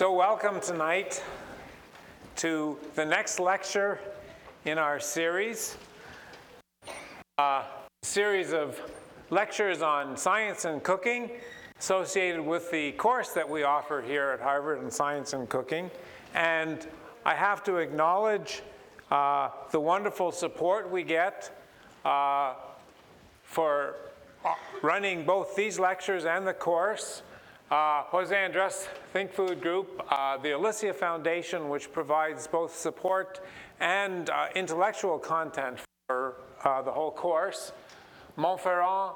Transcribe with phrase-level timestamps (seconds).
[0.00, 1.22] So, welcome tonight
[2.36, 4.00] to the next lecture
[4.64, 5.76] in our series,
[7.36, 7.64] a
[8.02, 8.80] series of
[9.28, 11.32] lectures on science and cooking
[11.78, 15.90] associated with the course that we offer here at Harvard in Science and Cooking.
[16.34, 16.86] And
[17.26, 18.62] I have to acknowledge
[19.10, 21.54] uh, the wonderful support we get
[22.06, 22.54] uh,
[23.42, 23.96] for
[24.46, 27.20] uh, running both these lectures and the course.
[27.70, 33.38] Uh, Jose Andres Think Food Group, uh, the Alicia Foundation, which provides both support
[33.78, 36.34] and uh, intellectual content for
[36.64, 37.70] uh, the whole course,
[38.36, 39.14] Montferrand,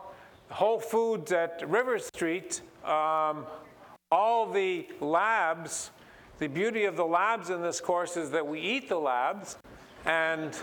[0.51, 3.45] Whole Foods at River Street, um,
[4.13, 5.91] all the labs.
[6.39, 9.57] The beauty of the labs in this course is that we eat the labs,
[10.07, 10.57] and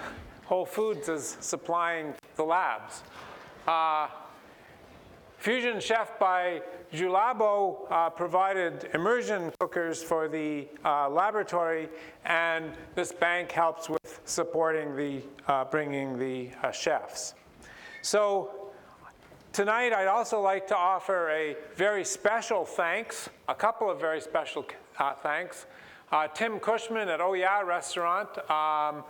[0.45, 3.03] Whole Foods is supplying the labs.
[3.67, 4.07] Uh,
[5.39, 6.61] Fusion Chef by
[6.93, 11.87] Julabo uh, provided immersion cookers for the uh, laboratory,
[12.25, 17.33] and this bank helps with supporting the, uh, bringing the uh, chefs.
[18.01, 18.71] So
[19.53, 24.65] tonight I'd also like to offer a very special thanks, a couple of very special
[24.99, 25.67] uh, thanks.
[26.11, 29.05] Uh, Tim Cushman at Oh Yeah Restaurant um,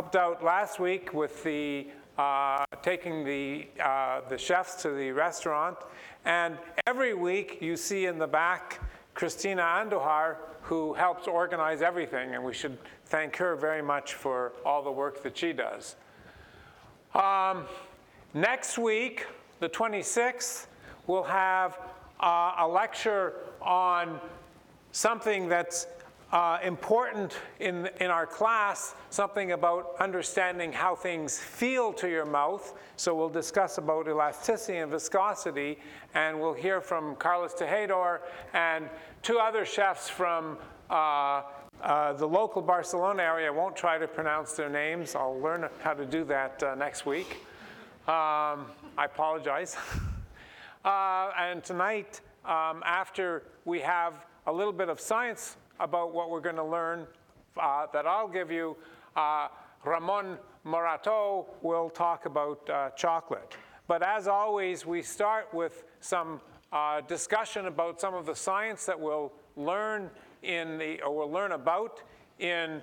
[0.00, 5.76] helped out last week with the uh, taking the, uh, the chefs to the restaurant.
[6.24, 8.80] And every week you see in the back
[9.14, 14.82] Christina Andujar, who helps organize everything, and we should thank her very much for all
[14.82, 15.96] the work that she does.
[17.14, 17.64] Um,
[18.34, 19.26] next week,
[19.60, 20.66] the 26th,
[21.06, 21.78] we'll have
[22.20, 24.20] uh, a lecture on
[24.92, 25.86] something that's
[26.32, 32.74] uh, important in, in our class, something about understanding how things feel to your mouth.
[32.96, 35.78] So we'll discuss about elasticity and viscosity,
[36.14, 38.20] and we'll hear from Carlos Tejedor
[38.54, 38.88] and
[39.22, 40.58] two other chefs from
[40.90, 41.42] uh,
[41.82, 43.46] uh, the local Barcelona area.
[43.48, 45.14] I won't try to pronounce their names.
[45.14, 47.42] I'll learn how to do that uh, next week.
[48.08, 48.66] Um,
[48.98, 49.76] I apologize.
[50.84, 56.40] Uh, and tonight, um, after we have a little bit of science about what we're
[56.40, 57.06] going to learn
[57.60, 58.76] uh, that I'll give you,
[59.14, 59.48] uh,
[59.84, 63.56] Ramon Morato will talk about uh, chocolate.
[63.88, 66.40] But as always, we start with some
[66.72, 70.10] uh, discussion about some of the science that we'll learn
[70.42, 72.02] in the, or we'll learn about
[72.38, 72.82] in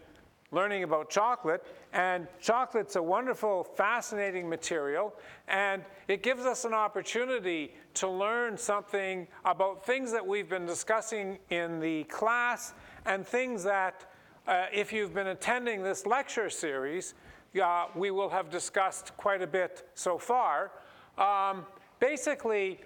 [0.52, 1.66] learning about chocolate.
[1.94, 5.14] And chocolate's a wonderful, fascinating material,
[5.48, 11.38] and it gives us an opportunity to learn something about things that we've been discussing
[11.52, 12.74] in the class
[13.06, 14.12] and things that,
[14.48, 17.14] uh, if you've been attending this lecture series,
[17.62, 20.72] uh, we will have discussed quite a bit so far.
[21.20, 21.64] Um,
[22.00, 22.80] basically,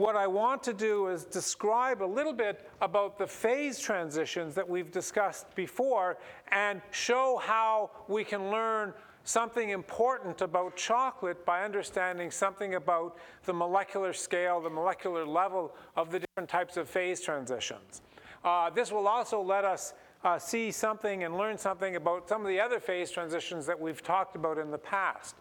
[0.00, 4.66] what I want to do is describe a little bit about the phase transitions that
[4.66, 6.16] we've discussed before
[6.48, 8.94] and show how we can learn
[9.24, 16.10] something important about chocolate by understanding something about the molecular scale, the molecular level of
[16.10, 18.00] the different types of phase transitions.
[18.42, 19.92] Uh, this will also let us
[20.24, 24.02] uh, see something and learn something about some of the other phase transitions that we've
[24.02, 25.36] talked about in the past.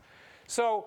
[0.48, 0.86] So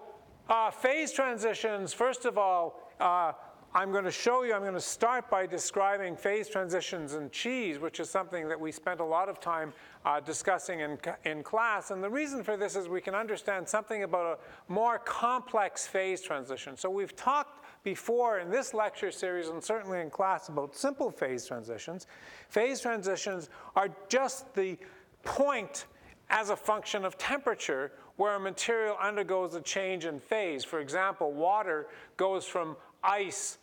[0.50, 3.32] uh, phase transitions, first of all, uh,
[3.74, 7.78] I'm going to show you, I'm going to start by describing phase transitions in cheese,
[7.78, 9.72] which is something that we spent a lot of time
[10.04, 11.90] uh, discussing in, in class.
[11.90, 16.20] And the reason for this is we can understand something about a more complex phase
[16.20, 16.76] transition.
[16.76, 21.46] So we've talked before in this lecture series and certainly in class about simple phase
[21.46, 22.06] transitions.
[22.50, 24.76] Phase transitions are just the
[25.24, 25.86] point
[26.28, 30.62] as a function of temperature where a material undergoes a change in phase.
[30.62, 31.86] For example, water
[32.18, 33.58] goes from ice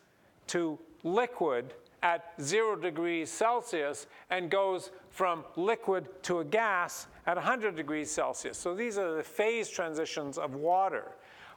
[0.49, 7.75] to liquid at zero degrees Celsius and goes from liquid to a gas at 100
[7.75, 8.57] degrees Celsius.
[8.57, 11.11] So these are the phase transitions of water.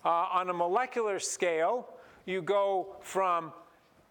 [0.04, 1.88] Uh, on a molecular scale,
[2.26, 3.52] you go from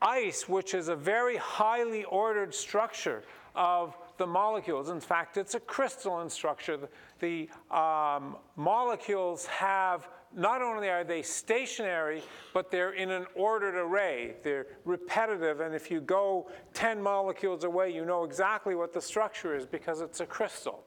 [0.02, 3.23] ice, which is a very highly ordered structure
[3.55, 4.90] of the molecules.
[4.90, 6.78] In fact, it's a crystalline structure.
[6.78, 6.90] The,
[7.20, 12.22] the um, molecules have, not only are they stationary,
[12.53, 14.35] but they're in an ordered array.
[14.43, 19.55] They're repetitive, and if you go 10 molecules away, you know exactly what the structure
[19.55, 20.83] is because it's a crystal.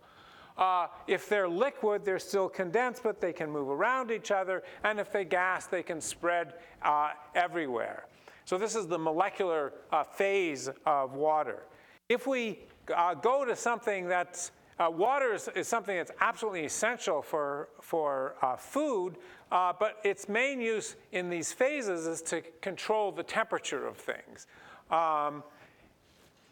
[0.56, 4.62] Uh, if they're liquid, they're still condensed, but they can move around each other.
[4.84, 8.06] And if they gas, they can spread uh, everywhere.
[8.44, 11.64] So this is the molecular uh, phase of water.
[12.08, 12.60] If we
[12.94, 18.34] uh, go to something that's uh, water is, is, something that's absolutely essential for, for
[18.42, 19.16] uh, food,
[19.50, 24.46] but its main use in these phases is to control the temperature of things.
[24.90, 25.44] Um,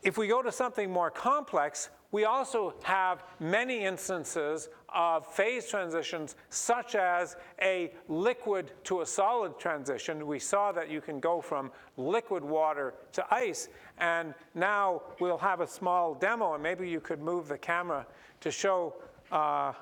[0.03, 6.37] if we go to something more complex, we also have many instances of phase transitions,
[6.51, 10.27] such as a liquid to a solid transition.
[10.27, 15.61] We saw that you can go from liquid water to ice, and now we'll have
[15.61, 18.07] a small demo, and maybe you could move the camera
[18.43, 18.95] to show
[19.33, 19.73] uh,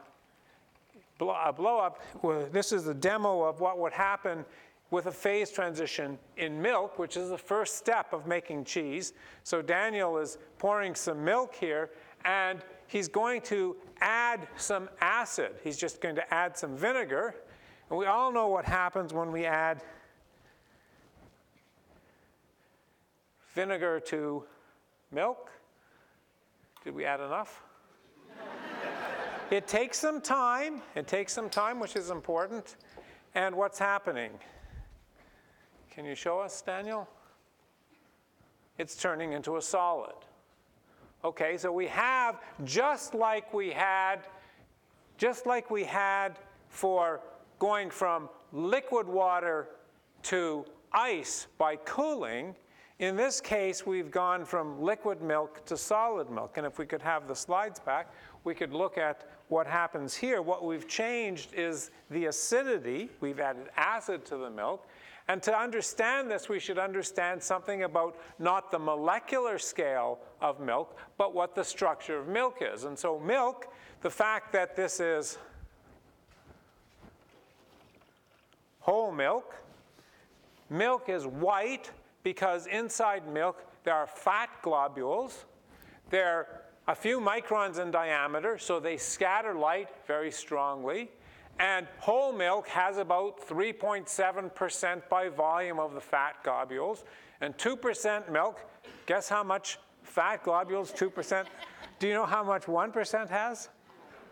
[1.21, 2.01] a blow up.
[2.53, 4.45] This is a demo of what would happen
[4.91, 9.13] with a phase transition in milk, which is the first step of making cheese.
[9.45, 11.91] So Daniel is pouring some milk here,
[12.25, 15.53] and he's going to add some acid.
[15.63, 17.35] He's just going to add some vinegar.
[17.89, 19.83] And we all know what happens when we add
[23.55, 24.45] vinegar to
[25.11, 25.51] milk.
[26.85, 27.63] Did we add enough?
[29.51, 30.83] it takes some time.
[30.95, 32.77] It takes some time, which is important.
[33.35, 34.31] And what's happening?
[35.91, 37.09] Can you show us, Daniel?
[38.79, 40.15] It's turning into a solid.
[41.23, 44.21] Okay, so we have just like we had,
[45.19, 46.39] just like we had
[46.69, 47.21] for
[47.59, 49.69] going from liquid water
[50.23, 52.55] to ice by cooling,
[53.01, 56.59] in this case, we've gone from liquid milk to solid milk.
[56.59, 58.13] And if we could have the slides back,
[58.45, 60.43] we could look at what happens here.
[60.43, 63.09] What we've changed is the acidity.
[63.21, 64.87] We've added acid to the milk.
[65.31, 70.99] And to understand this, we should understand something about not the molecular scale of milk,
[71.19, 72.83] but what the structure of milk is.
[72.83, 73.73] And so, milk,
[74.03, 75.39] the fact that this is
[78.81, 79.55] whole milk,
[80.69, 81.93] milk is white
[82.25, 85.45] because inside milk there are fat globules.
[86.11, 91.09] They're a few microns in diameter, so they scatter light very strongly.
[91.61, 97.05] And whole milk has about 3.7% by volume of the fat globules.
[97.43, 98.65] And 2% milk,
[99.05, 101.45] guess how much fat globules 2%?
[101.99, 103.69] Do you know how much 1% has?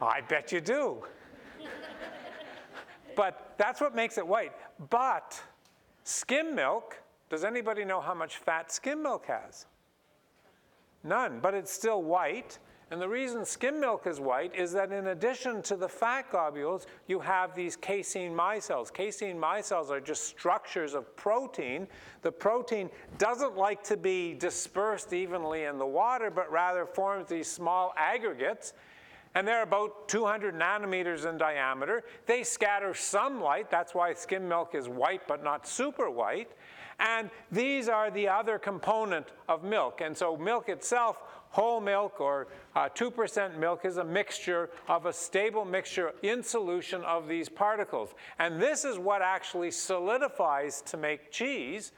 [0.01, 1.05] I bet you do.
[3.15, 4.53] but that's what makes it white.
[4.89, 5.39] But
[6.05, 6.97] skim milk,
[7.29, 9.67] does anybody know how much fat skim milk has?
[11.05, 12.59] None, but it's still white.
[12.91, 16.87] And the reason skim milk is white is that in addition to the fat globules,
[17.07, 18.91] you have these casein micelles.
[18.93, 21.87] Casein micelles are just structures of protein.
[22.23, 22.89] The protein
[23.19, 28.73] doesn't like to be dispersed evenly in the water, but rather forms these small aggregates.
[29.35, 32.05] And they're about 200 nanometers in diameter.
[32.25, 33.71] They scatter some light.
[33.71, 36.51] That's why skim milk is white, but not super white.
[36.99, 40.01] And these are the other component of milk.
[40.01, 45.13] And so milk itself whole milk or uh, 2% milk is a mixture of a
[45.13, 48.11] stable mixture in solution of these particles.
[48.39, 51.93] And this is what actually solidifies to make cheese.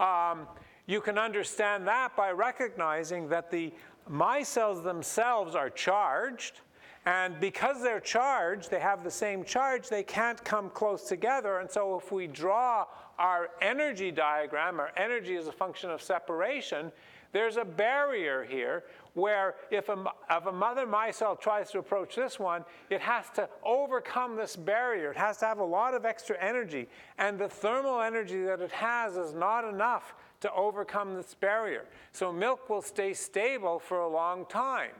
[0.00, 0.46] Um,
[0.86, 3.72] you can understand that by recognizing that the
[4.10, 6.60] micelles themselves are charged.
[7.06, 11.58] And because they're charged, they have the same charge, they can't come close together.
[11.58, 12.86] And so if we draw
[13.18, 16.90] our energy diagram, our energy is a function of separation,
[17.36, 22.40] there's a barrier here where if a, if a mother micelle tries to approach this
[22.40, 25.10] one, it has to overcome this barrier.
[25.10, 26.88] It has to have a lot of extra energy.
[27.18, 31.84] And the thermal energy that it has is not enough to overcome this barrier.
[32.12, 34.92] So milk will stay stable for a long time.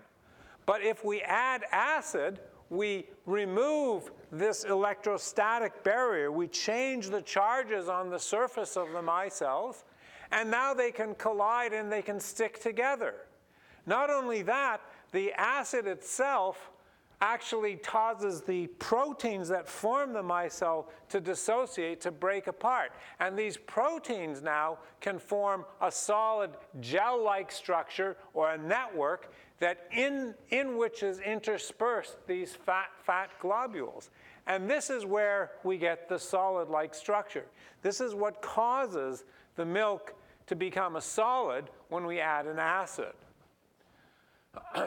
[0.66, 6.30] But if we add acid, we remove this electrostatic barrier.
[6.30, 9.84] We change the charges on the surface of the micelles,
[10.32, 13.14] and now they can collide and they can stick together.
[13.86, 14.80] Not only that,
[15.12, 16.70] the acid itself
[17.20, 22.92] actually causes the proteins that form the micelle to dissociate, to break apart.
[23.20, 30.34] And these proteins now can form a solid gel-like structure or a network that in,
[30.50, 34.10] in which is interspersed these fat, fat globules.
[34.46, 37.46] And this is where we get the solid-like structure.
[37.80, 39.24] This is what causes
[39.56, 40.14] the milk
[40.46, 43.12] to become a solid when we add an acid.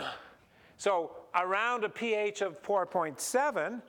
[0.78, 3.82] so around a pH of 4.7,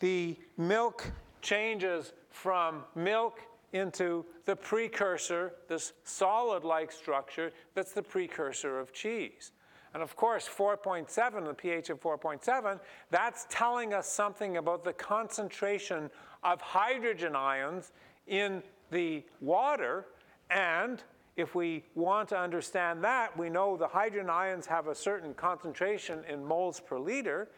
[0.00, 3.40] the milk changes from milk
[3.72, 9.52] into the precursor, this solid-like structure that's the precursor of cheese.
[9.94, 16.10] And of course, 4.7, the pH of 4.7, that's telling us something about the concentration
[16.42, 17.92] of hydrogen ions
[18.26, 20.06] in the water
[20.54, 21.02] and
[21.36, 26.20] if we want to understand that, we know the hydrogen ions have a certain concentration
[26.28, 27.48] in moles per liter,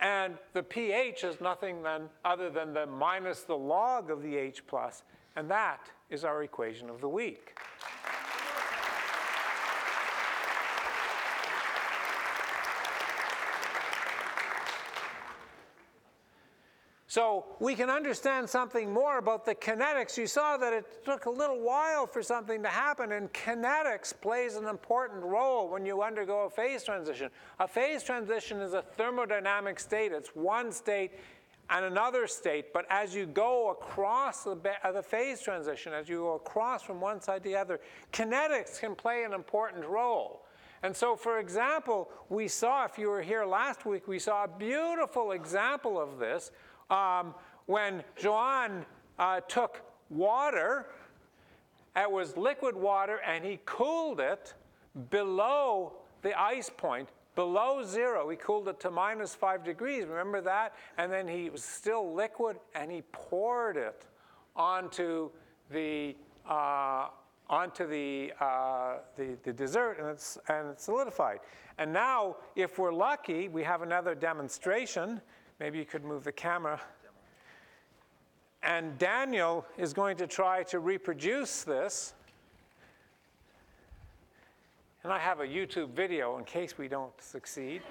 [0.00, 4.66] and the pH is nothing then other than the minus the log of the H
[4.66, 5.04] plus,
[5.36, 7.56] and that is our equation of the week.
[17.10, 20.16] So we can understand something more about the kinetics.
[20.16, 24.54] You saw that it took a little while for something to happen, and kinetics plays
[24.54, 27.28] an important role when you undergo a phase transition.
[27.58, 30.12] A phase transition is a thermodynamic state.
[30.12, 31.10] It's one state
[31.68, 36.34] and another state, but as you go across the, uh, phase transition, as you go
[36.34, 37.80] across from one side to the other,
[38.12, 40.46] kinetics can play an important role.
[40.84, 44.48] And so, for example, we saw, if you were here last week, we saw a
[44.48, 46.52] beautiful example of this
[46.90, 47.34] um,
[47.66, 48.84] when Joan
[49.18, 50.86] uh, took water,
[51.96, 54.54] it was liquid water, and he cooled it
[55.10, 55.92] below
[56.22, 58.28] the ice point, below zero.
[58.28, 60.06] He cooled it to minus five degrees.
[60.06, 60.74] Remember that?
[60.98, 64.04] And then he was still liquid, and he poured it
[64.56, 65.30] onto
[65.70, 66.16] the
[66.48, 67.08] uh,
[67.48, 71.40] onto the, uh, the, the dessert, and it's and it's solidified.
[71.78, 75.20] And now, if we're lucky, we have another demonstration.
[75.60, 76.80] Maybe you could move the camera.
[78.62, 82.14] And Daniel is going to try to reproduce this.
[85.04, 87.82] And I have a YouTube video in case we don't succeed.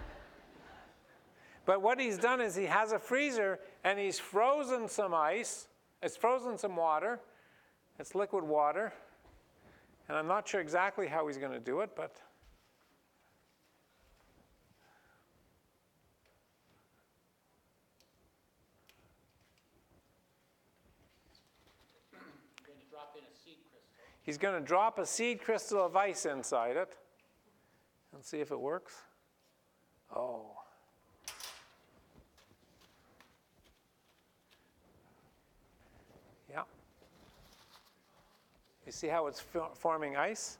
[1.64, 5.66] but what he's done is he has a freezer and he's frozen some ice.
[6.02, 7.20] It's frozen some water.
[7.98, 8.92] It's liquid water.
[10.08, 12.16] And I'm not sure exactly how he's going to do it, but
[24.30, 26.96] He's going to drop a seed crystal of ice inside it
[28.14, 28.94] and see if it works.
[30.14, 30.52] Oh.
[36.48, 36.62] Yeah.
[38.86, 39.42] You see how it's
[39.74, 40.58] forming ice?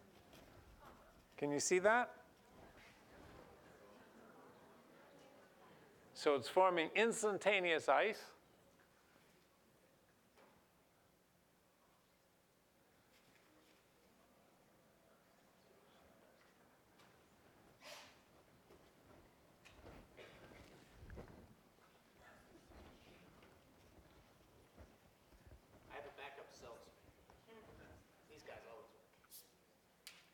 [1.37, 2.11] Can you see that?
[6.15, 8.21] So it's forming instantaneous ice.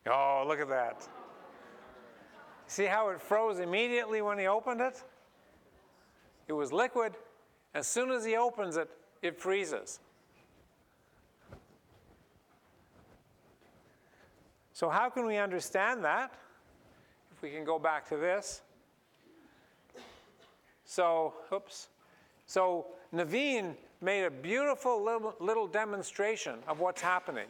[0.06, 1.06] Oh, look at that.
[2.66, 5.02] See how it froze immediately when he opened it?
[6.48, 7.14] It was liquid.
[7.74, 8.88] As soon as he opens it,
[9.22, 10.00] it freezes.
[14.72, 16.32] So, how can we understand that?
[17.34, 18.62] If we can go back to this.
[20.84, 21.88] So, oops.
[22.46, 27.46] So, Naveen made a beautiful little, little demonstration of what's happening.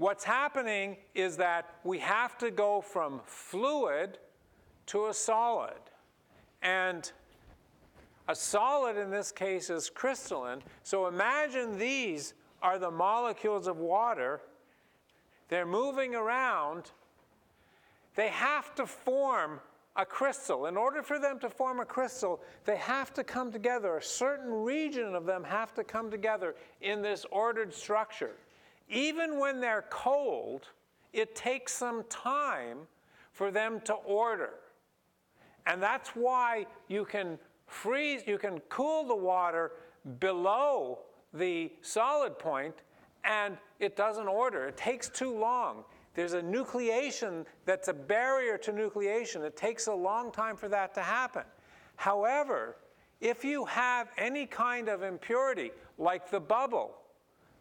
[0.00, 4.16] What's happening is that we have to go from fluid
[4.86, 5.76] to a solid.
[6.62, 7.12] And
[8.26, 10.62] a solid in this case is crystalline.
[10.84, 14.40] So imagine these are the molecules of water.
[15.50, 16.92] They're moving around.
[18.14, 19.60] They have to form
[19.96, 20.64] a crystal.
[20.64, 23.98] In order for them to form a crystal, they have to come together.
[23.98, 28.36] A certain region of them have to come together in this ordered structure
[28.90, 30.68] even when they're cold,
[31.12, 32.78] it takes some time
[33.32, 34.54] for them to order.
[35.66, 39.72] And that's why you can freeze, you can cool the water
[40.18, 40.98] below
[41.32, 42.74] the solid point
[43.24, 44.66] and it doesn't order.
[44.66, 45.84] It takes too long.
[46.14, 49.44] There's a nucleation that's a barrier to nucleation.
[49.44, 51.44] It takes a long time for that to happen.
[51.96, 52.76] However,
[53.20, 56.96] if you have any kind of impurity, like the bubble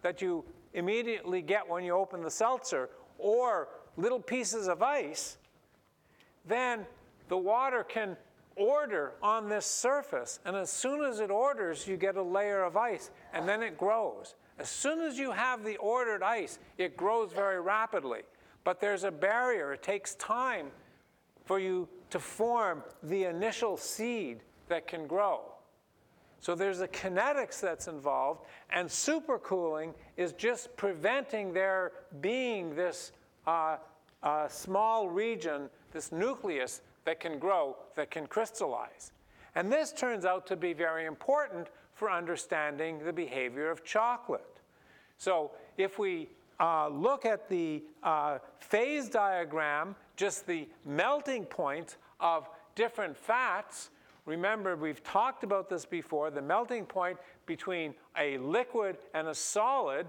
[0.02, 5.38] that you immediately get when you open the seltzer or little pieces of ice,
[6.46, 6.86] then
[7.28, 8.16] the water can
[8.56, 10.40] order on this surface.
[10.46, 13.78] And as soon as it orders, you get a layer of ice, and then it
[13.78, 14.36] grows.
[14.58, 18.22] As soon as you have the ordered ice, it grows very rapidly.
[18.64, 19.74] But there's a barrier.
[19.74, 20.68] It takes time
[21.46, 25.49] for you to form the initial seed that can grow.
[26.42, 31.92] So there's a kinetics that's involved, and supercooling is just preventing there
[32.22, 33.12] being this
[33.46, 33.78] uh,
[34.24, 39.12] uh, small region, this nucleus that can grow, that can crystallize.
[39.56, 44.62] And this turns out to be very important for understanding the behavior of chocolate.
[45.18, 46.30] So if we
[46.60, 53.90] uh, look at the uh, phase diagram, just the melting point of different fats,
[54.30, 56.30] Remember, we've talked about this before.
[56.30, 57.18] The melting point
[57.48, 60.08] between a liquid and a solid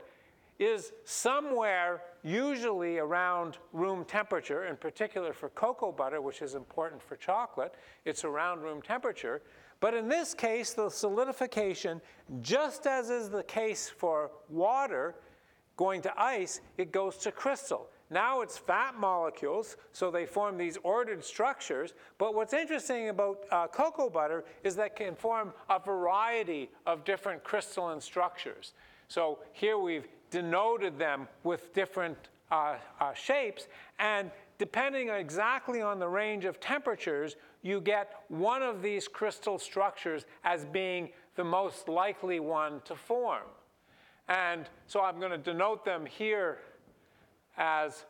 [0.59, 7.17] is somewhere usually around room temperature, in particular for cocoa butter, which is important for
[7.17, 7.75] chocolate.
[8.05, 9.41] It's around room temperature.
[9.81, 12.03] But in this case, the solidification,
[12.43, 15.15] just as is the case for water
[15.79, 17.89] going to ice, it goes to crystal.
[18.11, 21.95] Now it's fat molecules, so they form these ordered structures.
[22.19, 27.05] But what's interesting about uh, cocoa butter is that it can form a variety of
[27.05, 28.73] different crystalline structures.
[29.07, 32.17] So here we've denoted them with different
[32.51, 33.69] uh, uh, shapes,
[34.01, 40.27] and depending exactly on the range of temperatures, you get one of these crystal structures
[40.43, 43.47] as being the most likely one to form.
[44.29, 46.59] And so I'm going to denote them here
[47.57, 48.05] as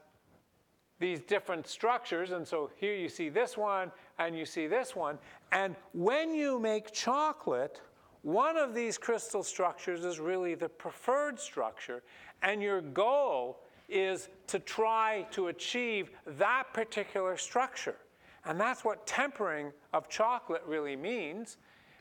[0.99, 2.31] these different structures.
[2.31, 5.19] And so here you see this one and you see this one.
[5.51, 7.81] And when you make chocolate,
[8.23, 12.03] one of these crystal structures is really the preferred structure.
[12.43, 17.97] And your goal is to try to achieve that particular structure.
[18.45, 21.57] And that's what tempering of chocolate really means.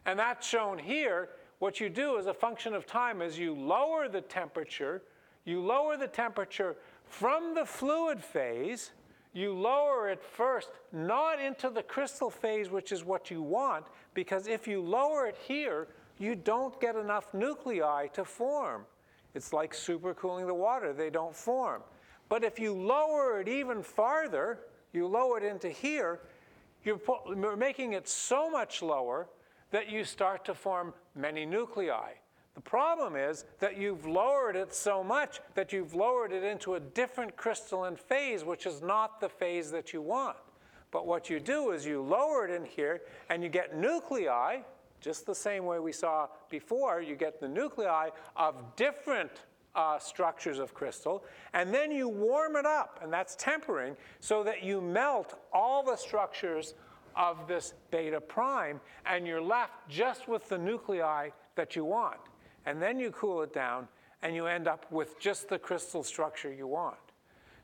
[0.05, 1.29] And that's shown here.
[1.59, 5.03] What you do as a function of time is you lower the temperature,
[5.45, 6.77] you lower the temperature
[7.09, 8.91] from the fluid phase,
[9.33, 14.47] you lower it first, not into the crystal phase, which is what you want, because
[14.47, 15.87] if you lower it here,
[16.17, 18.85] you don't get enough nuclei to form.
[19.35, 21.81] It's like supercooling the water, they don't form.
[22.29, 24.59] But if you lower it even farther,
[24.93, 26.19] you lower it into here,
[26.83, 26.99] you're,
[27.57, 29.27] making it so much lower
[29.71, 32.13] that you start to form many nuclei.
[32.59, 36.79] The problem is that you've lowered it so much that you've lowered it into a
[36.81, 40.35] different crystalline phase, which is not the phase that you want.
[40.91, 44.57] But what you do is you lower it in here and you get nuclei,
[44.99, 49.31] just the same way we saw before, you get the nuclei of different
[49.73, 51.23] uh, structures of crystal,
[51.53, 55.95] and then you warm it up, and that's tempering, so that you melt all the
[55.95, 56.73] structures
[57.15, 62.19] of this beta prime, and you're left just with the nuclei that you want
[62.65, 63.87] and then you cool it down,
[64.21, 66.97] and you end up with just the crystal structure you want.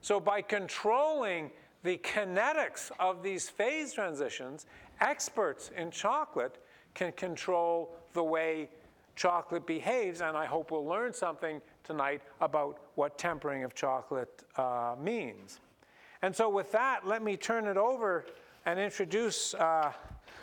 [0.02, 1.52] So by controlling
[1.84, 4.66] the kinetics of these phase transitions,
[5.02, 6.58] experts in chocolate
[6.94, 8.70] can control the way
[9.16, 14.96] chocolate behaves, and I hope we'll learn something tonight about what tempering of chocolate uh,
[15.02, 15.60] means.
[16.22, 18.26] And so with that, let me turn it over
[18.66, 19.92] and introduce uh,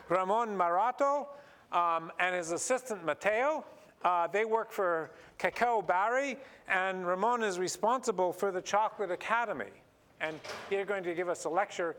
[0.09, 1.29] Ramon Morato
[1.73, 3.65] um, and his assistant Mateo.
[4.05, 6.37] Uh, they work for Cacao Barry,
[6.69, 9.73] and Ramon is responsible for the Chocolate Academy.
[10.21, 10.38] And
[10.71, 11.97] they're going to give us a lecture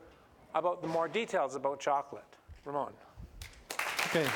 [0.55, 2.23] about the more details about chocolate.
[2.65, 2.93] Ramon.
[4.07, 4.27] Okay.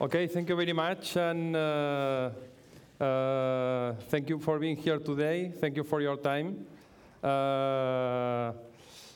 [0.00, 2.30] Okay, thank you very much, and uh,
[3.00, 5.52] uh, thank you for being here today.
[5.60, 6.66] Thank you for your time.
[7.22, 8.52] Uh,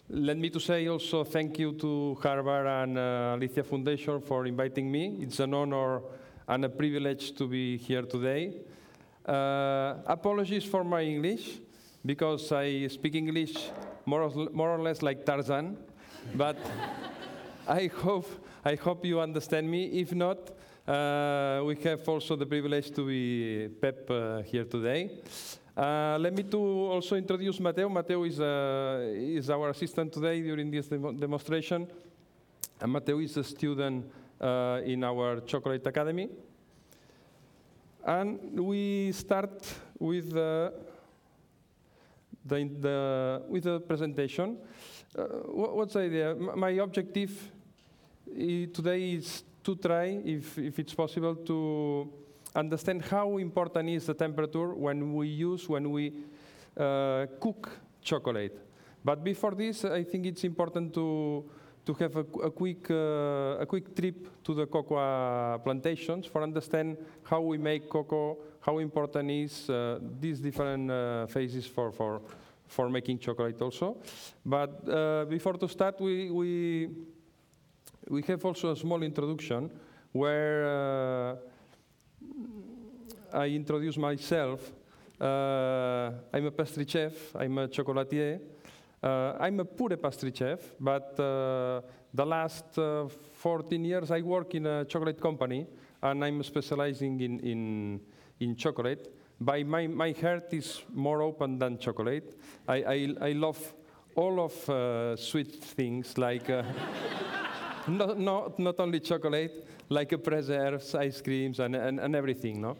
[0.08, 4.90] let me to say also thank you to Harvard and uh, Alicia Foundation for inviting
[4.90, 5.18] me.
[5.22, 6.00] It's an honor
[6.46, 8.54] and a privilege to be here today.
[9.26, 11.58] Uh, apologies for my English,
[12.04, 13.70] because I speak English
[14.04, 15.76] more or, more or less like Tarzan,
[16.36, 16.56] but
[17.68, 18.28] I hope,
[18.64, 19.86] I hope you understand me.
[19.86, 20.38] If not,
[20.86, 25.10] uh, we have also the privilege to be Pep uh, here today.
[25.76, 27.90] Uh, let me to also introduce Mateo.
[27.90, 31.86] Mateo is, uh, is our assistant today during this demo demonstration.
[32.80, 34.10] And Mateo is a student
[34.40, 36.30] uh, in our Chocolate Academy.
[38.06, 40.72] And we start with the,
[42.46, 44.56] the, with the presentation.
[45.14, 46.34] Uh, what's the idea?
[46.34, 47.52] My objective
[48.34, 52.10] today is to try, if, if it's possible, to
[52.56, 56.12] understand how important is the temperature when we use, when we
[56.76, 57.70] uh, cook
[58.02, 58.58] chocolate.
[59.04, 61.44] But before this, I think it's important to,
[61.84, 66.96] to have a, a quick, uh, a quick trip to the cocoa plantations for understand
[67.22, 72.20] how we make cocoa, how important is uh, these different uh, phases for, for,
[72.66, 73.98] for making chocolate also.
[74.44, 76.88] But uh, before to start, we, we,
[78.08, 79.70] we have also a small introduction
[80.12, 81.36] where uh,
[83.32, 84.72] I introduce myself.
[85.20, 88.40] Uh, I'm a pastry chef, I'm a chocolatier.
[89.02, 91.80] Uh, I'm a pure pastry chef, but uh,
[92.12, 95.66] the last uh, 14 years I work in a chocolate company
[96.02, 98.00] and I'm specializing in, in,
[98.40, 99.14] in chocolate.
[99.40, 102.38] By my, my heart is more open than chocolate.
[102.66, 103.74] I, I, I love
[104.14, 106.62] all of uh, sweet things like uh,
[107.88, 112.60] not, not, not only chocolate, like a preserves, ice creams, and, and, and everything.
[112.60, 112.76] No?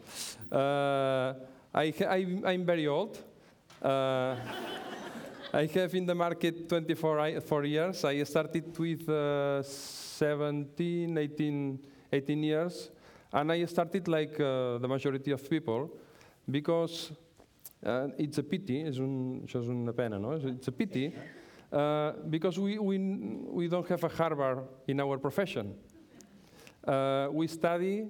[0.51, 1.33] Uh,
[1.73, 3.17] I, I, am very old.
[3.81, 4.35] Uh,
[5.53, 8.03] I have in the market 24 i- four years.
[8.03, 11.79] I started with uh, 17, 18,
[12.11, 12.89] 18 years,
[13.31, 15.89] and I started like uh, the majority of people
[16.49, 17.11] because
[17.85, 20.31] uh, it's a pity, és un, això una pena, no?
[20.33, 21.13] It's a pity
[21.71, 25.75] uh, because we, we, we don't have a Harvard in our profession.
[26.87, 28.07] Uh, we study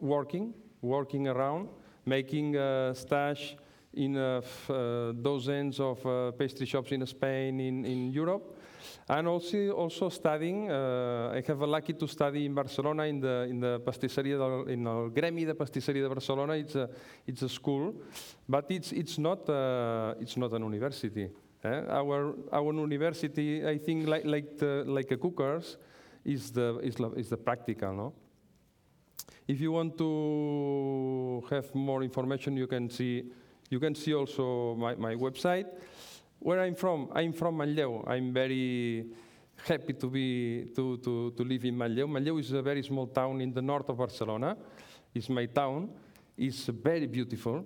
[0.00, 1.68] working, working around,
[2.04, 3.56] making uh, stash
[3.94, 8.58] in uh, uh, dozens of uh, pastry shops in Spain, in, in Europe,
[9.08, 10.70] and also also studying.
[10.70, 14.68] Uh, I have a lucky to study in Barcelona in the in the pastisseria del,
[14.68, 16.52] in el Gremi de Pastisseria de Barcelona.
[16.52, 16.88] It's a
[17.26, 17.94] it's a school,
[18.46, 19.48] but it's it's not
[20.20, 21.30] it's not an university.
[21.64, 21.82] eh?
[21.88, 25.78] Our our university, I think, like like the, like a cookers,
[26.28, 28.12] is the is, is the practical, no?
[29.46, 33.30] If you want to have more information, you can see
[33.70, 35.66] you can see also my, my website.
[36.40, 38.06] Where I'm from, I'm from Manlleu.
[38.06, 39.06] I'm very
[39.66, 42.06] happy to be to, to, to live in Manlleu.
[42.06, 44.56] Manlleu is a very small town in the north of Barcelona.
[45.14, 45.90] It's my town.
[46.36, 47.64] It's very beautiful.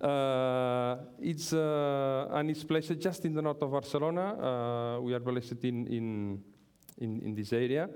[0.00, 4.34] Uh, it's uh, and it's placed just in the north of Barcelona.
[4.38, 6.42] Uh, we are placed in, in,
[7.00, 7.88] in, in this area.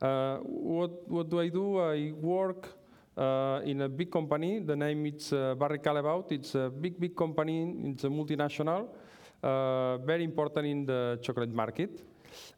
[0.00, 1.78] Uh, what, what do I do?
[1.78, 2.68] I work
[3.16, 4.60] uh, in a big company.
[4.60, 6.32] The name is uh, Barry Callebaut.
[6.32, 7.74] It's a big, big company.
[7.84, 8.88] It's a multinational,
[9.42, 12.00] very important in the chocolate market.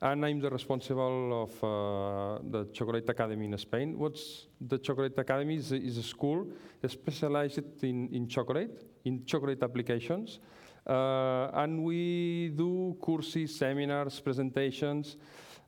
[0.01, 3.99] And I'm the responsible of the Chocolate Academy in Spain.
[3.99, 6.47] What's the Chocolate Academy is, is a school
[6.87, 10.41] specialized in, in chocolate, in chocolate applications.
[10.87, 15.17] Uh, and we do courses, seminars, presentations,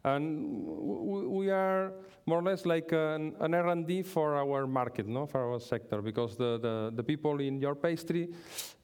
[0.05, 1.93] and we are
[2.27, 6.37] more or less like an, an R&D for our market, no, for our sector, because
[6.37, 8.29] the, the, the people in your pastry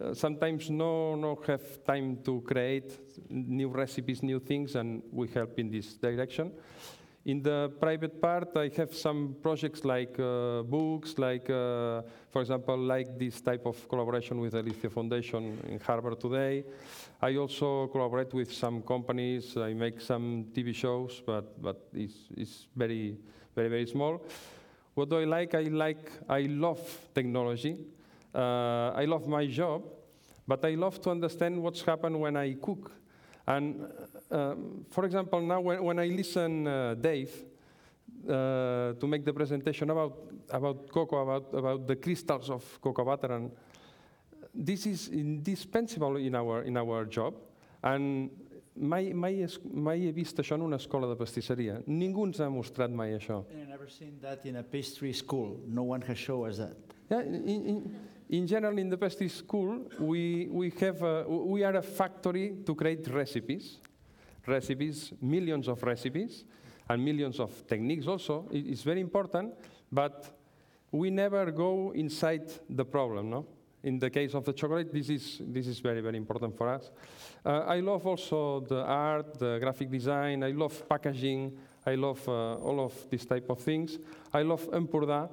[0.03, 2.93] uh, sometimes no, no have time to create
[3.31, 6.53] new recipes, new things, and we help in this direction.
[7.27, 12.79] In the private part, I have some projects like uh, books, like, uh, for example,
[12.79, 16.65] like this type of collaboration with the Alicia Foundation in Harvard today.
[17.21, 19.55] I also collaborate with some companies.
[19.59, 23.19] I make some TV shows, but, but it's, it's very,
[23.55, 24.25] very, very small.
[24.95, 25.55] What do I like?
[25.55, 26.81] I like, I love
[27.15, 27.77] technology.
[28.35, 29.83] Uh, I love my job,
[30.49, 32.93] but I love to understand what's happened when I cook.
[33.51, 33.85] And
[34.31, 37.33] um, for example, now when, when I listen uh, Dave
[38.29, 40.19] uh, to make the presentation about,
[40.51, 43.51] about cocoa, about, about the crystals of cocoa butter, and
[44.55, 47.35] this is indispensable in our, in our job.
[47.83, 48.31] And
[48.77, 51.81] mai, mai, es, mai he vist això en una escola de pastisseria.
[51.89, 53.43] Ningú ens ha mostrat mai això.
[53.51, 55.59] I've never seen that in a pastry school.
[55.67, 56.77] No one has shown us that.
[57.11, 57.97] Yeah, in, in,
[58.31, 62.75] in general, in the pastry school, we, we, have a, we are a factory to
[62.77, 63.79] create recipes,
[64.47, 66.45] recipes, millions of recipes,
[66.89, 68.49] and millions of techniques also.
[68.53, 69.55] It's very important,
[69.91, 70.39] but
[70.93, 73.47] we never go inside the problem, no?
[73.83, 76.91] In the case of the chocolate, this is, this is very, very important for us.
[77.45, 82.57] Uh, I love also the art, the graphic design, I love packaging, I love uh,
[82.57, 83.99] all of these type of things.
[84.33, 85.31] I love Empordà.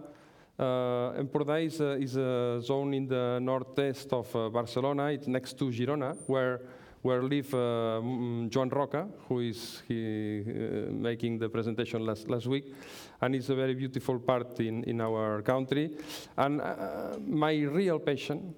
[0.59, 5.11] Uh, Empordà is a, is a zone in the northeast of uh, Barcelona.
[5.11, 6.61] It's next to Girona, where
[7.03, 8.01] where live uh,
[8.49, 12.73] Joan Roca, who is he, uh, making the presentation last, last week,
[13.21, 15.91] and it's a very beautiful part in, in our country.
[16.35, 18.53] And uh, my real passion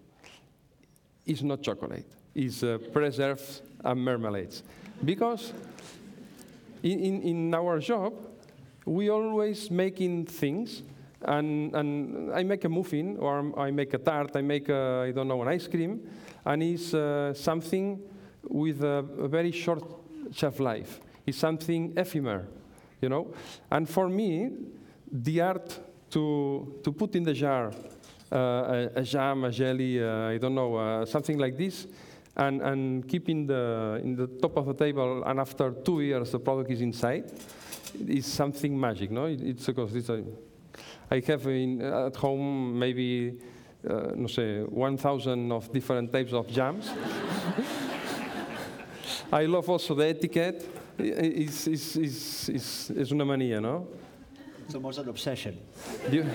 [1.26, 4.64] is not chocolate, it's uh, preserves and marmalades,
[5.04, 5.54] because
[6.82, 8.14] in, in, in our job,
[8.86, 10.82] we always making things,
[11.26, 15.12] and, and I make a muffin, or I make a tart, I make, a, I
[15.12, 16.02] don't know, an ice cream,
[16.46, 18.00] and it's uh, something
[18.48, 19.84] with a, a very short
[20.32, 21.00] shelf life.
[21.26, 22.46] It's something ephemeral,
[23.02, 23.34] you know?
[23.70, 24.52] And for me,
[25.12, 25.80] the art
[26.12, 27.72] to, to put in the jar
[28.32, 31.88] uh, a, a jam, a jelly, uh, I don't know, uh, something like this,
[32.38, 36.32] and, and keep in the, in the top of the table, and after two years
[36.32, 37.32] the product is inside,
[38.08, 39.26] is something magic, no?
[39.26, 40.24] It- It's because it's a,
[41.12, 43.40] I have in, at home maybe,
[43.90, 46.92] uh, no sé, 1,000 of different types of jams.
[49.32, 50.68] I love also the etiquette.
[51.00, 53.88] It's, it's, it's, it's, és una mania, no?
[54.66, 55.58] It's almost an obsession.
[56.12, 56.26] Diu,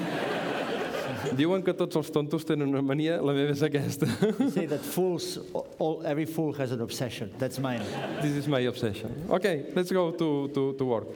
[1.39, 4.07] diuen que tots els tontos tenen una mania, la meva és aquesta.
[4.39, 5.39] They say that fools,
[5.79, 7.31] all, every fool has an obsession.
[7.39, 7.83] That's mine.
[8.23, 9.27] this is my obsession.
[9.31, 11.07] Okay, let's go to, to, to work.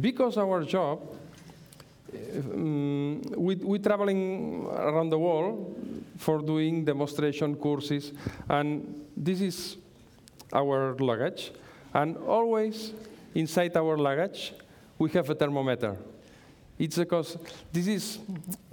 [0.00, 1.00] Because our job,
[2.52, 5.76] um, we, we traveling around the world
[6.18, 8.12] for doing demonstration courses.
[8.48, 9.76] And this is
[10.52, 11.52] our luggage.
[11.94, 12.92] And always
[13.34, 14.52] inside our luggage,
[14.98, 15.96] we have a thermometer.
[16.78, 17.36] It's because
[17.72, 18.18] this is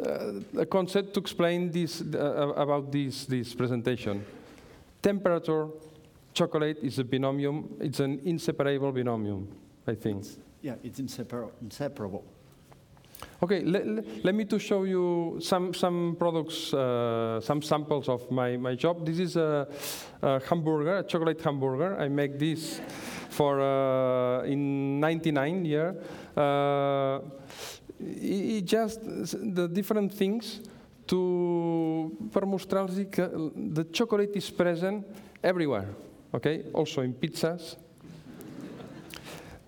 [0.04, 4.26] uh, a concept to explain this uh, about this, this presentation.
[5.02, 5.68] Temperature,
[6.34, 7.66] chocolate is a binomium.
[7.80, 9.48] It's an inseparable binomium,
[9.86, 10.26] I think.
[10.62, 12.24] Yeah, it's insepar- inseparable.
[13.42, 18.30] Okay, le- le- let me to show you some, some products, uh, some samples of
[18.30, 19.06] my, my job.
[19.06, 19.66] This is a,
[20.22, 21.98] a hamburger, a chocolate hamburger.
[21.98, 22.82] I make this
[23.30, 25.96] for uh, in 99 year.
[26.36, 26.42] Uh,
[28.02, 29.00] i- i- just
[29.56, 30.60] the different things
[31.08, 33.26] to per mostrar-los que
[33.56, 35.06] the chocolate is present
[35.42, 35.88] everywhere.
[36.34, 37.78] Okay, also in pizzas,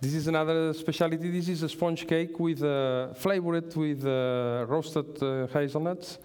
[0.01, 1.29] this is another specialty.
[1.29, 6.17] This is a sponge cake with uh, flavored with uh, roasted uh, hazelnuts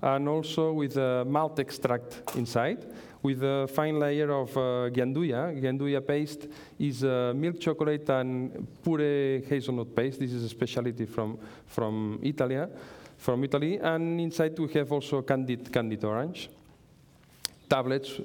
[0.00, 2.86] and also with uh, malt extract inside
[3.24, 5.60] with a fine layer of uh, gianduja.
[5.60, 6.46] Gianduja paste
[6.78, 10.20] is uh, milk chocolate and pure hazelnut paste.
[10.20, 12.64] This is a specialty from, from Italy,
[13.16, 13.78] from Italy.
[13.78, 16.50] And inside we have also candied, candied orange
[17.68, 18.20] tablets.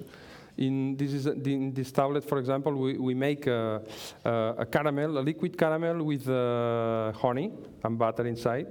[0.59, 3.81] In this, is, in this tablet, for example, we, we make a,
[4.25, 8.67] a, a caramel, a liquid caramel with uh, honey and butter inside.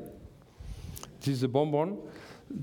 [1.18, 1.96] This is a bonbon.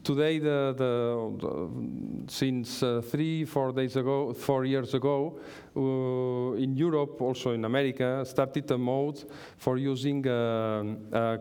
[0.03, 5.39] Today, the, the, the since uh, three, four days ago, four years ago,
[5.75, 9.25] uh, in Europe, also in America, started a mode
[9.57, 10.83] for using uh,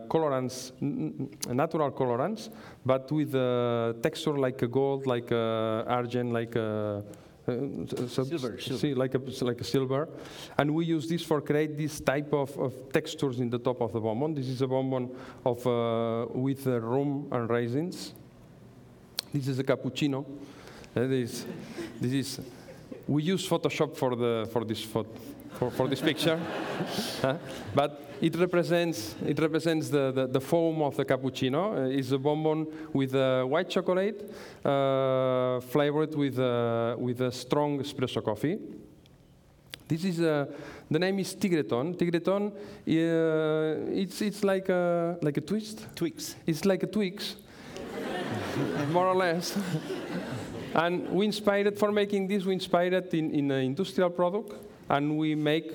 [0.09, 0.73] colorants,
[1.53, 2.49] natural colorants,
[2.85, 7.05] but with a texture like a gold, like a argent, like a
[7.47, 8.79] uh, so- Silver, silver.
[8.79, 10.09] See, like a, like a silver.
[10.59, 13.93] And we use this for create this type of, of textures in the top of
[13.93, 14.35] the bonbon.
[14.35, 15.11] This is a bonbon
[15.45, 18.15] of, uh, with uh, rum and raisins.
[19.33, 20.25] This is a cappuccino.
[20.97, 21.45] Uh, this,
[22.01, 22.41] this is,
[23.09, 25.11] we use Photoshop for, the, for this photo.
[25.59, 26.39] For, for this picture,
[27.23, 27.37] Huh?
[27.75, 31.77] but it represents it represents the, the, the foam of the cappuccino.
[31.77, 34.31] Uh, it's a bonbon with uh, white chocolate,
[34.65, 38.59] uh, flavored with uh, with a strong espresso coffee.
[39.87, 40.47] This is uh,
[40.91, 41.95] the name is Tigreton.
[41.97, 45.87] Tigreton, uh, it's it's like a like a twist.
[45.95, 46.35] Twix.
[46.47, 47.37] It's like a Twix,
[48.93, 49.57] more or less.
[50.75, 52.45] and we inspired for making this.
[52.45, 54.55] We inspired in in an industrial product,
[54.89, 55.73] and we make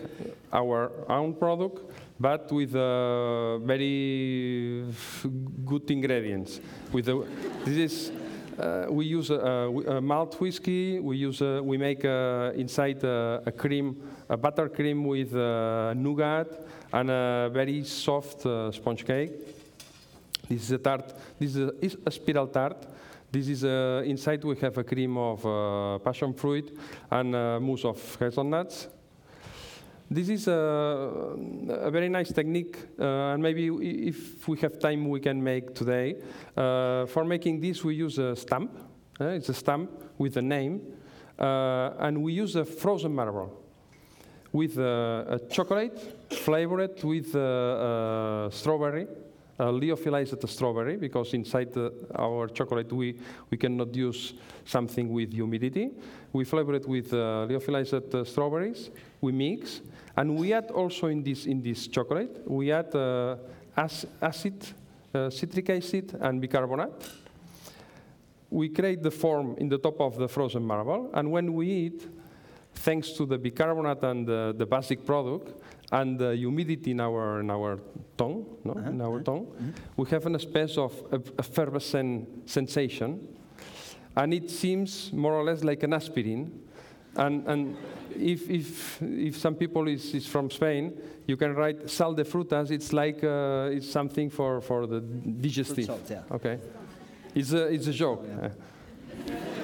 [0.51, 1.81] our own product,
[2.19, 4.85] but with uh, very
[5.65, 6.59] good ingredients.
[6.91, 7.25] With the,
[7.65, 8.11] this is.
[8.59, 10.99] Uh, we use a, a, a malt whiskey.
[10.99, 13.95] We use a, we make uh inside a, a cream,
[14.27, 16.47] a butter cream with uh, nougat
[16.91, 19.31] and a very soft uh, sponge cake.
[20.49, 21.13] This is a tart.
[21.39, 22.85] This is a, is a spiral tart.
[23.31, 26.77] This is a, inside we have a cream of uh, passion fruit
[27.11, 28.87] and a mousse of hazelnuts.
[30.11, 31.35] This is a,
[31.69, 33.67] a very nice technique, uh, and maybe
[34.07, 36.15] if we have time, we can make today.
[36.57, 38.71] Uh, for making this, we use a stamp.
[39.21, 40.81] uh, it's a stamp with a name,
[41.37, 43.55] uh, and we use a frozen marble
[44.51, 49.05] with a chocolate flavored with uh, uh, strawberry,
[49.59, 53.15] uh, lyophilized strawberry, because inside the, our chocolate we,
[53.51, 54.33] we cannot use
[54.65, 55.91] something with humidity.
[56.33, 58.89] We flavor it with lyophilized strawberries,
[59.21, 59.81] we mix,
[60.17, 63.35] and we add also in this, in this chocolate, we add uh,
[63.75, 64.65] acid,
[65.13, 66.91] uh, citric acid, and bicarbonate
[68.49, 72.07] we create the form in the top of the frozen marble, and when we eat,
[72.73, 77.49] thanks to the bicarbonate and the, the basic product and the humidity in our, in
[77.49, 77.79] our
[78.17, 78.73] tongue, no?
[78.73, 79.47] in our tongue,
[79.97, 83.27] we have an space of eff- effervescent sensation,
[84.15, 86.63] and it seems more or less like an aspirin.
[87.15, 87.77] And, and
[88.15, 90.93] if, if, if some people is, is from Spain,
[91.25, 92.71] you can write sal de frutas.
[92.71, 95.85] It's like uh, it's something for, for the digestive.
[95.85, 96.21] salt, yeah.
[96.31, 96.59] Okay,
[97.35, 98.25] it's a it's a joke.
[98.41, 98.49] Uh,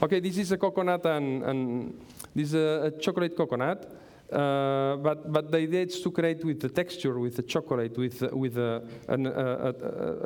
[0.00, 2.00] Okay, this is a coconut and, and
[2.32, 3.98] this is a, a chocolate coconut.
[4.30, 8.20] Uh, but, but the idea is to create with the texture, with the chocolate, with,
[8.32, 9.72] with a, an, a, a,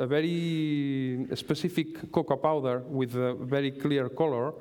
[0.03, 4.53] a very specific cocoa powder with a very clear color,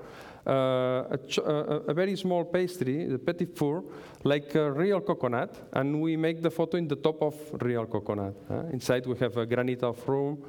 [0.50, 3.84] a, cho- a, a very small pastry, the petit four,
[4.24, 8.34] like a real coconut, and we make the photo in the top of real coconut.
[8.50, 8.64] uh.
[8.72, 10.42] Inside we have a granite of room,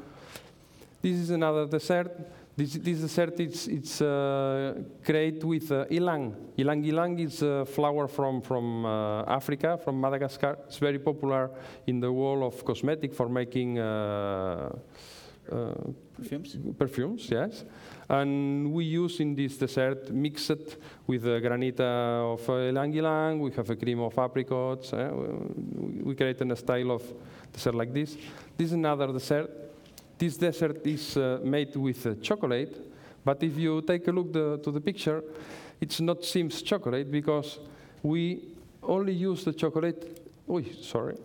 [1.01, 2.11] this is another dessert.
[2.55, 6.35] This, this dessert is it's uh, created with uh, ilang.
[6.55, 10.59] Ilang ilang is a flower from, from uh, Africa, from Madagascar.
[10.67, 11.49] It's very popular
[11.87, 14.69] in the world of cosmetic for making uh,
[15.51, 15.73] uh,
[16.15, 16.57] Perfumes?
[16.77, 17.65] perfumes, yes.
[18.09, 23.51] And we use in this dessert, mix it with the granita of ylang ylang, we
[23.51, 27.03] have a cream of apricots, eh, we, we create a style of
[27.51, 28.15] dessert like this.
[28.57, 29.49] This is another dessert.
[30.17, 32.91] This dessert is uh, made with uh, chocolate,
[33.23, 35.23] but if you take a look the, to the picture,
[35.79, 37.59] it's not seems chocolate because
[38.01, 38.41] we
[38.81, 41.17] only use the chocolate, oh, sorry.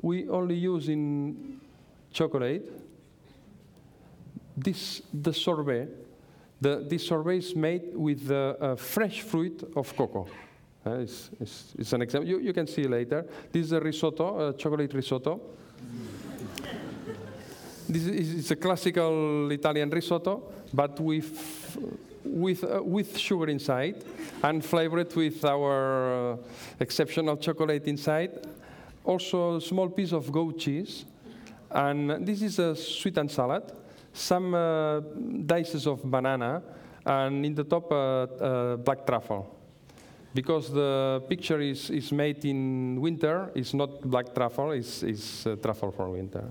[0.00, 1.60] We only use in
[2.12, 2.81] chocolate
[4.56, 5.88] this the sorbet.
[6.60, 10.28] The, this sorbet is made with the uh, fresh fruit of cocoa.
[10.86, 12.28] Uh, it's, it's, it's an example.
[12.28, 13.24] You, you can see later.
[13.50, 15.40] This is a risotto, a chocolate risotto.
[17.88, 21.78] this is a classical Italian risotto, but with
[22.24, 24.04] with uh, with sugar inside
[24.42, 26.36] and flavored with our uh,
[26.80, 28.46] exceptional chocolate inside.
[29.04, 31.04] Also, a small piece of goat cheese,
[31.70, 33.64] and this is a sweet and salad.
[34.12, 35.00] Some uh,
[35.46, 36.62] dices of banana,
[37.04, 39.58] and in the top, uh, uh, black truffle.
[40.34, 45.56] Because the picture is, is made in winter, it's not black truffle, it's, it's uh,
[45.56, 46.44] truffle for winter.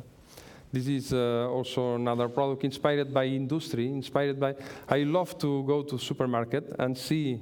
[0.71, 4.56] This is uh, also another product inspired by industry, inspired by,
[4.88, 7.41] I love to go to supermarket and see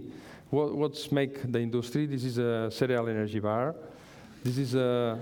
[0.49, 2.08] what, what's make the industry.
[2.08, 3.75] This is a cereal energy bar.
[4.43, 5.19] This is a,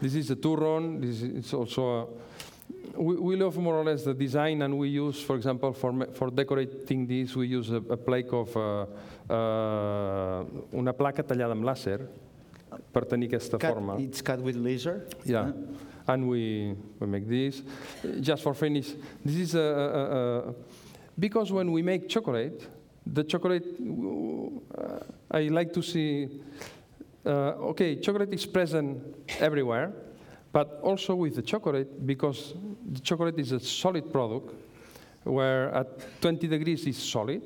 [0.00, 1.00] this is a turron.
[1.00, 2.06] This is also a,
[2.96, 6.30] we, we love more or less the design and we use, for example, for, for
[6.30, 8.86] decorating this, we use a, a plaque of, uh,
[9.32, 12.08] uh, una placa tallada amb làser
[12.92, 13.98] per tenir aquesta Cut, forma.
[13.98, 15.06] it's cut with laser.
[15.24, 15.52] Yeah,
[16.08, 17.62] and we, we make this.
[18.20, 18.92] Just for finish,
[19.24, 20.54] this is a, a, a,
[21.18, 22.68] because when we make chocolate,
[23.06, 23.66] the chocolate,
[24.76, 25.00] uh,
[25.30, 26.28] I like to see,
[27.26, 29.02] uh, okay, chocolate is present
[29.40, 29.92] everywhere,
[30.52, 32.54] but also with the chocolate, because
[32.90, 34.54] the chocolate is a solid product,
[35.24, 37.42] where at 20 degrees is solid.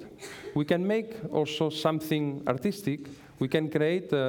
[0.55, 3.09] We can make also something artistic.
[3.38, 4.21] We can create uh, uh,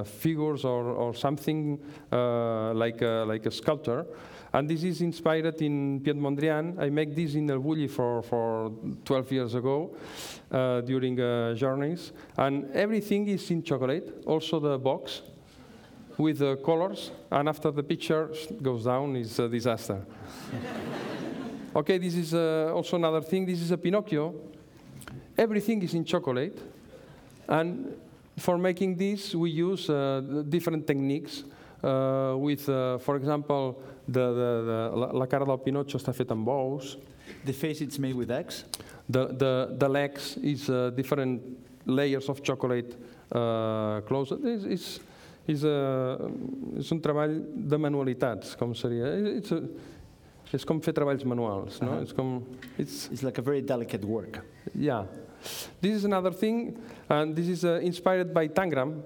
[0.00, 1.80] uh, figures or, or something
[2.12, 4.06] uh, like, a, like a sculptor.
[4.52, 6.80] And this is inspired in Piet Mondrian.
[6.80, 8.72] I make this in El Bulli for, for
[9.04, 9.96] 12 years ago
[10.50, 12.12] uh, during uh, journeys.
[12.36, 15.22] And everything is in chocolate, also the box
[16.18, 17.10] with the colors.
[17.30, 20.04] And after the picture goes down, it's a disaster.
[21.76, 23.44] Okay, this is uh, also another thing.
[23.44, 24.34] This is a Pinocchio.
[25.36, 26.58] Everything is in chocolate.
[27.46, 27.94] And
[28.38, 31.44] for making this, we use uh, different techniques.
[31.84, 36.48] Uh, with, uh, for example, the, the, the, la, cara del Pinocchio està feta amb.
[37.44, 38.64] The face it's made with eggs.
[39.08, 41.42] The, the, the legs is uh, different
[41.86, 42.96] layers of chocolate
[43.30, 44.32] uh, close.
[44.32, 45.00] It's, it's,
[45.48, 46.28] és, uh,
[46.78, 47.38] és un treball
[47.72, 49.14] de manualitats, com seria.
[49.38, 49.62] It's a,
[50.52, 51.94] és com fer treballs manuals, no?
[51.94, 52.04] Uh-huh.
[52.04, 52.36] És com...
[52.78, 54.42] It's, It's like a very delicate work.
[54.74, 55.04] yeah.
[55.80, 56.76] This is another thing,
[57.08, 59.02] and this is uh, inspired by Tangram.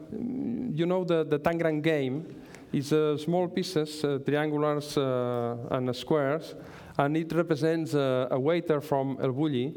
[0.75, 2.25] You know the, the Tangram game
[2.73, 6.55] is uh, small pieces, uh, triangulars uh, and squares,
[6.97, 9.75] and it represents uh, a waiter from El Bulli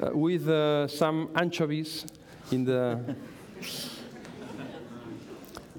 [0.00, 2.06] uh, with uh, some anchovies
[2.52, 3.16] in the...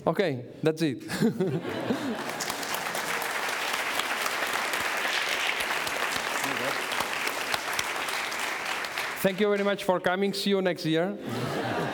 [0.09, 1.03] okay, that's it.
[9.21, 10.31] Thank you very much for coming.
[10.31, 11.13] See you next year.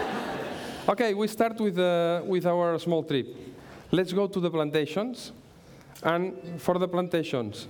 [0.90, 3.26] okay, we start with, uh, with our small trip.
[3.92, 5.32] Let's go to the plantations.
[6.04, 7.68] And for the plantations,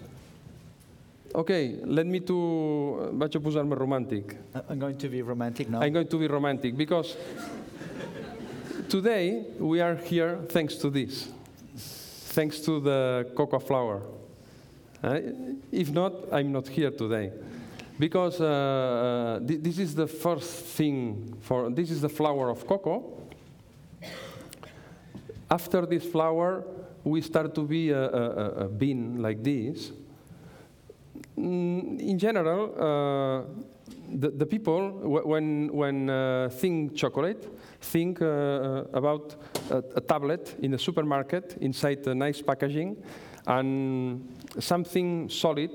[1.34, 3.12] okay, let me to...
[3.14, 4.36] Vaig a posar-me romàntic.
[4.70, 5.82] I'm going to be romantic now.
[5.82, 7.16] I'm going to be romantic because
[8.90, 11.30] today we are here thanks to this,
[11.78, 14.02] thanks to the cocoa flower.
[15.04, 15.20] Uh,
[15.72, 17.32] if not, I'm not here today.
[18.00, 22.68] Because uh, uh, thi- this is the first thing for, this is the flower of
[22.68, 23.04] cocoa.
[25.50, 26.64] After this flower,
[27.04, 29.92] we start to be a, a, a- a bean like this.
[31.38, 33.62] Mm, in general, uh,
[34.20, 34.90] the, the people,
[35.26, 37.48] when, when uh, think chocolate,
[37.82, 39.36] think uh, uh, about
[39.70, 42.98] a, a tablet in a supermarket inside a nice packaging
[43.48, 44.28] and
[44.60, 45.72] something solid,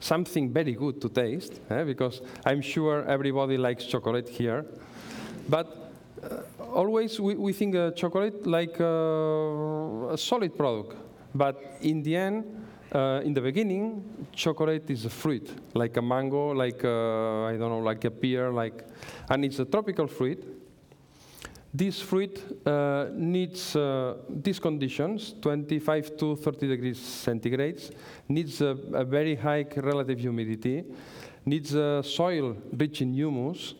[0.00, 4.64] something very good to taste, eh, because I'm sure everybody likes chocolate here.
[5.48, 10.96] But uh, always we, we think uh, chocolate like uh, a solid product.
[11.34, 16.52] But in the end, uh, in the beginning, chocolate is a fruit, like a mango,
[16.52, 18.84] like uh, I don't know, like a pear, like,
[19.28, 20.42] and it's a tropical fruit.
[21.72, 27.92] This fruit uh, needs uh, these conditions, 25 to 30 degrees centigrades,
[28.26, 30.84] needs a, a very high relative humidity,
[31.44, 33.74] needs a soil rich in humus,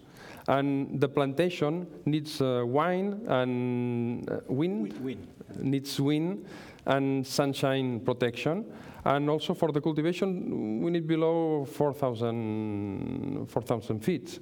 [0.48, 5.26] and the plantation needs uh, wine and uh, wind, Win.
[5.60, 6.46] needs wind
[6.86, 8.64] and sunshine protection.
[9.08, 14.38] And also for the cultivation, we need below 4,000 4,000 feet.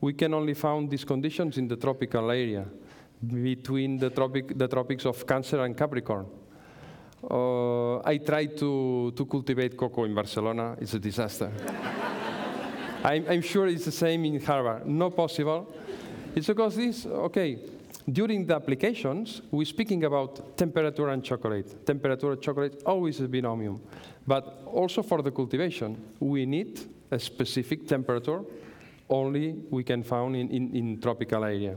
[0.00, 2.64] We can only find these conditions in the tropical area,
[3.26, 6.26] between the, tropic, the tropics of Cancer and Capricorn.
[7.28, 10.76] Uh, I tried to, to cultivate cocoa in Barcelona.
[10.80, 11.50] It's a disaster.
[13.02, 14.86] I'm, I'm sure it's the same in Harvard.
[14.86, 15.74] Not possible.
[16.36, 17.58] It's because this, okay,
[18.10, 21.86] during the applications, we're speaking about temperature and chocolate.
[21.86, 23.80] Temperature chocolate always a binomium.
[24.26, 26.80] But also for the cultivation, we need
[27.10, 28.42] a specific temperature
[29.08, 31.76] only we can find in, in, in tropical area.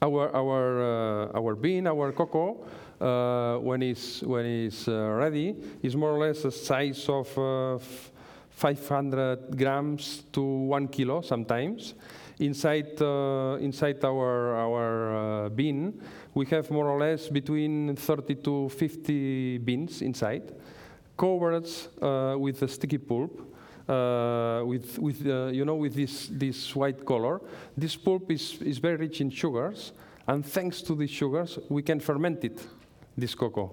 [0.00, 2.64] Our, our, uh, our bean, our cocoa,
[3.00, 7.76] uh, when it's, when it's uh, ready, is more or less the size of uh,
[7.76, 8.12] f-
[8.50, 11.94] 500 grams to one kilo sometimes.
[12.40, 16.00] Inside, uh, inside our, our uh, bean,
[16.34, 20.54] we have more or less between 30 to 50 beans inside,
[21.16, 21.66] covered
[22.00, 23.54] uh, with a sticky pulp.
[23.88, 27.40] Uh, with, with uh, you know, with this, this white color.
[27.74, 29.92] This pulp is, is very rich in sugars,
[30.26, 32.60] and thanks to these sugars, we can ferment it,
[33.16, 33.72] this cocoa.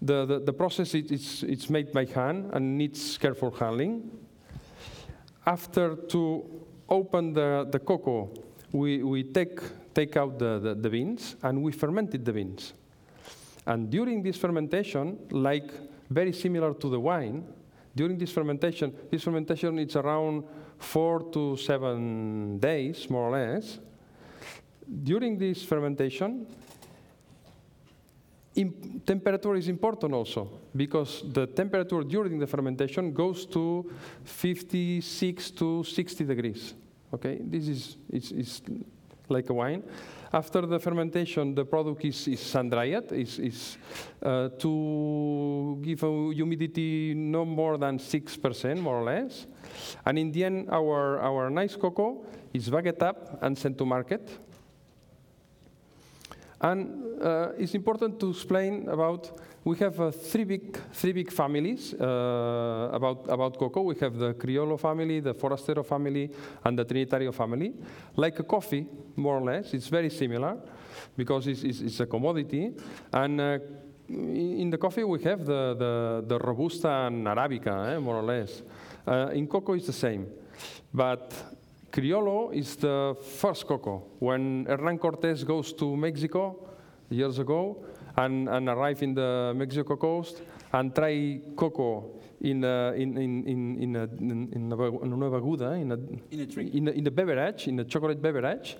[0.00, 4.10] The, the, the process it, it's, it's made by hand and needs careful handling.
[5.48, 6.44] After to
[6.90, 8.28] open the, the cocoa,
[8.70, 9.58] we, we take,
[9.94, 12.74] take out the, the, the beans and we fermented the beans.
[13.64, 15.70] And during this fermentation, like
[16.10, 17.46] very similar to the wine,
[17.96, 20.44] during this fermentation, this fermentation is around
[20.76, 23.78] four to seven days, more or less.
[25.02, 26.46] During this fermentation,
[29.04, 33.90] temperature is important also because the temperature during the fermentation goes to
[34.24, 36.74] 56 to 60 degrees.
[37.12, 38.62] Okay, this is it's, it's
[39.28, 39.82] like a wine.
[40.32, 43.78] After the fermentation, the product is, is sun-dried, is, is
[44.22, 49.46] uh, to give a humidity no more than 6%, more or less.
[50.04, 54.28] And in the end, our, our nice cocoa is bagged up and sent to market.
[56.60, 61.94] And uh, it's important to explain about, we have uh, three, big, three big families
[61.94, 63.82] uh, about, about cocoa.
[63.82, 66.30] We have the Criollo family, the Forastero family,
[66.64, 67.74] and the Trinitario family.
[68.16, 68.86] Like a coffee,
[69.16, 70.56] more or less, it's very similar
[71.16, 72.72] because it's, it's, it's a commodity.
[73.12, 73.58] And uh,
[74.08, 78.62] in the coffee, we have the, the, the Robusta and Arabica, eh, more or less.
[79.06, 80.26] Uh, in cocoa, it's the same.
[80.92, 81.32] But
[81.90, 84.04] Criollo is the first cocoa.
[84.18, 86.68] When Hernan Cortés goes to Mexico
[87.08, 87.84] years ago
[88.16, 93.82] and, and arrive in the Mexico coast and try cocoa in a, in, in, in,
[93.82, 95.98] in, a, in, in, a, in una beguda, in a,
[96.30, 96.74] In a drink.
[96.74, 98.76] in a, in a beverage, in a chocolate beverage,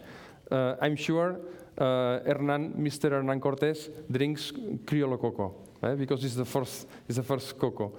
[0.50, 1.40] uh, I'm sure
[1.78, 3.10] uh, Hernan, Mr.
[3.10, 4.52] Hernan Cortés drinks
[4.84, 7.92] Criollo cocoa eh, because it's the first, it's the first cocoa.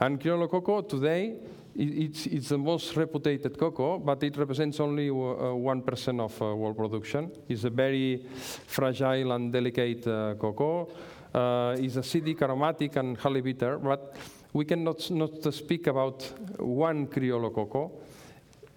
[0.00, 1.36] And Criollo cocoa today,
[1.80, 6.76] it's, it's the most reputed cocoa, but it represents only uh, 1% of uh, world
[6.76, 7.30] production.
[7.48, 8.26] It's a very
[8.66, 10.88] fragile and delicate uh, cocoa.
[11.32, 14.16] Uh, it's acidic, aromatic, and highly bitter, but
[14.52, 16.22] we cannot not speak about
[16.58, 17.92] one Criollo cocoa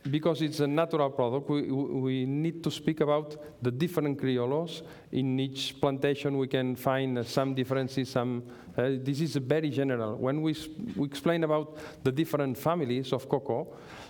[0.10, 4.82] because it's a natural product, we, we need to speak about the different criollos.
[5.12, 8.10] In each plantation, we can find uh, some differences.
[8.10, 8.44] Some
[8.78, 10.16] uh, this is very general.
[10.18, 10.56] When we,
[10.96, 13.68] we explain about the different families of cocoa,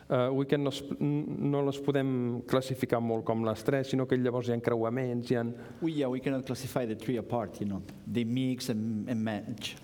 [0.10, 4.48] uh, we can no, no les podem classificar molt com les tres, sinó que llavors
[4.48, 5.44] hi ha encreuaments, hi ha
[5.82, 7.82] We, yeah, we cannot classify the three apart, you know.
[8.08, 9.76] They mix and, and match.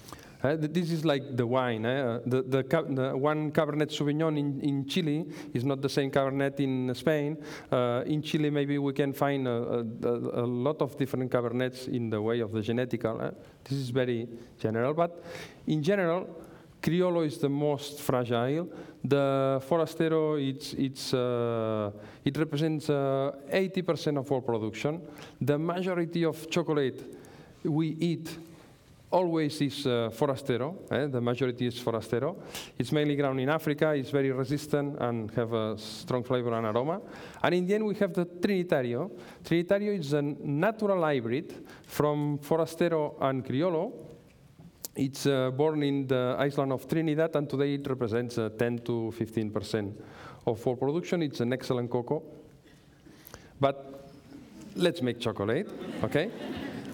[0.42, 1.86] Uh, this is like the wine.
[1.86, 2.02] Eh?
[2.02, 6.60] Uh, The, the, the one Cabernet Sauvignon in, in Chile is not the same Cabernet
[6.62, 7.38] in Spain.
[7.70, 12.10] Uh, in Chile, maybe we can find a, a, a lot of different Cabernets in
[12.10, 13.22] the way of the genetical.
[13.22, 13.32] eh?
[13.66, 15.22] This is very general, but
[15.68, 16.28] in general,
[16.82, 18.70] Criollo is the most fragile.
[19.04, 21.92] The Forastero, it's, it's, uh,
[22.24, 25.02] it represents uh, 80% of all production.
[25.42, 27.04] The majority of chocolate
[27.64, 28.38] we eat
[29.12, 30.76] always is uh, forastero.
[30.92, 32.38] eh, The majority is forastero.
[32.78, 33.94] It's mainly grown in Africa.
[33.96, 37.02] It's very resistant and have a strong flavor and aroma.
[37.42, 39.10] And in the end, we have the Trinitario.
[39.44, 43.94] Trinitario is a natural hybrid from forastero and criollo.
[44.96, 49.12] It's uh, born in the island of Trinidad, and today it represents uh, 10 to
[49.12, 50.02] 15 percent
[50.46, 51.22] of all production.
[51.24, 52.22] It's an excellent cocoa.
[53.60, 54.10] but
[54.76, 55.68] let's make chocolate,
[56.04, 56.30] okay?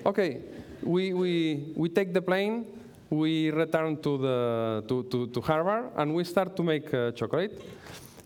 [0.06, 0.42] okay,
[0.84, 2.66] we, we, we take the plane,
[3.10, 7.62] we return to, the, to, to, to Harvard, and we start to make uh, chocolate.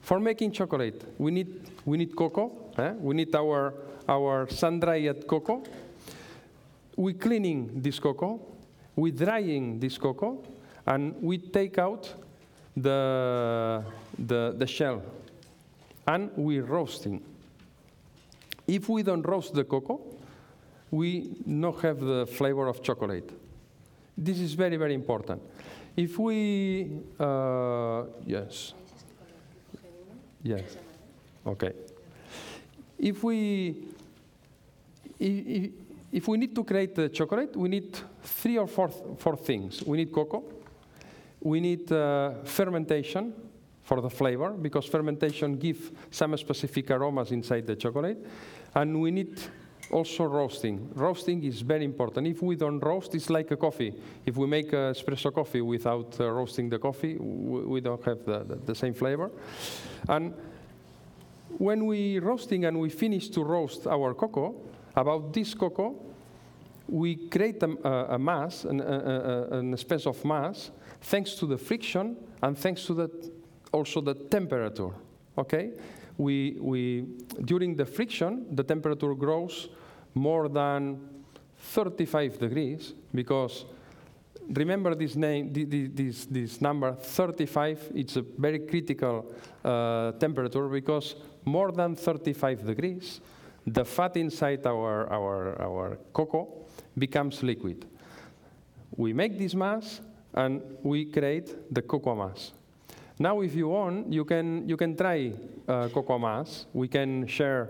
[0.01, 2.93] For making chocolate, we need, we need cocoa, eh?
[2.99, 3.73] we need our,
[4.07, 5.63] our sun-dried cocoa.
[6.95, 8.39] We cleaning this cocoa,
[8.95, 10.43] we drying this cocoa,
[10.85, 12.13] and we take out
[12.75, 13.83] the,
[14.17, 15.03] the, the shell,
[16.07, 17.21] and we roasting.
[18.67, 20.01] If we don't roast the cocoa,
[20.91, 23.31] we not have the flavor of chocolate.
[24.17, 25.41] This is very, very important.
[25.95, 28.73] If we, uh, yes,
[30.43, 30.77] yes,
[31.45, 31.73] okay.
[32.97, 33.87] If we,
[35.19, 35.71] if,
[36.11, 39.83] if we need to create the chocolate, we need three or four, four things.
[39.83, 40.43] We need cocoa,
[41.41, 43.33] we need uh, fermentation
[43.83, 48.25] for the flavor, because fermentation gives some specific aromas inside the chocolate,
[48.75, 49.39] and we need
[49.91, 50.89] also roasting.
[50.93, 52.27] Roasting is very important.
[52.27, 53.93] If we don't roast, it's like a coffee.
[54.25, 58.43] If we make a espresso coffee without uh, roasting the coffee, we don't have the,
[58.43, 59.31] the, the, same flavor.
[60.07, 60.33] And
[61.57, 64.55] when we roasting and we finish to roast our cocoa,
[64.95, 65.95] about this cocoa,
[66.87, 70.71] we create a, a mass, an, a, an space of mass,
[71.01, 73.31] thanks to the friction and thanks to the,
[73.71, 74.89] also the temperature.
[75.37, 75.71] Okay?
[76.17, 77.05] We, we,
[77.45, 79.69] during the friction, the temperature grows
[80.19, 80.99] more than
[81.57, 83.65] 35 degrees because
[84.49, 91.15] remember this name, this, this number 35, it's a very critical uh, temperature because
[91.45, 93.21] more than 35 degrees,
[93.65, 96.47] the fat inside our, our, our cocoa
[96.97, 97.85] becomes liquid.
[98.97, 100.01] We make this mass
[100.33, 102.51] and we create the cocoa mass.
[103.19, 105.33] Now, if you want, you can, you can try
[105.67, 106.65] uh, cocoa mass.
[106.73, 107.69] We can share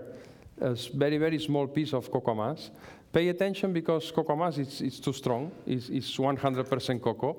[0.60, 2.70] a very, very small piece of cocoa mass.
[3.12, 7.36] Pay attention because cocoa mass is, is too strong, it's, it's 100% cocoa.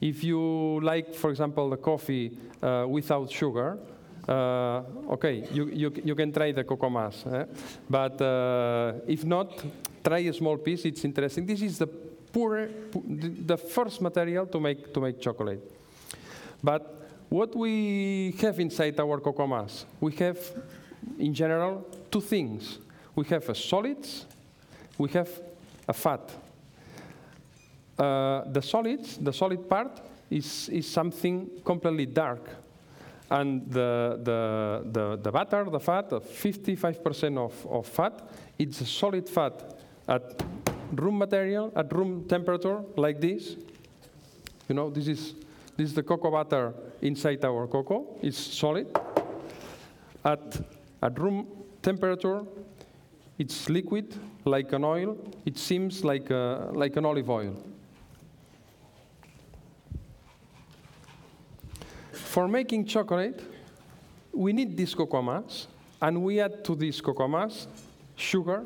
[0.00, 3.78] If you like, for example, the coffee uh, without sugar,
[4.28, 7.24] uh, okay, you, you, you can try the cocoa mass.
[7.26, 7.44] Eh?
[7.88, 9.62] But uh, if not,
[10.02, 11.44] try a small piece, it's interesting.
[11.46, 12.68] This is the, poor,
[13.06, 15.60] the first material to make, to make chocolate.
[16.62, 19.84] But what we have inside our cocoa mass?
[20.00, 20.38] We have,
[21.18, 22.78] in general, two things.
[23.16, 24.26] We have a solids,
[24.96, 25.28] we have
[25.88, 26.30] a fat.
[27.98, 30.00] Uh, the solids, the solid part,
[30.30, 32.48] is, is something completely dark.
[33.30, 38.22] And the, the, the, the butter, the fat, 55% of, of fat,
[38.60, 40.40] it's a solid fat at
[40.92, 43.56] room material, at room temperature, like this.
[44.68, 45.34] You know, this is,
[45.76, 48.06] this is the cocoa butter inside our cocoa.
[48.22, 48.86] It's solid.
[50.24, 50.60] At,
[51.02, 52.42] at room temperature,
[53.38, 54.14] it's liquid,
[54.46, 55.18] like an oil.
[55.44, 57.62] It seems like, a, like an olive oil.
[62.12, 63.42] For making chocolate,
[64.32, 65.68] we need this cocoa mass,
[66.00, 67.68] and we add to this cocoa mass
[68.16, 68.64] sugar,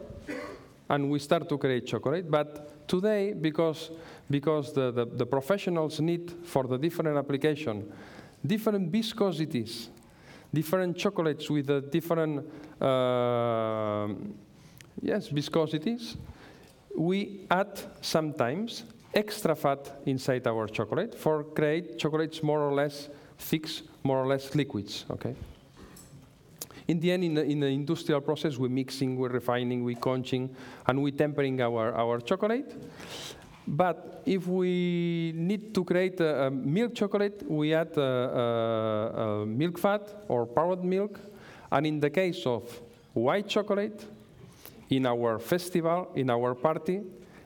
[0.88, 2.30] and we start to create chocolate.
[2.30, 3.90] But today, because,
[4.30, 7.92] because the, the, the professionals need for the different application,
[8.46, 9.88] different viscosities,
[10.52, 12.44] different chocolates with different
[12.80, 14.08] uh,
[15.02, 16.16] yes viscosities,
[16.96, 18.84] we add sometimes
[19.14, 24.54] extra fat inside our chocolate for create chocolates more or less fix more or less
[24.54, 25.34] liquids, okay?
[26.88, 30.54] In the end, in the, in the industrial process, we're mixing, we're refining, we're conching,
[30.86, 32.74] and we're tempering our, our chocolate.
[33.70, 39.78] But if we need to create a, a milk chocolate, we add a, a, milk
[39.78, 41.20] fat or powdered milk.
[41.70, 42.62] And in the case of
[43.12, 44.06] white chocolate,
[44.88, 47.02] in our festival, in our party,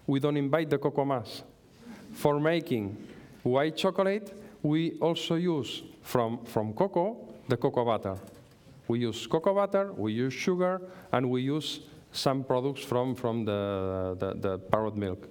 [0.07, 1.43] we don't invite the cocoa mass.
[2.13, 2.97] For making
[3.43, 7.17] white chocolate, we also use from, from cocoa
[7.49, 8.17] the cocoa butter.
[8.87, 11.81] We use cocoa butter, we use sugar, and we use
[12.13, 15.29] some products from, from the, the, the powdered milk.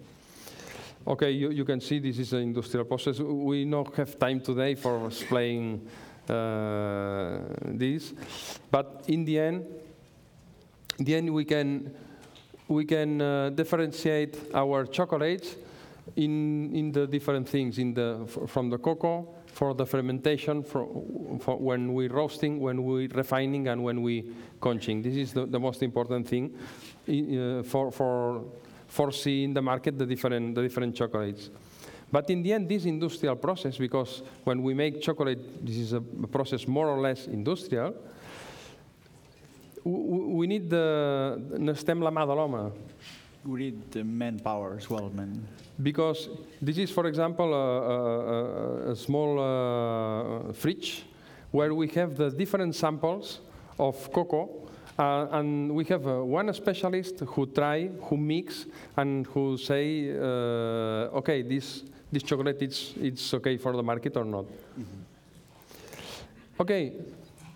[1.08, 3.20] Okay, you, you, can see this is an industrial process.
[3.20, 5.88] We don't have time today for explaining
[6.30, 8.14] uh, this,
[8.70, 9.66] but in the end,
[11.00, 11.92] in the end we can
[12.68, 15.56] we can uh, differentiate our chocolates
[16.16, 20.88] in, in the different things, in the, from the cocoa, for the fermentation, for,
[21.42, 24.24] for when we're roasting, when we're refining, and when we're
[24.62, 25.02] conching.
[25.02, 26.56] This is the, the most important thing
[27.08, 28.44] uh, for, for
[28.92, 31.50] foreseeing the market the different, the different chocolates.
[32.12, 36.02] But in the end, this industrial process, because when we make chocolate, this is a
[36.02, 37.96] process more or less industrial,
[39.86, 42.72] we need the, necessitem la mà de l'home.
[43.46, 45.48] We need the manpower as well, man.
[45.82, 46.30] Because
[46.62, 51.04] this is, for example, a, a- a, a small uh, fridge
[51.52, 53.40] where we have the different samples
[53.80, 54.61] of cocoa,
[54.98, 58.66] uh, and we have uh, one specialist who try, who mix,
[58.98, 64.26] and who say, uh, okay, this this chocolate it's it's okay for the market or
[64.26, 64.46] not.
[66.60, 66.94] Okay,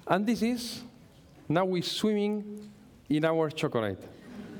[0.07, 0.83] and this is
[1.47, 2.69] now we're swimming
[3.09, 4.01] in our chocolate.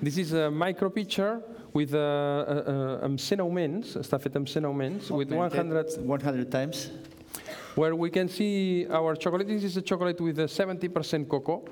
[0.02, 1.42] This is a micro picture
[1.74, 6.52] with uh, uh, uh, amb 100 augments, està fet amb 100 augments, with 100, 100
[6.52, 6.92] times.
[7.76, 9.48] where we can see our chocolate.
[9.48, 11.64] This is a chocolate with a 70% cocoa.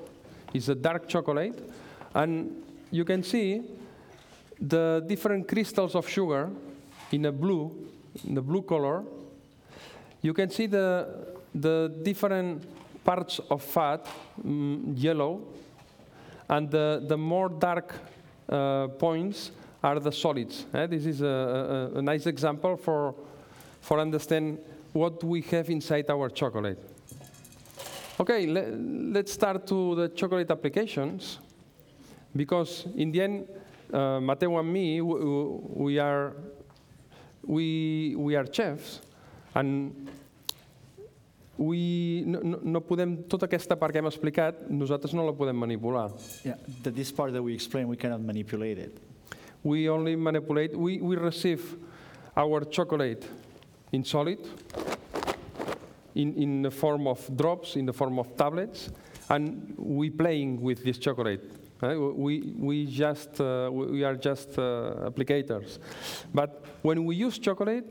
[0.54, 1.60] It's a dark chocolate.
[2.14, 3.62] And you can see
[4.60, 6.48] the different crystals of sugar
[7.10, 7.72] in a blue,
[8.26, 9.02] in the blue color.
[10.22, 11.08] You can see the,
[11.54, 12.64] the different
[13.04, 14.06] parts of fat,
[14.46, 15.42] mm, yellow,
[16.48, 17.94] and the, the more dark
[18.48, 19.50] uh, points
[19.82, 20.64] are the solids.
[20.72, 20.86] eh?
[20.86, 23.14] This is a, a, a nice example for,
[23.80, 24.58] for understand
[24.92, 26.78] what we have inside our chocolate.
[28.18, 28.62] Okay, le,
[29.12, 31.40] let's start to the chocolate applications,
[32.36, 33.48] because in the end,
[33.92, 36.32] uh, Mateo and me, we are,
[37.44, 39.00] we, we are chefs,
[39.56, 40.08] and
[41.58, 45.56] we, no, no- no podem, tota aquesta part que hem explicat, nosaltres no la podem
[45.56, 46.10] manipular.
[46.44, 48.96] Yeah, the, this part that we explain, we cannot manipulate it.
[49.64, 51.76] We only manipulate, we, we receive
[52.36, 53.26] our chocolate
[53.92, 54.38] in solid,
[56.14, 58.90] in, in the form of drops, in the form of tablets,
[59.28, 61.50] and we playing with this chocolate.
[61.82, 61.94] eh?
[61.94, 65.78] We, we, just, uh, we are just uh, applicators.
[66.32, 67.90] But when we use chocolate,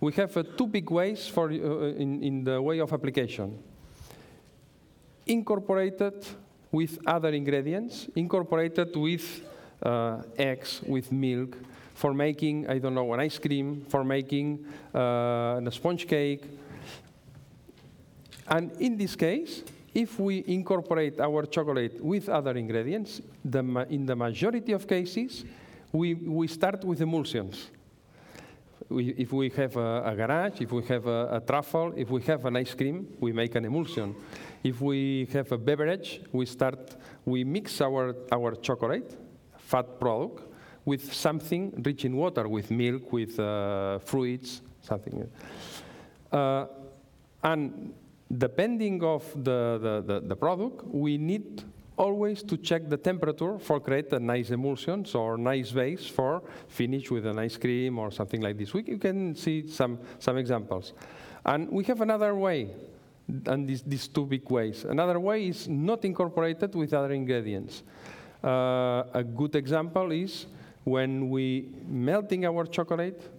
[0.00, 3.58] we have uh, two big ways for, uh, in, in the way of application.
[5.26, 6.26] Incorporated
[6.72, 9.42] with other ingredients, incorporated with
[9.82, 11.56] uh, eggs, with milk,
[11.94, 14.64] for making, I don't know, an ice cream, for making
[14.94, 16.42] uh, a sponge cake.
[18.48, 19.62] And in this case,
[19.94, 25.44] if we incorporate our chocolate with other ingredients, the in the majority of cases,
[25.92, 27.70] we, we start with emulsions.
[28.88, 32.22] We, if we have a, a ganache, if we have a, a truffle, if we
[32.22, 34.14] have an ice cream, we make an emulsion.
[34.64, 39.16] If we have a beverage, we start, we mix our, our chocolate,
[39.56, 40.44] fat product,
[40.84, 45.30] with something rich in water, with milk, with uh, fruits, something.
[46.30, 46.66] Uh,
[47.44, 47.94] and
[48.38, 51.64] depending of the, the, the, the product, we need
[51.96, 57.10] always to check the temperature for create a nice emulsions or nice base for finish
[57.10, 58.72] with an ice cream or something like this.
[58.72, 60.94] We, you can see some, some examples.
[61.44, 62.70] And we have another way,
[63.46, 64.84] and these, these two big ways.
[64.84, 67.82] Another way is not incorporated with other ingredients.
[68.42, 70.46] Uh, a good example is
[70.84, 73.30] when we melting our chocolate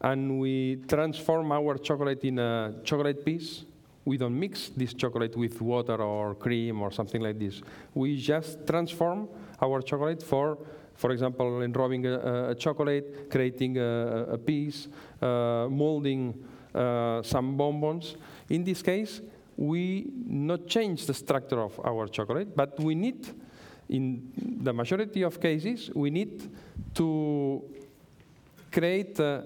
[0.00, 3.64] and we transform our chocolate in a chocolate piece.
[4.04, 7.62] We don't mix this chocolate with water or cream or something like this.
[7.94, 9.28] We just transform
[9.62, 10.58] our chocolate for,
[10.94, 14.88] for example, enrobing a, a chocolate, creating a, a piece,
[15.22, 16.34] uh, molding
[16.74, 18.16] uh, some bonbons.
[18.50, 19.20] In this case,
[19.56, 23.26] we not change the structure of our chocolate, but we need,
[23.88, 24.30] in
[24.62, 26.50] the majority of cases, we need
[26.94, 27.62] to
[28.70, 29.42] create, uh,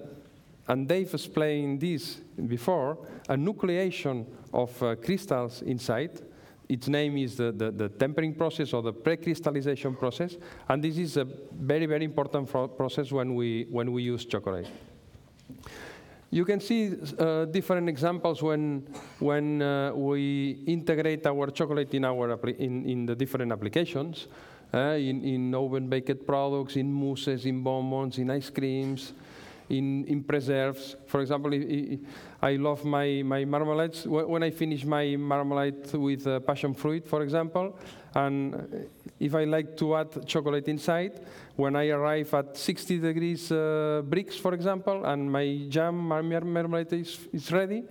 [0.67, 2.15] and Dave explained this
[2.47, 2.97] before,
[3.27, 6.21] a nucleation of uh, crystals inside.
[6.67, 10.37] Its name is the, the, the tempering process or the pre-crystallization process,
[10.67, 12.47] and this is a very, very important
[12.77, 14.67] process when we, when we use chocolate.
[16.31, 18.85] You can see uh, different examples when,
[19.17, 24.27] when uh, we integrate our chocolate in, our in, in the different applications,
[24.71, 29.13] uh, in, in oven-baked products, in mousses, in bonbons, in ice creams,
[29.69, 30.95] in, in preserves.
[31.05, 31.53] For example,
[32.41, 34.05] I, love my, my marmalades.
[34.05, 37.77] When I finish my marmalade with uh, passion fruit, for example,
[38.15, 38.89] and
[39.19, 41.21] if I like to add chocolate inside,
[41.55, 47.19] when I arrive at 60 degrees uh, Brix, for example, and my jam, marmalade is,
[47.31, 47.83] is ready,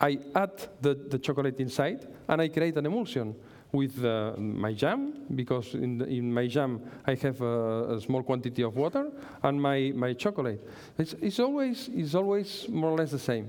[0.00, 3.36] I add the, the chocolate inside and I create an emulsion
[3.72, 8.22] with uh, my jam, because in, the, in my jam I have a, a small
[8.22, 9.10] quantity of water,
[9.42, 10.60] and my, my chocolate.
[10.98, 13.48] It's, it's, always, it's always more or less the same.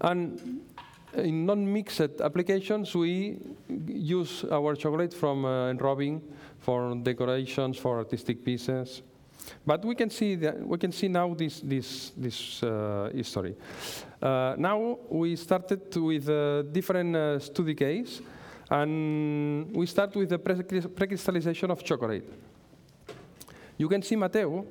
[0.00, 0.60] And
[1.14, 3.38] in non-mixed applications, we
[3.86, 6.20] use our chocolate from uh, enrobing
[6.58, 9.02] for decorations, for artistic pieces.
[9.64, 13.54] But we can see that we can see now this this this uh, history.
[14.20, 18.20] Uh, now we started with a different uh, study case,
[18.70, 22.24] And we start with the pre- precrystallization of chocolate.
[23.78, 24.66] You can see Mateo.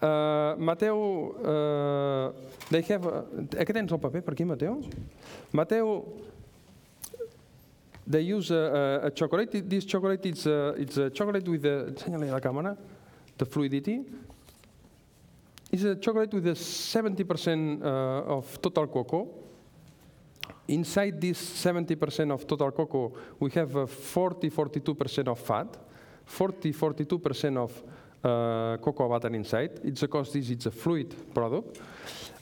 [0.00, 0.54] Uh, uh,
[2.70, 3.06] they have...
[3.06, 4.44] Uh, què tens el paper per aquí?
[5.52, 6.04] Mateo,
[8.06, 9.68] they use a, a, a chocolate.
[9.68, 11.92] This chocolate is a, it's a chocolate with the...
[11.92, 12.76] Enseñale a la cámara.
[13.36, 14.04] The fluidity.
[15.72, 19.39] It's a chocolate with a 70% uh, of total cocoa.
[20.68, 25.76] Inside this 70% of total cocoa, we have a 40 42% of fat,
[26.24, 27.82] 40 42% of
[28.22, 29.80] uh, cocoa butter inside.
[29.84, 31.80] It's because this is a fluid product.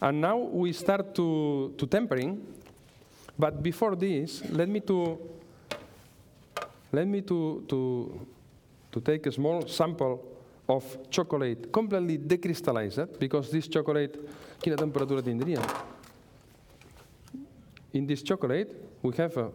[0.00, 2.44] And now we start to, to tempering.
[3.38, 5.18] But before this, let me to
[6.92, 8.26] let me to, to,
[8.90, 10.24] to take a small sample
[10.68, 14.18] of chocolate completely decrystallized, because this chocolate,
[14.60, 15.60] quina temperatura tindria?
[17.98, 18.70] In this chocolate,
[19.02, 19.48] we have uh,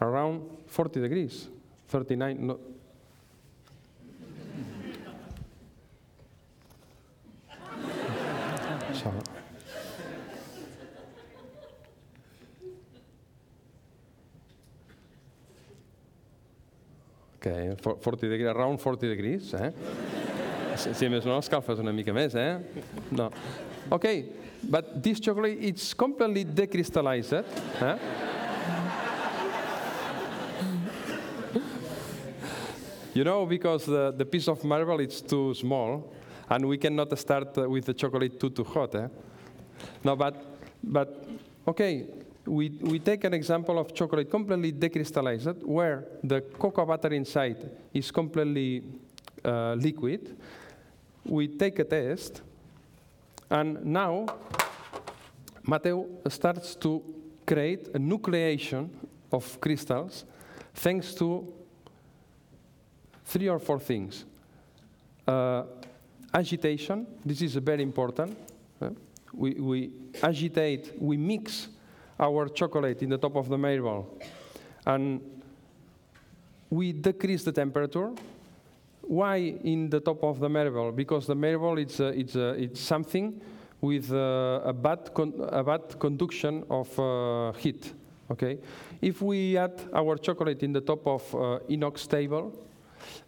[0.00, 1.46] around 40 degrees,
[1.86, 2.58] 39, no,
[17.40, 19.70] Okay, for- 40 degrees, around 40 degrees, eh?
[20.78, 22.58] si, si més no, escalfes una mica més, eh?
[23.14, 23.30] No.
[23.90, 24.26] Okay,
[24.62, 27.98] but this chocolate, it's completely decrystallized, eh?
[33.14, 36.12] You know, because the, the piece of marble is too small,
[36.50, 38.94] and we cannot start with the chocolate too too hot.
[38.94, 39.08] Eh?
[40.04, 40.36] No, but
[40.84, 41.26] but
[41.66, 42.06] okay,
[42.46, 48.10] we we take an example of chocolate completely decrystallized, where the cocoa butter inside is
[48.12, 48.84] completely
[49.44, 50.36] uh, liquid.
[51.24, 52.42] We take a test,
[53.50, 54.26] and now
[55.62, 57.02] Mateo starts to
[57.46, 58.88] create a nucleation
[59.32, 60.24] of crystals,
[60.74, 61.52] thanks to
[63.24, 64.24] three or four things.
[65.26, 65.64] Uh,
[66.32, 68.36] agitation, this is very important.
[68.80, 68.90] uh,
[69.32, 69.90] we, we
[70.22, 71.68] agitate, we mix
[72.18, 74.18] our chocolate in the top of the marble,
[74.86, 75.20] and
[76.70, 78.12] we decrease the temperature.
[79.08, 80.92] Why in the top of the marble?
[80.92, 83.40] Because the marble it's, a, it's, a, it's something
[83.80, 85.10] with uh, a, bad
[85.48, 87.94] a bad conduction of uh, heat.
[88.30, 88.58] Okay,
[89.00, 92.52] if we add our chocolate in the top of uh, inox table,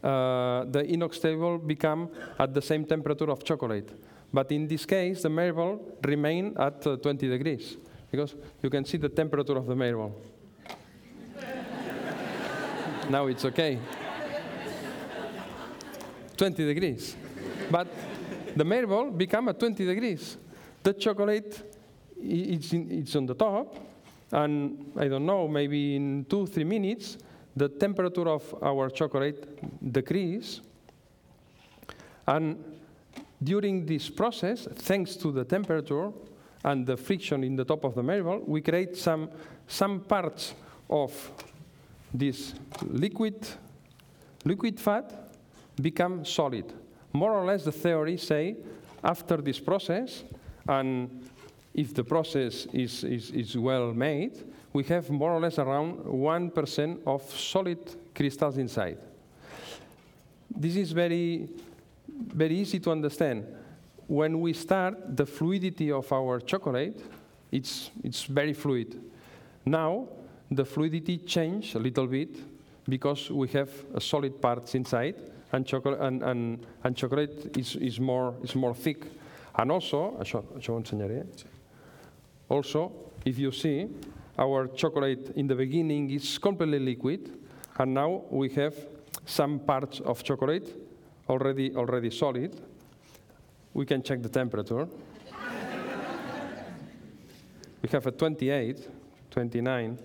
[0.05, 3.91] uh, the inox table become at the same temperature of chocolate.
[4.31, 7.79] But in this case, the marble remain at uh, 20 degrees
[8.11, 10.15] because you can see the temperature of the marble.
[13.09, 13.79] now it's okay.
[16.41, 17.17] 20 degrees.
[17.71, 17.87] But
[18.57, 20.39] the marble become at 20 degrees.
[20.83, 21.77] The chocolate
[22.17, 23.77] it's, in, it's on the top,
[24.33, 27.19] and I don't know, maybe in two, three minutes,
[27.55, 30.63] the temperature of our chocolate decrease.
[32.27, 32.65] And
[33.43, 36.11] during this process, thanks to the temperature
[36.65, 39.29] and the friction in the top of the marble, we create some,
[39.69, 40.55] some parts
[40.89, 41.13] of
[42.15, 42.55] this
[42.89, 43.47] liquid,
[44.47, 45.30] liquid fat
[45.81, 46.73] become solid.
[47.13, 48.57] More or less, the theory say
[49.03, 50.25] after this process,
[50.69, 51.29] and
[51.75, 54.43] if the process is, is, is well made,
[54.73, 57.79] we have more or less around 1% of solid
[58.15, 58.99] crystals inside.
[60.55, 61.49] This is very,
[62.09, 63.47] very easy to understand.
[64.07, 67.01] When we start, the fluidity of our chocolate,
[67.51, 69.01] it's, it's very fluid.
[69.65, 70.09] Now,
[70.51, 72.37] the fluidity change a little bit
[72.89, 75.15] because we have solid parts inside,
[75.53, 79.07] and, chocolate, and, and, and chocolate is, is, more, is more thick.
[79.57, 81.21] And also, això, això ho ensenyaré.
[81.21, 81.45] Eh?
[82.49, 82.93] Also,
[83.25, 83.89] if you see,
[84.39, 87.31] our chocolate in the beginning is completely liquid,
[87.79, 88.75] and now we have
[89.27, 90.75] some parts of chocolate
[91.29, 92.61] already, already solid.
[93.75, 94.87] We can check the temperature.
[97.83, 98.89] we have a 28,
[99.31, 99.99] 29.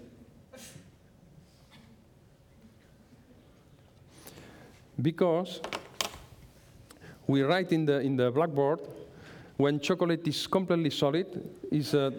[5.02, 5.62] Because
[7.28, 8.80] we write in the, in the blackboard
[9.58, 11.28] when chocolate is completely solid,
[11.72, 12.12] is uh,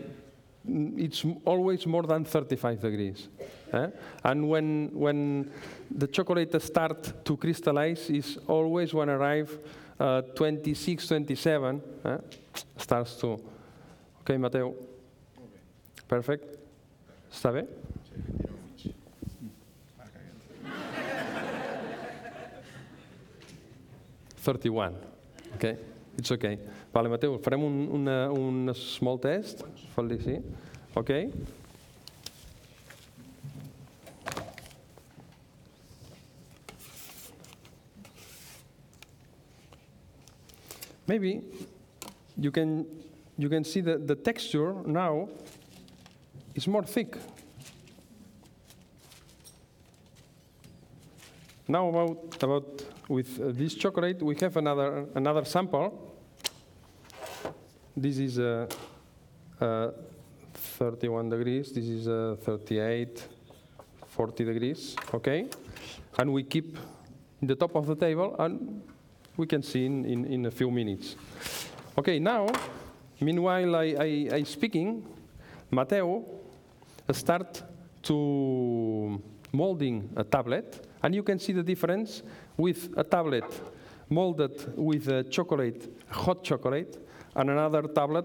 [0.97, 3.29] it's always more than 35 degrees.
[3.73, 3.89] eh?
[4.25, 5.51] And when, when
[5.91, 9.59] the chocolate starts to crystallize, is always when arrive
[10.01, 12.17] uh, 26, 27, eh?
[12.77, 13.41] starts to.
[14.23, 14.75] Okay, Mateo.
[16.09, 16.57] Perfect.
[17.31, 17.67] Està bé?
[24.47, 24.95] 31.
[25.57, 25.77] Okay?
[26.17, 26.57] It's okay.
[26.95, 29.65] Vale, Mateu, farem un, una, un small test.
[29.97, 30.41] Fal-li, sí.
[30.95, 31.11] Ok.
[41.09, 41.43] Maybe
[42.37, 42.87] you can,
[43.37, 45.29] you can see that the texture now
[46.55, 47.17] is more thick.
[51.67, 56.13] Now about, about with uh, this chocolate, we have another, another sample.
[57.97, 58.67] This is uh,
[59.61, 59.91] uh,
[60.55, 63.27] 31 degrees, this is uh, 38,
[64.07, 65.49] 40 degrees, okay?
[66.19, 66.77] And we keep
[67.41, 68.83] in the top of the table and
[69.37, 71.17] we can see in, in, in a few minutes.
[71.99, 72.47] Okay, now,
[73.21, 75.07] meanwhile I, I, I speaking,
[75.71, 76.25] Mateo
[77.13, 77.63] start
[78.03, 82.23] to molding a tablet and you can see the difference
[82.57, 83.45] with a tablet
[84.09, 86.97] molded with chocolate, hot chocolate,
[87.35, 88.25] and another tablet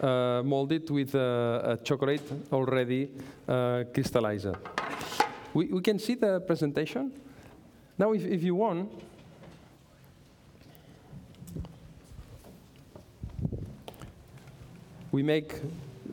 [0.00, 1.12] uh, molded with
[1.84, 2.22] chocolate
[2.52, 3.10] already
[3.48, 4.54] uh, crystallized.
[5.52, 7.12] We, we can see the presentation.
[7.98, 8.90] Now, if, if you want,
[15.10, 15.54] we make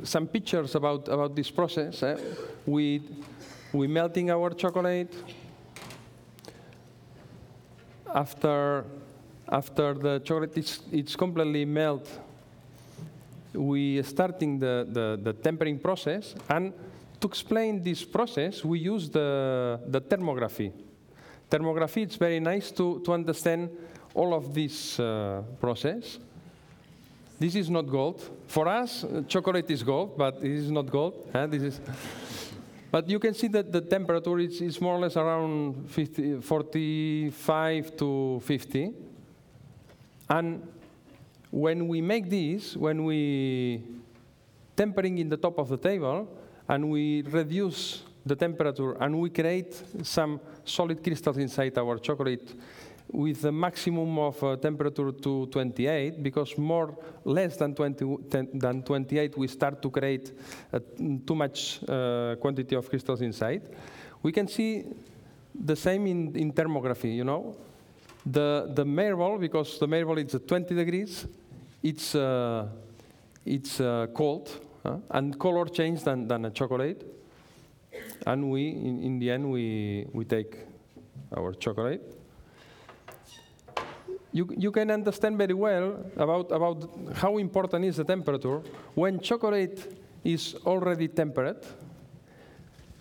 [0.04, 2.02] some pictures about, about this process.
[2.04, 2.18] eh?
[2.66, 3.02] We,
[3.74, 5.14] we melting our chocolate.
[8.14, 8.86] After,
[9.50, 12.08] after the chocolate is it's completely melt,
[13.54, 16.36] we starting the, the, the tempering process.
[16.50, 16.74] And
[17.20, 20.72] to explain this process, we use the, the thermography.
[21.50, 23.70] Thermography, it's very nice to, to understand
[24.14, 26.20] all of this uh, process.
[27.40, 28.22] This is not gold.
[28.48, 31.30] For us, uh, chocolate is gold, but it is not gold.
[31.34, 31.48] huh?
[31.48, 31.82] This is.
[32.94, 37.98] But you can see that the temperature is, is more or less around 50, 45
[37.98, 38.92] to 50.
[40.30, 40.62] And
[41.50, 43.82] when we make this, when we
[44.76, 46.38] tempering in the top of the table,
[46.70, 49.74] and we reduce the temperature, and we create
[50.04, 52.54] some solid crystals inside our chocolate
[53.14, 58.82] with a maximum of uh, temperature to 28, because more less than 20 ten, than
[58.82, 60.34] 28 we start to create
[60.74, 60.80] uh,
[61.26, 63.62] too much uh, quantity of crystals inside.
[64.24, 64.86] We can see
[65.54, 67.56] the same in, in thermography, you know.
[68.26, 71.28] The, the marble, because the marble is at 20 degrees,
[71.84, 72.68] it's, uh,
[73.46, 74.50] it's uh, cold,
[74.86, 77.06] uh, and color change than, than a chocolate.
[78.26, 80.58] And we, in, in the end, we, we take
[81.36, 82.13] our chocolate.
[84.34, 88.62] You, you can understand very well about, about how important is the temperature.
[88.96, 91.64] When chocolate is already tempered,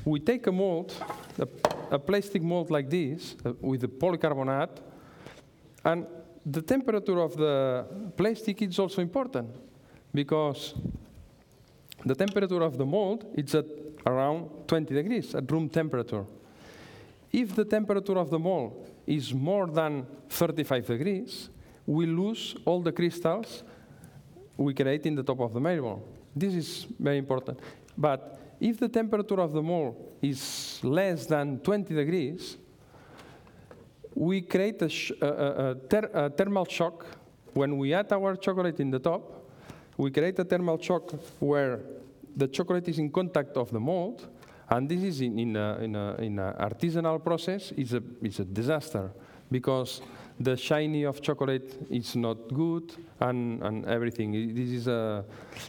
[0.05, 0.93] we take a mold,
[1.39, 1.49] a,
[1.95, 4.76] a plastic mold like this, uh, with the polycarbonate,
[5.85, 6.07] and
[6.45, 9.49] the temperature of the plastic is also important
[10.12, 10.74] because
[12.05, 13.64] the temperature of the mold is at
[14.05, 16.26] around 20 degrees at room temperature.
[17.33, 21.48] If the temperature of the mold is more than 35 degrees,
[21.86, 23.62] we lose all the crystals
[24.57, 26.07] we create in the top of the marble.
[26.34, 27.59] This is very important.
[27.98, 32.57] But if the temperature of the mold is less than 20 degrees,
[34.14, 37.07] we create a, sh- a- a- a ther- a thermal shock
[37.55, 39.44] when we add our chocolate in the top.
[39.96, 41.80] We create a thermal shock where
[42.36, 44.26] the chocolate is in contact of the mold,
[44.73, 47.73] and this is in, in, a, in, a, in a artisanal process.
[47.77, 49.11] It's a, it's a disaster
[49.51, 50.01] because
[50.41, 54.55] the shiny of chocolate is not good and, and everything.
[54.55, 55.25] This is, a,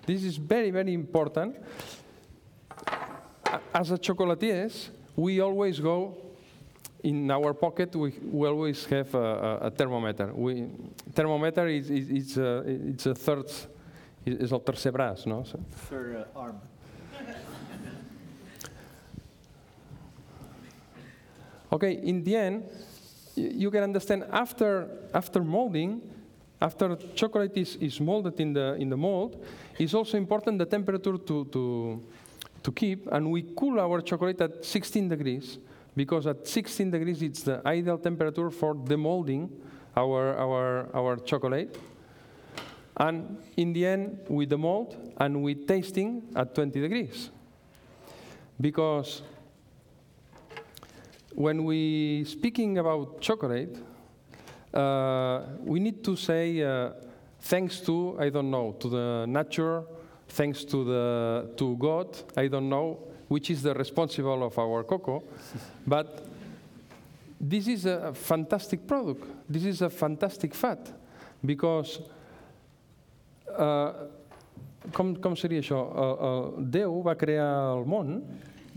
[0.05, 1.57] this is very, very important.
[3.73, 6.17] As a chocolatiers, we always go
[7.03, 10.33] in our pocket, we, we always have a, a, a thermometer.
[10.33, 10.69] We,
[11.13, 13.51] thermometer is, is, is a, it's a third,
[14.25, 15.43] is el tercer braç, no?
[15.89, 16.61] Third uh, arm.
[21.73, 22.63] Okay, in the end,
[23.35, 26.03] you can understand after, after molding,
[26.61, 29.43] after chocolate is, is molded in the, in the mold,
[29.79, 32.03] it's also important the temperature to, to,
[32.61, 35.57] to keep, and we cool our chocolate at 16 degrees,
[35.95, 39.49] because at 16 degrees it's the ideal temperature for demolding
[39.97, 41.75] our, our, our chocolate.
[42.97, 47.31] And in the end, we demold and we tasting at 20 degrees.
[48.61, 49.23] Because
[51.35, 53.77] when we speaking about chocolate,
[54.73, 56.91] uh, we need to say uh,
[57.41, 59.83] thanks to I don't know to the nature,
[60.27, 62.07] thanks to the to God.
[62.37, 65.23] I don't know which is the responsible of our cocoa,
[65.87, 66.25] but
[67.39, 69.25] this is a fantastic product.
[69.49, 70.91] This is a fantastic fat
[71.45, 71.99] because.
[73.49, 73.91] Uh,
[74.91, 75.77] com, com seria això?
[75.77, 78.17] Uh, uh, Déu va crear el món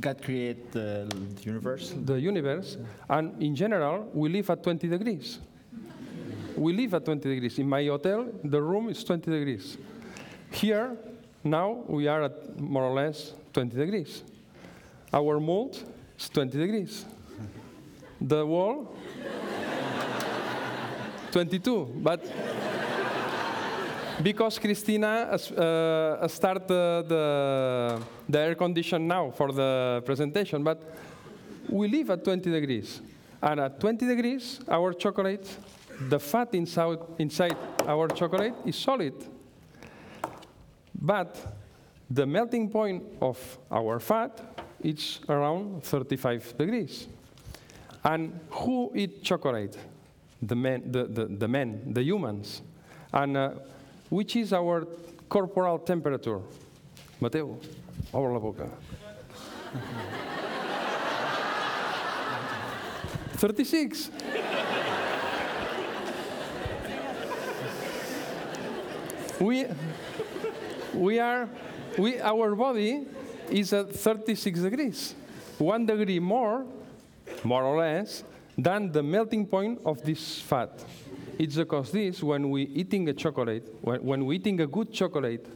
[0.00, 1.08] God created the
[1.42, 1.94] universe.
[2.04, 2.76] the universe,
[3.08, 5.38] and in general, we live at 20 degrees.
[6.56, 7.58] we live at 20 degrees.
[7.58, 9.78] In my hotel, the room is 20 degrees.
[10.50, 10.96] Here,
[11.44, 14.22] now, we are at more or less 20 degrees.
[15.12, 15.82] Our mold
[16.18, 17.04] is 20 degrees.
[18.20, 18.96] The wall,
[21.32, 22.00] 22.
[22.02, 22.24] But
[24.22, 30.82] because Christina uh, started the, the air condition now for the presentation, but
[31.68, 33.00] we live at 20 degrees.
[33.42, 35.46] And at 20 degrees, our chocolate,
[36.08, 37.56] the fat inside, inside
[37.86, 39.14] our chocolate is solid.
[40.94, 41.36] But
[42.10, 44.40] the melting point of our fat
[44.80, 47.08] is around 35 degrees.
[48.04, 49.76] And who eat chocolate?
[50.40, 52.62] The men, the, the, the men, the humans.
[53.12, 53.50] And uh,
[54.08, 54.86] which is our
[55.28, 56.40] corporal temperature?
[57.20, 57.58] Mateo,
[58.12, 58.68] obre la boca.
[63.36, 64.10] 36.
[69.40, 69.66] we,
[70.94, 71.48] we are,
[71.98, 73.06] we, our body
[73.50, 75.14] is at 36 degrees,
[75.58, 76.64] one degree more,
[77.44, 78.24] more or less,
[78.56, 80.82] than the melting point of this fat.
[81.38, 85.46] It's because this, when we eating a chocolate, when, when we eating a good chocolate,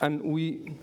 [0.00, 0.76] and we,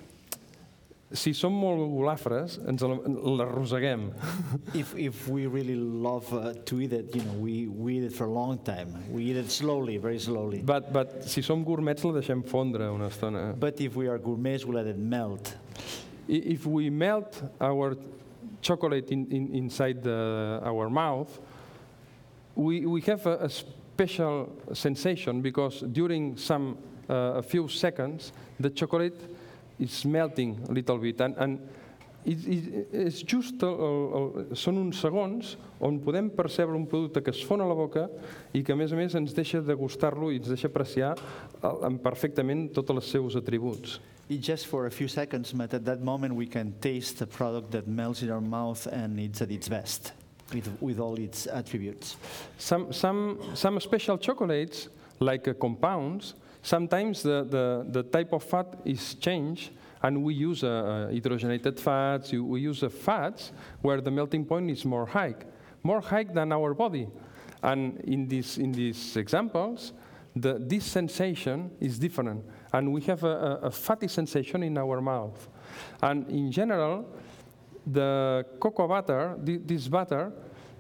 [1.12, 4.12] si som molt golafres, ens l'arrosseguem.
[4.74, 8.14] if, if we really love uh, to eat it, you know, we, we eat it
[8.14, 8.96] for a long time.
[9.12, 10.62] We eat it slowly, very slowly.
[10.62, 13.60] But, but si som gourmets, la deixem fondre una estona.
[13.60, 15.56] But if we are gourmets, we let it melt.
[16.28, 17.98] If we melt our
[18.62, 21.38] chocolate in, in, inside the, our mouth,
[22.56, 26.78] we, we have a, a special sensation because during some
[27.10, 29.20] uh, a few seconds, the chocolate
[29.80, 31.20] is melting a little bit.
[31.22, 31.70] And, and
[32.26, 33.76] it, it, it's just, el,
[34.16, 38.08] el, són uns segons on podem percebre un producte que es fon a la boca
[38.56, 41.14] i que, a més a més, ens deixa degustar-lo i ens deixa apreciar
[42.06, 44.00] perfectament tots els seus atributs.
[44.32, 47.88] Just for a few seconds, but at that moment we can taste a product that
[47.88, 50.14] melts in our mouth and it's at its best
[50.52, 52.18] with, with all its attributes.
[52.58, 54.90] Some, some, some special chocolates,
[55.20, 59.72] like uh, compounds, sometimes the, the, the type of fat is changed
[60.02, 64.70] and we use uh, uh, hydrogenated fats, we use uh, fats where the melting point
[64.70, 65.34] is more high,
[65.82, 67.08] more high than our body.
[67.62, 69.94] And in, this, in these examples,
[70.36, 72.44] the, this sensation is different.
[72.74, 75.48] And we have a, a, a fatty sensation in our mouth.
[76.02, 77.08] And in general,
[77.86, 80.32] the cocoa butter, this butter,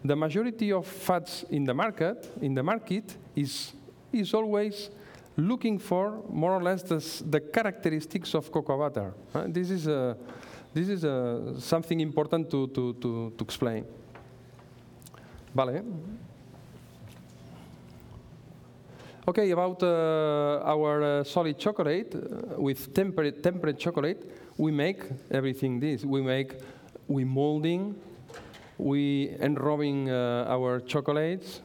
[0.03, 3.73] the majority of fats in the market, in the market, is,
[4.11, 4.89] is always
[5.37, 9.13] looking for more or less the characteristics of cocoa butter.
[9.33, 10.15] Uh, this is, a,
[10.73, 13.85] this is a, something important to, to, to, to explain.
[15.55, 15.83] Vale.
[19.25, 25.01] Okay, about uh, our uh, solid chocolate, uh, with temperate, temperate chocolate, we make
[25.31, 26.03] everything this.
[26.03, 26.55] We make,
[27.13, 27.95] we molding,
[28.79, 31.61] we enrobing uh, our chocolates,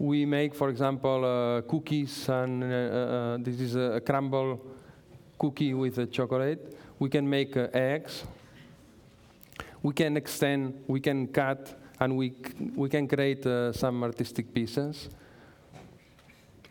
[0.00, 4.60] we make, for example, uh, cookies, and uh, uh, this is a, crumble
[5.38, 6.76] cookie with a chocolate.
[6.98, 8.24] We can make eggs.
[9.80, 12.34] We can extend, we can cut, and we,
[12.74, 13.44] we can create
[13.74, 15.08] some artistic pieces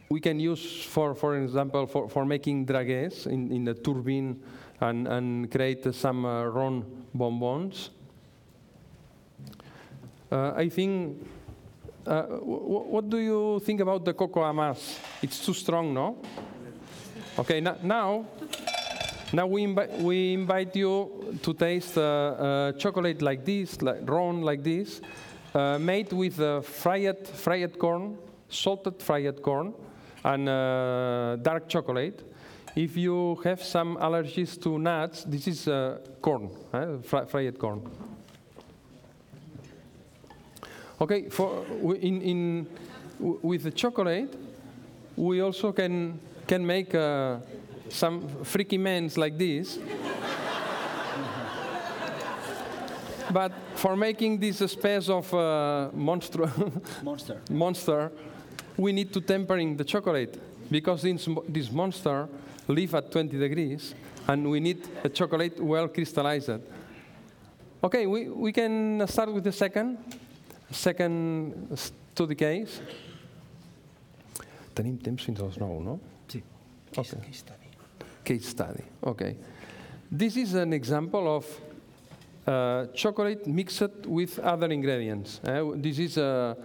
[0.10, 4.42] we can use, for, for example, for, for making dragées in, in the turbine
[4.82, 6.50] and, and create some uh,
[7.14, 7.90] bonbons.
[10.32, 11.26] Uh, I think
[12.06, 15.00] uh, what do you think about the cocoa mass?
[15.22, 16.18] It's too strong, no?
[17.40, 18.26] Okay, now,
[19.34, 24.44] now we, invi we invite you to taste uh, uh, chocolate like this, like round
[24.44, 25.02] like this,
[25.54, 28.18] uh, made with uh, fried, fried corn,
[28.50, 29.74] salted fried corn,
[30.24, 30.46] and
[31.44, 32.24] dark chocolate.
[32.78, 35.68] If you have some allergies to nuts, this is
[36.22, 36.52] corn,
[37.02, 37.82] fr fried corn.
[41.02, 41.66] Okay, for
[41.96, 42.68] in, in
[43.20, 44.32] with the chocolate,
[45.16, 47.38] we also can can make uh,
[47.90, 49.80] some freaky mens like this.
[53.34, 56.48] but for making this space of uh, monster,
[57.02, 58.12] monster, monster,
[58.78, 62.28] we need to tempering the chocolate because this, this monster
[62.68, 63.96] live at 20 degrees,
[64.28, 66.60] and we need a chocolate well crystallized.
[67.84, 69.98] Okay, we, we can start with the second.
[70.72, 72.82] Second study case.
[74.76, 76.00] Tenim temps fins a les 9, no?
[76.28, 76.44] Sí.
[76.92, 77.26] Case, okay.
[77.26, 77.68] case study.
[78.24, 79.38] Case study, okay.
[80.12, 81.46] This is an example of
[82.48, 85.42] uh, chocolate mixed with other ingredients.
[85.44, 86.56] Uh, this is uh,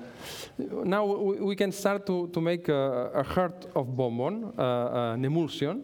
[0.58, 5.82] now we, can start to, to make a, a heart of bonbon, uh, an emulsion.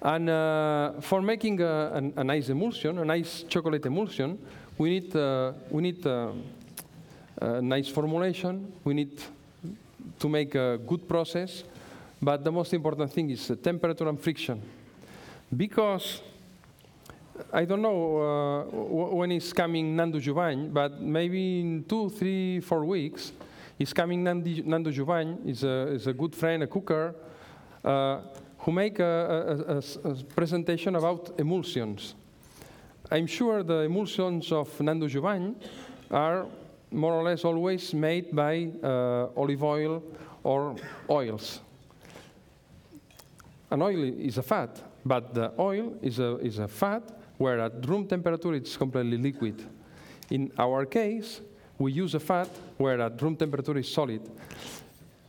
[0.00, 1.64] And uh, for making a,
[2.16, 4.38] a, a nice emulsion, a nice chocolate emulsion,
[4.76, 6.32] we need, uh, we need uh,
[7.40, 9.20] a nice formulation, we need
[10.18, 11.62] to make a good process,
[12.20, 14.60] but the most important thing is the temperature and friction.
[15.56, 16.20] Because
[17.52, 22.84] I don't know uh, when is coming Nandu Jubany, but maybe in two, three, four
[22.84, 23.32] weeks,
[23.78, 27.14] is coming Nandi, Nandu Jubany, is a, is a good friend, a cooker,
[27.84, 28.20] uh,
[28.58, 29.82] who make a
[30.34, 32.14] presentation about emulsions.
[33.10, 35.54] I'm sure the emulsions of Nandu Jubany
[36.10, 36.46] are
[36.90, 40.02] more or less always made by uh, olive oil
[40.44, 40.76] or
[41.08, 41.60] oils.
[43.70, 47.02] An oil is a fat, but the oil is a, is a fat
[47.42, 49.56] where at room temperature it's completely liquid.
[50.30, 51.40] In our case,
[51.76, 54.22] we use a fat where at room temperature is solid.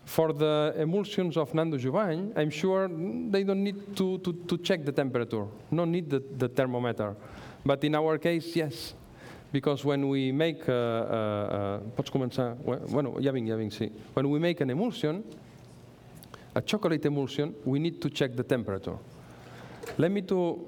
[0.06, 4.86] For the emulsions of Nandu Jubany, I'm sure they don't need to, to, to check
[4.86, 7.16] the temperature, no need the, the thermometer.
[7.66, 8.94] But in our case, yes.
[9.52, 12.56] Because when we make, uh, uh, uh?
[12.90, 13.14] Bueno,
[13.70, 13.92] sí.
[14.14, 15.24] When we make an emulsion,
[16.56, 18.98] a chocolate emulsion, we need to check the temperature.
[19.98, 20.68] Let me to,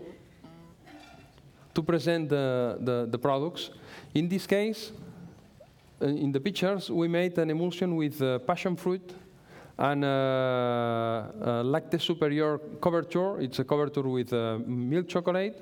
[1.75, 3.69] to present the, the, the products.
[4.15, 4.91] In this case,
[6.01, 9.13] uh, in the pictures, we made an emulsion with uh, passion fruit
[9.77, 13.39] and uh, uh, Lactée Supérieure coverture.
[13.41, 15.61] It's a coverture with uh, milk chocolate.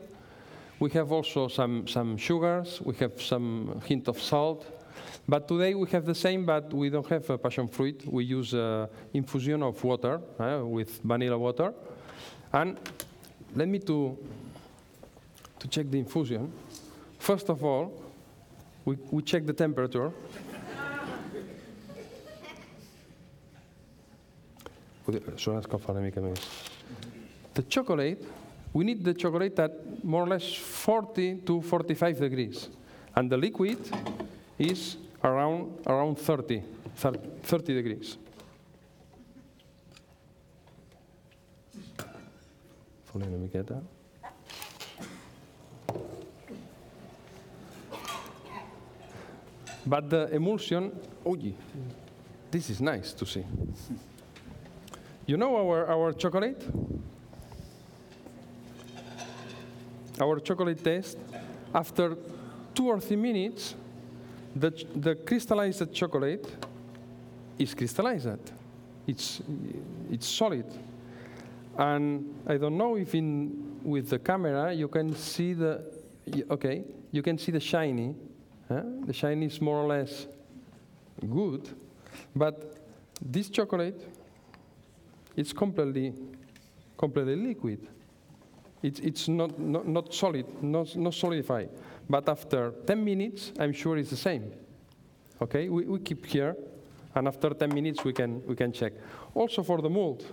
[0.79, 4.65] We have also some, some sugars, we have some hint of salt.
[5.27, 8.03] But today we have the same, but we don't have uh, passion fruit.
[8.05, 8.53] We use
[9.13, 10.19] infusion of water
[10.65, 11.73] with vanilla water.
[12.51, 12.77] And
[13.55, 14.17] let me to,
[15.63, 16.51] to check the infusion.
[17.17, 17.93] First of all,
[18.83, 20.11] we, we check the temperature.
[25.37, 26.39] Suona escalfar una mica més.
[27.53, 28.25] The chocolate,
[28.73, 32.67] we need the chocolate at more or less 40 to 45 degrees.
[33.15, 33.79] And the liquid
[34.59, 36.61] is around, around 30,
[36.95, 38.17] 30 degrees.
[49.85, 50.91] But the emulsion,
[51.25, 51.37] oh,
[52.49, 53.43] this is nice to see.
[55.25, 56.61] You know our, our chocolate?
[60.21, 61.17] Our chocolate test,
[61.73, 62.15] after
[62.75, 63.75] two or three minutes,
[64.55, 66.47] the, the crystallized chocolate
[67.57, 68.51] is crystallized.
[69.07, 69.41] It's,
[70.11, 70.65] it's solid.
[71.77, 75.83] And I don't know if in, with the camera you can see the,
[76.51, 78.15] okay, you can see the shiny.
[78.73, 78.81] Huh?
[79.05, 80.27] The shiny is more or less
[81.29, 81.69] good.
[82.35, 82.77] But
[83.21, 84.01] this chocolate,
[85.35, 86.13] it's completely,
[86.97, 87.87] completely liquid.
[88.81, 91.69] It's, it's not, not, not solid, not, not solidified.
[92.09, 94.51] But after 10 minutes, I'm sure it's the same.
[95.41, 96.55] Okay, we, we keep here,
[97.15, 98.93] and after 10 minutes, we can, we can check.
[99.33, 100.25] Also for the mold,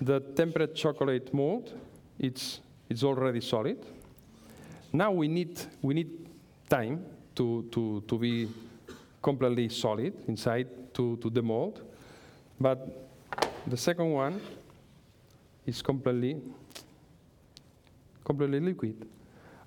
[0.00, 1.72] the temperate chocolate mold,
[2.18, 3.78] it's, it's already solid.
[4.92, 6.28] Now we need, we need
[6.68, 7.04] time
[7.42, 8.48] to, to, to be
[9.20, 11.82] completely solid inside to, to the mold.
[12.60, 12.78] But
[13.66, 14.40] the second one
[15.66, 16.40] is completely,
[18.24, 19.06] completely liquid.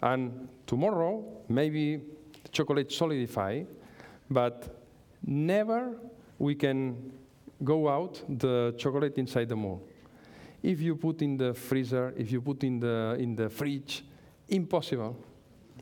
[0.02, 1.98] And tomorrow, maybe
[2.44, 3.64] the chocolate solidify,
[4.30, 4.74] but
[5.26, 5.98] never
[6.40, 7.12] we can
[7.62, 9.82] go out the chocolate inside the mold.
[10.64, 14.06] If you put in the freezer, if you put in the, in the fridge,
[14.48, 15.18] impossible.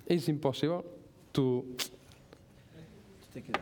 [0.07, 0.85] It's impossible
[1.33, 1.65] to.
[3.31, 3.57] Stick it.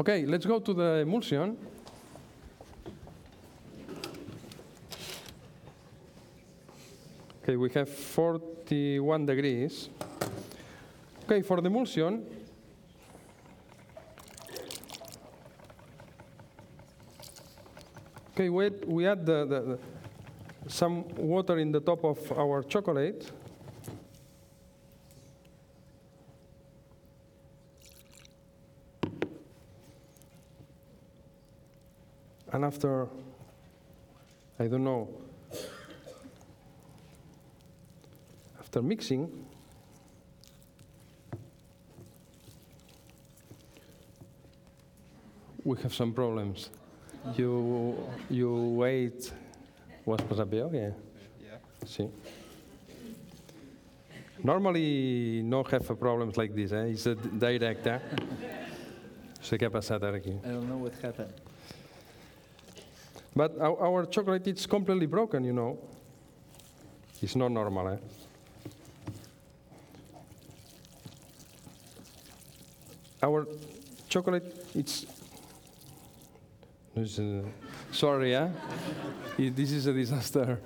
[0.00, 1.56] Okay, let's go to the emulsion.
[7.42, 9.88] Okay, we have 41 degrees.
[11.24, 12.24] Okay, for the emulsion,
[18.34, 19.78] okay, we, we add the, the, the-
[20.68, 23.30] some water in the top of our chocolate.
[32.52, 33.08] And after,
[34.58, 35.08] I don't know,
[38.60, 39.46] after mixing,
[45.64, 46.68] we have some problems.
[47.36, 47.96] You,
[48.28, 49.32] you wait.
[50.04, 50.88] Has passat bé o què?
[51.86, 52.08] Sí.
[54.42, 56.72] Normally, no have problems like this.
[56.72, 56.86] Eh?
[56.90, 57.86] It's a d- direct.
[57.86, 58.00] Eh?
[59.42, 60.34] sé què ha passat ara aquí.
[60.42, 61.51] I don't know what happened.
[63.34, 65.78] But our, our chocolate is completely broken, you know.
[67.22, 67.96] It's not normal, eh?
[73.22, 73.46] Our
[74.08, 75.06] chocolate, it's.
[76.96, 77.42] uh,
[77.92, 78.48] sorry, eh?
[79.38, 80.58] I- this is a disaster.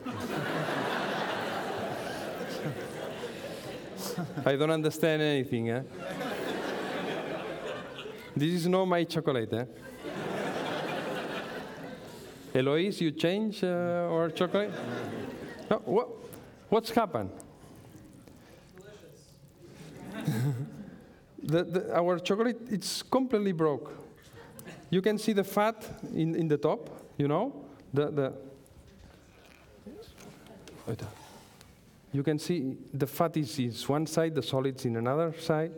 [4.45, 5.83] I don't understand anything, eh?
[8.35, 9.65] This is not my chocolate, eh?
[12.57, 14.73] Eloise, you change uh, our chocolate?
[15.71, 16.09] No, what,
[16.71, 17.31] what's happened?
[21.43, 23.93] the, the, our chocolate, it's completely broke.
[24.89, 26.89] You can see the fat in, in the top,
[27.19, 27.65] you know?
[27.93, 28.33] The, the,
[32.13, 35.73] you can see the fat is, is one side, the solids in another side.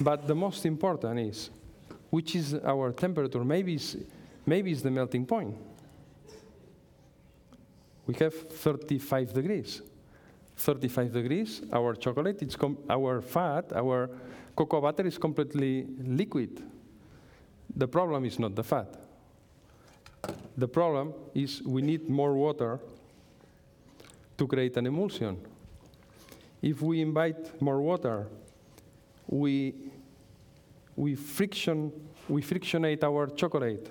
[0.00, 1.50] But the most important is,
[2.08, 3.44] which is our temperature?
[3.44, 3.96] Maybe it's,
[4.46, 5.54] maybe it's the melting point.
[8.08, 9.82] We have 35 degrees.
[10.56, 12.56] 35 degrees, our chocolate, it's
[12.90, 14.10] our fat, our
[14.56, 16.62] cocoa butter is completely liquid.
[17.76, 18.96] The problem is not the fat.
[20.56, 22.80] The problem is we need more water
[24.38, 25.38] to create an emulsion.
[26.60, 28.26] If we invite more water,
[29.28, 29.74] we,
[30.96, 31.92] we, friction,
[32.28, 33.88] we frictionate our chocolate.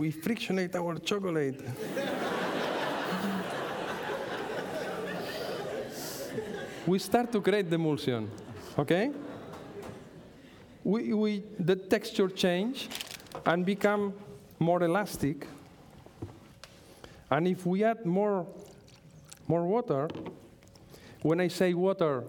[0.00, 1.60] We frictionate our chocolate.
[6.86, 8.30] we start to create the emulsion,
[8.78, 9.10] okay?
[10.82, 12.88] We, we, the texture change
[13.44, 14.14] and become
[14.58, 15.46] more elastic.
[17.30, 18.46] And if we add more,
[19.46, 20.08] more water,
[21.20, 22.24] when I say water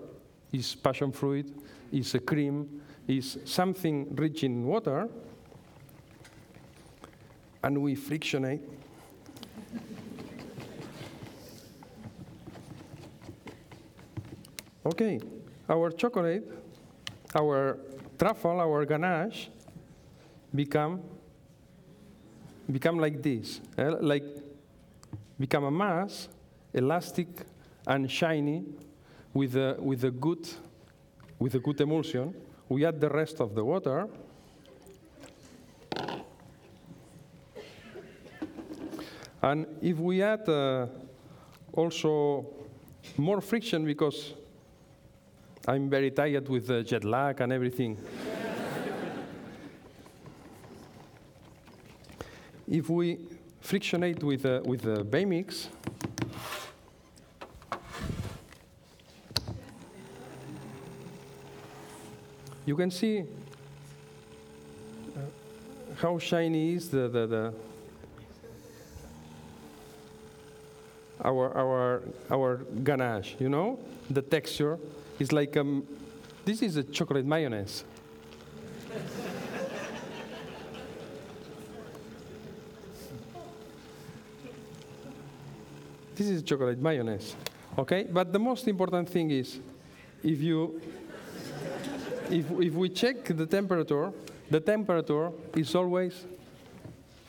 [0.52, 1.46] is passion fruit,
[1.90, 5.08] is a cream, is something rich in water,
[7.64, 8.62] and we frictionate.
[14.86, 15.20] okay,
[15.70, 16.44] our chocolate,
[17.36, 17.78] our
[18.18, 19.50] truffle, our ganache
[20.54, 21.02] become
[22.72, 24.24] become like this, eh, like
[25.40, 26.30] become a mass,
[26.74, 27.28] elastic
[27.88, 28.64] and shiny,
[29.34, 30.48] with a with a good
[31.40, 32.34] with a good emulsion.
[32.70, 34.08] We add the rest of the water.
[39.42, 40.86] And if we add uh,
[41.74, 42.46] also
[43.18, 44.36] more friction, because
[45.68, 47.98] I'm very tired with the jet lag and everything.
[52.70, 53.18] if we
[53.62, 55.70] frictionate with, uh, with the Bamix,
[62.66, 63.26] you can see uh,
[66.00, 67.54] how shiny is the, the, the
[71.24, 73.80] our, our, our ganache, you know?
[74.10, 74.78] The texture
[75.20, 75.86] is like, um,
[76.46, 77.84] this is a chocolate mayonnaise.
[86.16, 87.36] this is chocolate mayonnaise,
[87.78, 88.08] okay?
[88.12, 89.60] But the most important thing is,
[90.24, 90.82] if you,
[92.30, 94.12] if, if we check the temperature,
[94.50, 96.26] the temperature is always,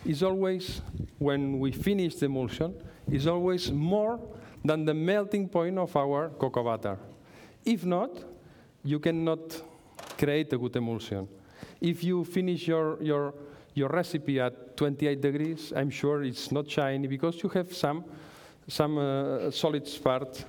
[0.04, 0.80] is always,
[1.18, 2.74] when we finish the emulsion,
[3.10, 4.18] is always more
[4.64, 6.98] than the melting point of our cocoa butter.
[7.64, 8.10] If not,
[8.84, 9.60] you cannot
[10.18, 11.28] create a good emulsion.
[11.80, 13.34] If you finish your, your,
[13.74, 18.04] your recipe at 28 degrees, I'm sure it's not shiny because you have some,
[18.68, 20.44] some uh, solid part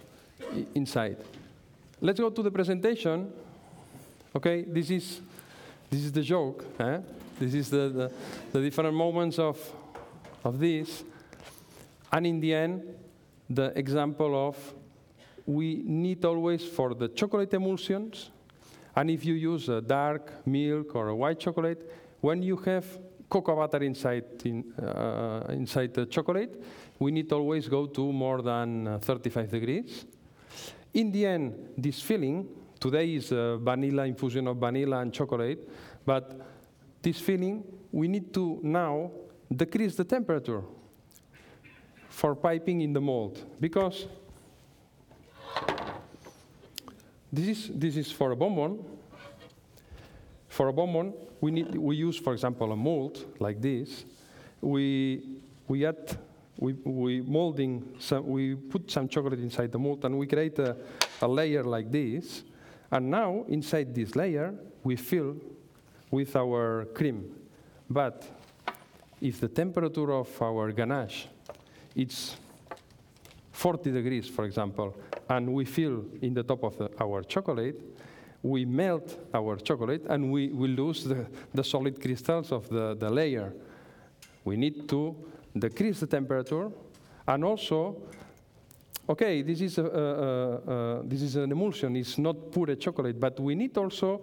[0.76, 1.18] inside.
[2.02, 3.32] Let's go to the presentation.
[4.36, 5.22] Okay, this is,
[5.90, 6.66] this is the joke.
[6.80, 7.00] Eh?
[7.40, 8.12] This is the, the,
[8.52, 9.58] the different moments of,
[10.44, 11.04] of this.
[12.14, 12.84] And in the end,
[13.50, 14.56] the example of
[15.48, 18.30] we need always for the chocolate emulsions,
[18.96, 21.92] and if you use a dark milk or a white chocolate,
[22.22, 22.86] when you have
[23.28, 26.64] cocoa butter inside, in, uh, inside the chocolate,
[27.00, 30.06] we need always go to more than uh, 35 degrees.
[30.94, 32.48] In the end, this filling,
[32.80, 35.68] today is vanilla infusion of vanilla and chocolate,
[36.06, 36.40] but
[37.02, 39.10] this filling, we need to now
[39.52, 40.62] decrease the temperature
[42.14, 44.06] for piping in the mold because
[47.32, 48.86] this is, this is for a bonbon.
[50.48, 54.06] For a bonbon, we, need, we use, for example, a mold like this,
[54.62, 55.24] we,
[55.68, 56.16] we add,
[56.60, 60.78] we, we molding, some, we put some chocolate inside the mold and we create a,
[61.20, 62.44] a layer like this.
[62.92, 64.54] And now, inside this layer,
[64.84, 65.36] we fill
[66.12, 67.36] with our cream.
[67.90, 68.24] But
[69.20, 71.28] if the temperature of our ganache
[71.96, 72.36] is
[73.52, 74.96] 40 degrees, for example,
[75.30, 77.80] and we fill in the top of the, our chocolate,
[78.42, 83.10] we melt our chocolate and we, we lose the, the solid crystals of the, the
[83.10, 83.54] layer.
[84.44, 85.16] We need to
[85.58, 86.70] decrease the temperature
[87.26, 88.02] and also,
[89.08, 93.40] okay, this is, a, a, a, this is an emulsion, it's not pure chocolate, but
[93.40, 94.22] we need also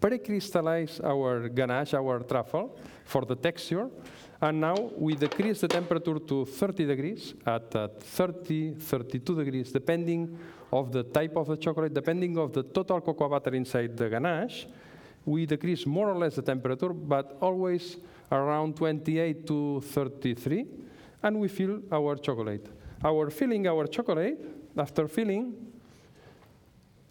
[0.00, 3.88] pre-crystallize our ganache, our truffle, for the texture.
[4.40, 10.38] And now we decrease the temperature to 30 degrees at uh, 30, 32 degrees, depending
[10.72, 14.66] of the type of the chocolate, depending of the total cocoa butter inside the ganache.
[15.24, 17.96] We decrease more or less the temperature, but always
[18.30, 20.66] around 28 to 33,
[21.22, 22.66] and we fill our chocolate.
[23.02, 24.38] Our filling our chocolate,
[24.76, 25.54] after filling,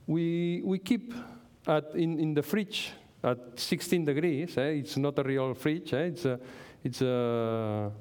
[0.07, 1.13] we, we keep
[1.67, 2.91] at, in, in the fridge
[3.23, 4.57] at 16 degrees.
[4.57, 4.81] Eh?
[4.81, 6.03] It's not a real fridge, eh?
[6.03, 6.39] it's, a,
[6.85, 7.91] it's, a,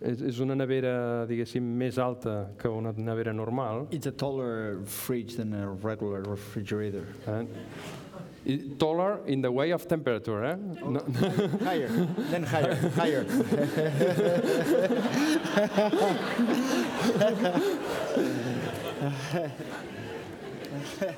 [0.00, 3.86] és, és una nevera, diguéssim, més alta que una nevera normal.
[3.92, 7.04] It's a taller fridge than a regular refrigerator.
[7.26, 7.44] Eh?
[8.46, 10.44] It- taller in the way of temperature.
[10.44, 10.56] Eh?
[10.86, 11.00] No,
[11.68, 11.88] higher,
[12.30, 13.26] then higher, higher.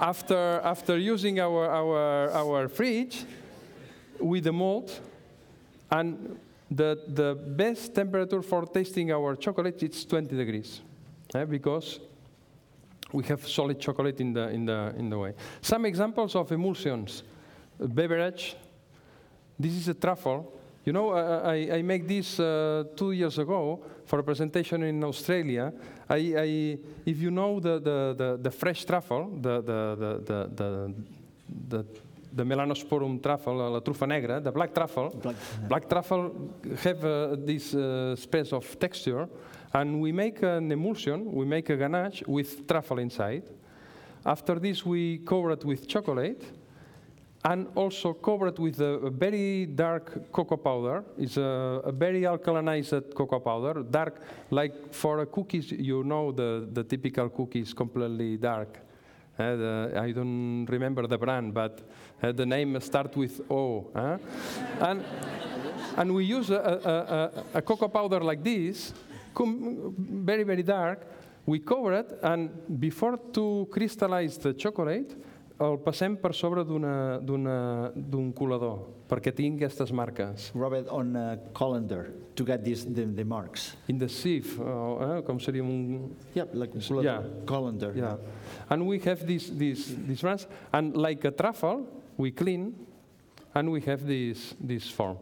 [0.01, 3.25] after, after using our, our, our fridge
[4.19, 4.91] with the mold,
[5.91, 6.39] and
[6.71, 10.81] the, the best temperature for tasting our chocolate is 20 degrees,
[11.35, 12.01] eh, because
[13.13, 15.35] we have solid chocolate in the, in, the, in the way.
[15.61, 17.25] Some examples of emulsions.
[17.79, 18.57] Beverage,
[19.59, 20.53] this is a truffle.
[20.85, 25.03] You know, I, I, I make this uh, two years ago for a presentation in
[25.05, 25.73] Australia.
[26.09, 30.49] I, I, if you know the, the, the, the fresh truffle, the, the, the, the,
[30.55, 30.95] the,
[31.69, 31.87] the,
[32.33, 35.37] the Melanosporum truffle, la truffa negra, the black truffle, Black-
[35.69, 36.53] black truffle
[36.83, 39.29] have uh, this uh, space of texture,
[39.73, 43.43] and we make an emulsion, we make a ganache with truffle inside.
[44.25, 46.43] After this, we cover it with chocolate,
[47.43, 51.03] and also cover it with a, a very dark cocoa powder.
[51.17, 54.21] It's a, a very alkalinized cocoa powder, dark,
[54.51, 58.79] like for a cookies, you know the, the typical cookies completely dark.
[59.41, 61.81] Uh, the, I don't remember the brand, but
[62.23, 63.91] uh, the name starts with O.
[63.95, 64.19] huh?
[64.81, 65.03] and,
[65.97, 66.57] and we use a,
[67.55, 68.93] a, a, a cocoa powder like this,
[69.35, 71.07] very, very dark.
[71.47, 75.17] We cover it, and before to crystallize the chocolate,
[75.61, 78.79] el passem per sobre d'un colador,
[79.11, 80.49] perquè tingui aquestes marques.
[80.57, 83.77] Rub it on a colander to get these, the, the marks.
[83.89, 86.15] In the sieve, uh, eh, com seria un...
[86.35, 87.11] Yep, like Yes, colander.
[87.11, 87.45] yeah.
[87.47, 87.93] colander.
[87.95, 88.17] Yeah.
[88.71, 92.75] And we have these, these, these marks, and like a truffle, we clean,
[93.55, 95.19] and we have this, this form.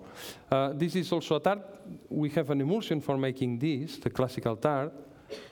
[0.50, 1.60] Uh, this is also a tart.
[2.08, 4.92] We have an emulsion for making this, the classical tart.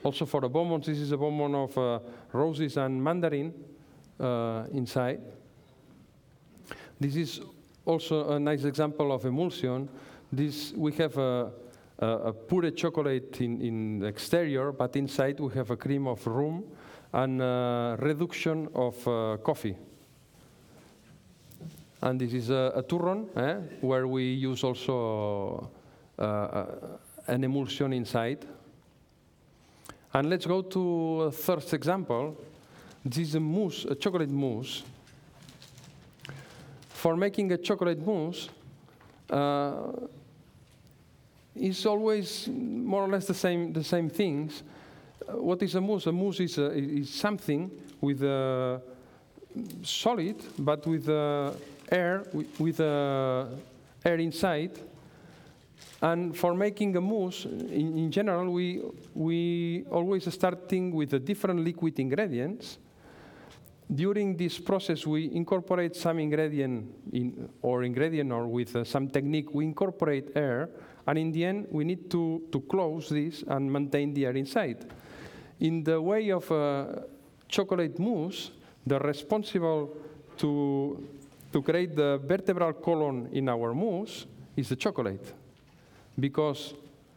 [0.05, 1.99] Also for the bonbons, this is a bonbon of uh,
[2.33, 3.76] roses and mandarin uh,
[4.19, 5.21] inside.
[6.99, 7.41] This is
[7.85, 9.89] also a nice example of emulsion.
[10.33, 11.53] This, we have a,
[11.99, 16.27] a, a pure chocolate in, in the exterior, but inside we have a cream of
[16.27, 16.65] rum
[17.13, 19.77] and a reduction of uh, coffee.
[22.03, 25.71] And this is a, a turron, eh, where we use also
[26.19, 26.67] uh, uh,
[27.27, 28.47] an emulsion inside.
[30.13, 32.37] And let's go to a third example.
[33.09, 34.83] This is a mousse, a chocolate mousse.
[36.89, 38.49] For making a chocolate mousse,
[39.31, 39.93] uh,
[41.55, 44.65] it's always more or less the same, the same things.
[45.23, 46.09] Uh, what is a mousse?
[46.09, 47.71] A mousse is, a, is something
[48.01, 48.83] with a
[49.85, 51.53] solid, but with uh,
[51.93, 52.25] air,
[52.59, 53.45] with, uh,
[54.05, 54.81] air inside.
[56.03, 58.83] And for making a mousse, in, in general, we,
[59.15, 62.79] we always starting with the different liquid ingredients.
[63.95, 69.55] During this process, we incorporate some ingredient in, or ingredient or with uh, some technique,
[69.55, 70.69] we incorporate air,
[71.07, 74.93] and in the end, we need to, to close this and maintain the air inside.
[75.61, 76.87] In the way of uh,
[77.49, 78.51] chocolate mousse,
[78.85, 79.97] the responsible
[80.39, 81.09] to,
[81.53, 84.27] to create the vertebral column in our mousse
[84.57, 85.33] is the chocolate.
[86.19, 86.75] Because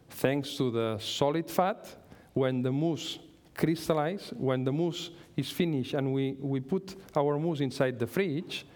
[0.08, 1.96] thanks to the solid fat,
[2.32, 3.18] when the mousse
[3.60, 8.66] crystallize, when the mousse is finished and we, we put our mousse inside the fridge,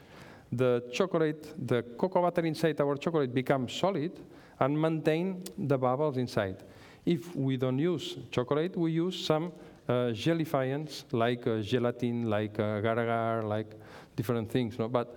[0.53, 4.13] the chocolate, the cocoa butter inside our chocolate becomes solid
[4.61, 6.63] and maintain the bubbles inside.
[7.05, 9.53] If we don't use chocolate, we use some
[9.89, 13.75] uh, gelifiants like uh, gelatin, like uh, agar-agar, like
[14.15, 14.79] different things.
[14.79, 14.89] No?
[14.89, 15.17] But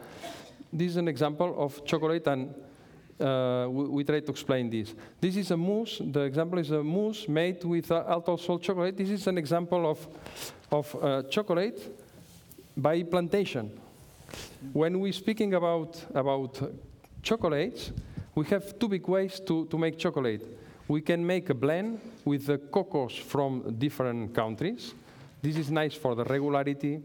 [0.74, 2.54] this is an example of chocolate and
[3.20, 4.94] uh, we, we, try to explain this.
[5.20, 6.02] This is a mousse.
[6.04, 8.96] The example is a mousse made with uh, alto salt chocolate.
[8.96, 10.08] This is an example of,
[10.72, 11.80] of uh, chocolate
[12.76, 13.72] by plantation.
[14.74, 16.62] When we're speaking about, about
[17.24, 17.92] chocolates,
[18.36, 20.46] we have two big ways to, to make chocolate.
[20.88, 24.94] We can make a blend with the cocoa from different countries.
[25.42, 27.02] This is nice for the regularity.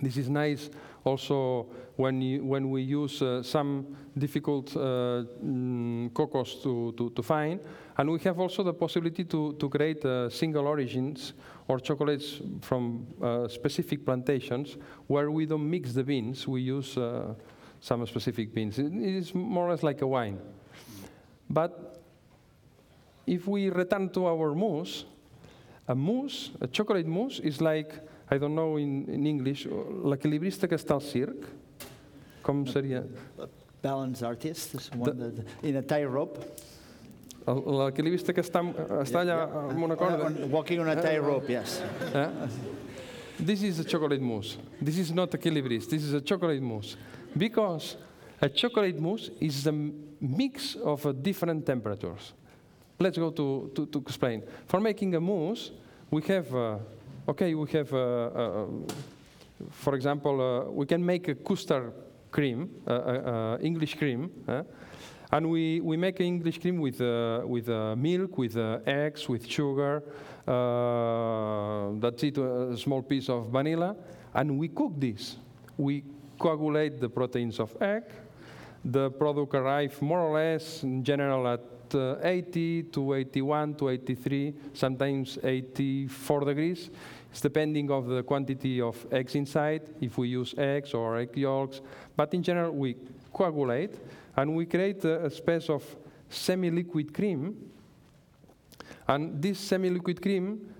[0.00, 0.70] This is nice
[1.04, 1.66] also
[1.96, 7.60] when, you, when we use uh, some difficult uh, mm, cocos to, to, to, find.
[7.96, 11.34] And we have also the possibility to, to create uh, single origins
[11.68, 14.76] or chocolates from uh, specific plantations
[15.06, 17.34] where we don't mix the beans, we use uh,
[17.80, 18.78] some specific beans.
[18.78, 20.38] It is more or less like a wine.
[21.48, 22.02] But
[23.26, 25.04] if we return to our mousse,
[25.88, 27.92] a mousse, a chocolate mousse, is like,
[28.30, 31.48] I don't know in, in English, l'equilibrista que està al circ,
[32.42, 33.04] com seria?
[33.82, 36.38] Balance artist, one that, in a tie rope.
[37.46, 38.62] L'equilibrista que està,
[39.02, 40.28] està allà amb una corda.
[40.28, 41.80] On, walking on a tie rope, yes.
[42.14, 42.28] Eh?
[43.40, 44.56] This is a chocolate mousse.
[44.80, 46.96] This is not equilibrist, this is a chocolate mousse.
[47.36, 47.96] Because
[48.40, 52.32] a chocolate mousse is a mix of uh, different temperatures.
[53.00, 54.44] Let's go to, to, to, explain.
[54.68, 55.72] For making a mousse,
[56.10, 56.78] we have, uh,
[57.26, 58.66] okay, we have, uh, uh
[59.70, 61.92] for example, uh, we can make a custard
[62.32, 64.30] cream, uh, uh, uh, English cream,
[65.30, 68.56] and we, we make English cream with, uh, with milk, with
[68.86, 70.02] eggs, with sugar,
[70.44, 73.94] that's it, a small piece of vanilla,
[74.34, 75.36] and we cook this.
[75.76, 76.04] We
[76.38, 78.04] coagulate the proteins of egg.
[78.84, 81.60] The product arrives more or less in general at
[81.94, 86.90] uh, 80 to 81 to 83, sometimes 84 degrees.
[87.30, 91.80] It's depending of the quantity of eggs inside, if we use eggs or egg yolks.
[92.16, 92.96] But in general, we
[93.32, 93.94] coagulate
[94.36, 95.84] and we create a, a space of
[96.28, 97.70] semi-liquid cream.
[99.08, 100.74] And this semi-liquid cream,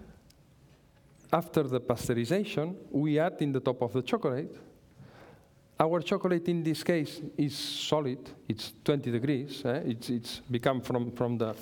[1.33, 4.57] after the pasteurization, we add in the top of the chocolate
[5.83, 8.19] our chocolate in this case is solid,
[8.49, 9.81] it's 20 degrees, eh?
[9.87, 11.55] it's, it's become from, from, the,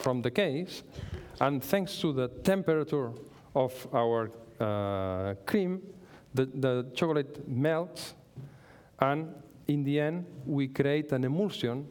[0.00, 0.82] from the case,
[1.40, 3.12] and thanks to the temperature
[3.54, 5.82] of our uh, cream,
[6.32, 8.14] the, the chocolate melts,
[9.00, 9.34] and
[9.66, 11.86] in the end, we create an emulsion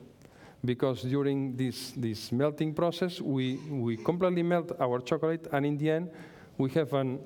[0.66, 5.90] because during this, this melting process, we, we completely melt our chocolate, and in the
[5.90, 6.10] end,
[6.58, 7.20] we have an,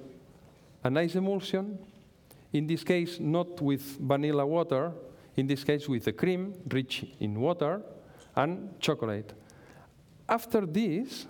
[0.83, 1.79] a nice emulsion.
[2.53, 4.91] In this case, not with vanilla water,
[5.37, 7.81] in this case with a cream rich in water
[8.35, 9.33] and chocolate.
[10.27, 11.25] After this,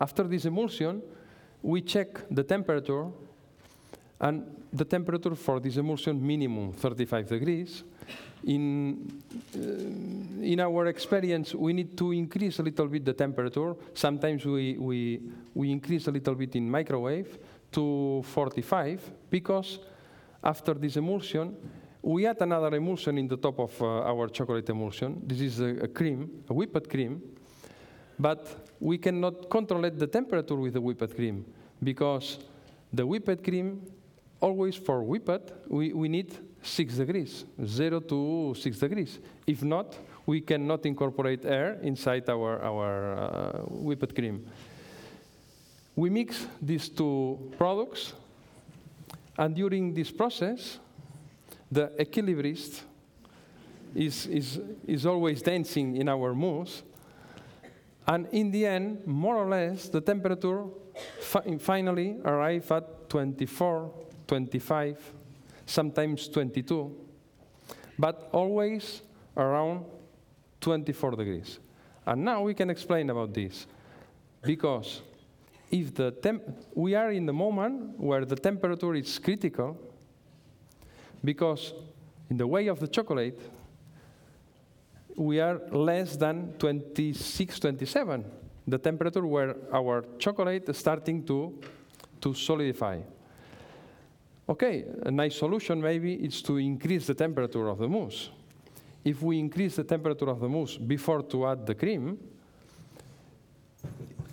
[0.00, 1.02] after this emulsion,
[1.62, 3.06] we check the temperature,
[4.20, 7.84] and the temperature for this emulsion minimum 35 degrees.
[8.44, 9.22] In,
[9.54, 13.74] uh, in our experience, we need to increase a little bit the temperature.
[13.94, 15.20] Sometimes we, we,
[15.54, 17.38] we increase a little bit in microwave
[17.72, 19.80] to 45 because
[20.42, 21.56] after this emulsion,
[22.02, 25.20] we add another emulsion in the top of uh, our chocolate emulsion.
[25.26, 27.20] This is a, a, cream, a whipped cream,
[28.18, 31.44] but we cannot control the temperature with the whipped cream
[31.82, 32.38] because
[32.92, 33.82] the whipped cream,
[34.40, 39.18] always for whipped, we, we need 6 degrees, 0 to 6 degrees.
[39.46, 39.96] If not,
[40.26, 44.46] we cannot incorporate air inside our, our uh, whipped cream.
[45.94, 48.12] We mix these two products,
[49.38, 50.78] and during this process,
[51.70, 52.82] the equilibrist
[53.94, 56.82] is, is, is always dancing in our mousse.
[58.06, 60.64] And in the end, more or less, the temperature
[61.20, 63.92] fi finally arrives at 24,
[64.26, 64.98] 25,
[65.66, 66.94] sometimes 22,
[67.98, 69.02] but always
[69.36, 69.84] around
[70.60, 71.58] 24 degrees.
[72.06, 73.66] And now we can explain about this,
[74.42, 75.02] because
[75.70, 76.42] if the temp
[76.74, 79.76] we are in the moment where the temperature is critical
[81.24, 81.72] because
[82.30, 83.38] in the way of the chocolate
[85.16, 88.24] we are less than 26 27
[88.68, 91.58] the temperature where our chocolate is starting to
[92.20, 93.00] to solidify
[94.48, 98.30] okay a nice solution maybe is to increase the temperature of the mousse
[99.04, 102.18] if we increase the temperature of the mousse before to add the cream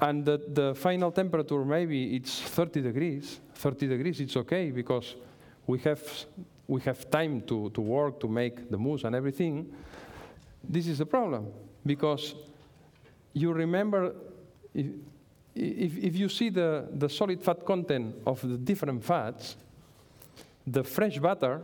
[0.01, 3.39] and the, the final temperature, maybe it's 30 degrees.
[3.55, 5.15] 30 degrees, it's okay because
[5.65, 6.01] we have
[6.67, 9.71] we have time to, to work, to make the mousse and everything,
[10.63, 11.47] this is a problem
[11.85, 12.35] because
[13.33, 14.15] you remember
[14.73, 14.87] if,
[15.55, 19.57] if, if you see the, the solid fat content of the different fats,
[20.65, 21.61] the fresh butter,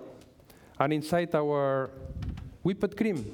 [0.80, 1.90] and inside our
[2.64, 3.26] whipped cream,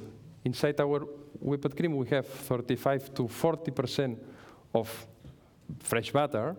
[0.44, 1.00] inside our
[1.40, 4.20] whipped cream we have 35 to 40 percent
[4.74, 5.08] of
[5.80, 6.56] fresh butter.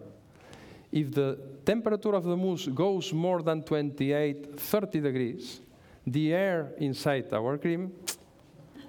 [0.93, 5.61] If the temperature of the mousse goes more than 28, 30 degrees,
[6.07, 7.93] the air inside our cream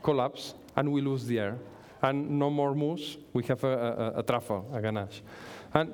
[0.03, 1.57] collapses and we lose the air.
[2.01, 5.21] And no more mousse, we have a, a, a truffle, a ganache.
[5.73, 5.93] And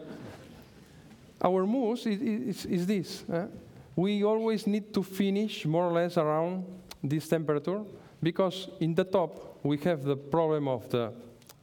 [1.41, 3.23] our mousse is, is, is this.
[3.31, 3.45] eh?
[3.95, 6.65] We always need to finish more or less around
[7.03, 7.83] this temperature
[8.21, 11.13] because in the top we have the problem of the,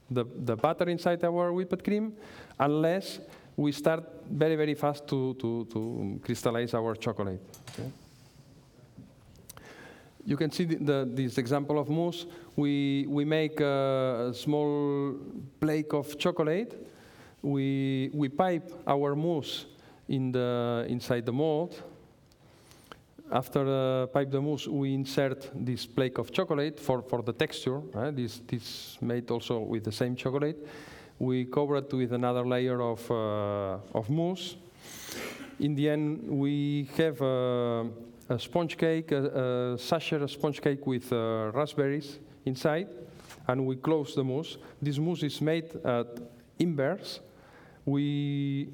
[0.09, 2.13] the, the butter inside our whipped cream
[2.59, 3.19] unless
[3.57, 7.41] we start very, very fast to, to, to crystallize our chocolate.
[7.73, 7.91] okay?
[10.25, 12.25] You can see the, the, this example of mousse.
[12.55, 15.15] We, we make a, a small
[15.59, 16.87] flake of chocolate.
[17.41, 19.65] We, we pipe our mousse
[20.07, 21.81] in the, inside the mold.
[23.31, 27.79] After uh, pipe the mousse, we insert this flake of chocolate for, for the texture.
[28.11, 30.67] This, this made also with the same chocolate.
[31.17, 34.57] We cover it with another layer of, uh, of mousse.
[35.59, 37.83] In the end, we have uh,
[38.27, 42.89] a sponge cake, a, a Sacher sponge cake with uh, raspberries inside,
[43.47, 44.57] and we close the mousse.
[44.81, 46.19] This mousse is made at
[46.59, 47.21] inverse.
[47.85, 48.67] We,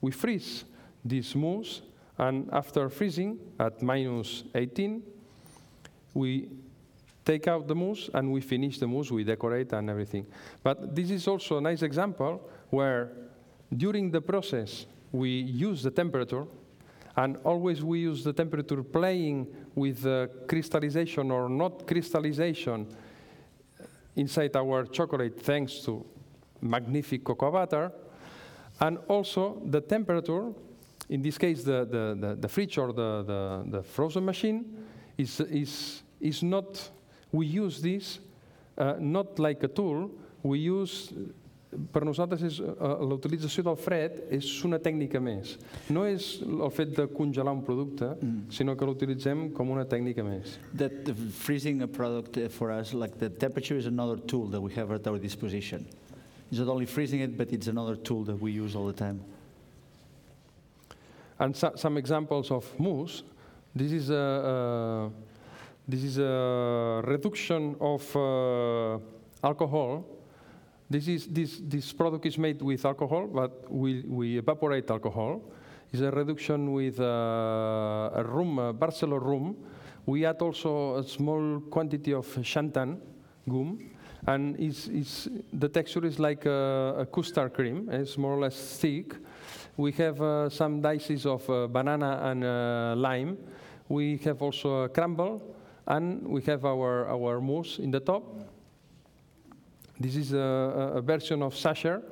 [0.00, 0.64] we freeze
[1.04, 1.82] this mousse,
[2.18, 5.02] and after freezing at minus 18,
[6.14, 6.48] we
[7.24, 10.26] take out the mousse and we finish the mousse, we decorate and everything.
[10.62, 13.10] But this is also a nice example where
[13.76, 16.46] during the process we use the temperature
[17.16, 22.86] and always we use the temperature playing with the crystallization or not crystallization
[24.16, 26.04] inside our chocolate thanks to
[26.60, 27.92] magnific cocoa butter
[28.80, 30.52] and also the temperature
[31.08, 34.64] in this case the, the, the, the fridge or the, the, the frozen machine
[35.18, 36.90] is, is, is not
[37.32, 38.20] we use this
[38.78, 40.10] uh, not like a tool
[40.42, 41.12] we use
[41.92, 45.56] per nosaltres és, uh, la utilització del fred és una tècnica més.
[45.92, 48.52] No és el fet de congelar un producte, mm.
[48.54, 50.58] sinó que l'utilitzem com una tècnica més.
[50.78, 51.10] That
[51.44, 54.92] freezing a product uh, for us, like the temperature is another tool that we have
[54.94, 55.86] at our disposition.
[56.50, 59.24] It's not only freezing it, but it's another tool that we use all the time.
[61.44, 63.22] And so, some examples of mousse.
[63.76, 65.08] This is a, uh,
[65.86, 68.98] this is a reduction of uh,
[69.46, 70.06] alcohol.
[70.88, 75.42] This, is, this, this product is made with alcohol, but we, we evaporate alcohol.
[75.92, 79.56] It's a reduction with uh, a rum, a Barcelona rum.
[80.06, 83.00] We add also a small quantity of xanthan
[83.46, 83.90] gum,
[84.26, 87.90] and it's, it's, the texture is like a, a custard cream.
[87.92, 89.14] It's more or less thick.
[89.76, 93.38] We have uh, some dices of uh, banana and uh, lime.
[93.88, 95.42] We have also a crumble,
[95.86, 98.22] and we have our, our mousse in the top.
[99.98, 102.02] This is a, a version of Sacher.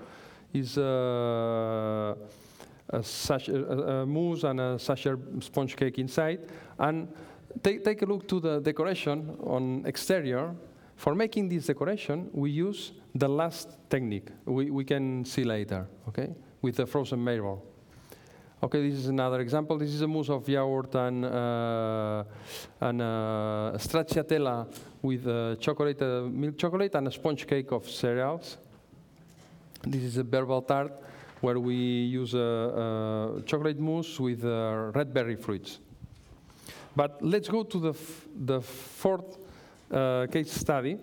[0.52, 2.16] Is a,
[2.90, 6.40] a, a, a mousse and a Sacher sponge cake inside.
[6.78, 7.08] And
[7.62, 10.54] take, take a look to the decoration on exterior.
[10.96, 14.28] For making this decoration, we use the last technique.
[14.44, 17.62] We, we can see later, okay, with the frozen maple.
[18.62, 19.76] Okay, this is another example.
[19.76, 22.22] This is a mousse of yogurt and, uh,
[22.80, 24.72] and uh, stracciatella
[25.02, 28.56] with uh, chocolate, uh, milk chocolate and a sponge cake of cereals.
[29.84, 30.92] This is a verbal tart
[31.40, 35.80] where we use a, a chocolate mousse with uh, red berry fruits.
[36.94, 37.94] But let's go to the,
[38.44, 39.38] the fourth
[39.90, 40.98] uh, case study.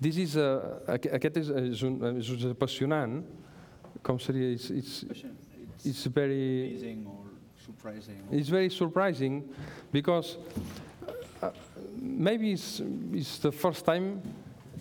[0.00, 3.22] This is a, aqu- aquest és, és, un, és apassionant.
[4.02, 4.52] Com seria?
[4.52, 5.04] It's, it's,
[6.06, 6.76] very...
[7.64, 8.22] Surprising.
[8.30, 9.44] It's very surprising
[9.92, 10.36] because
[11.42, 11.50] uh,
[11.96, 14.20] maybe it's, it's the first time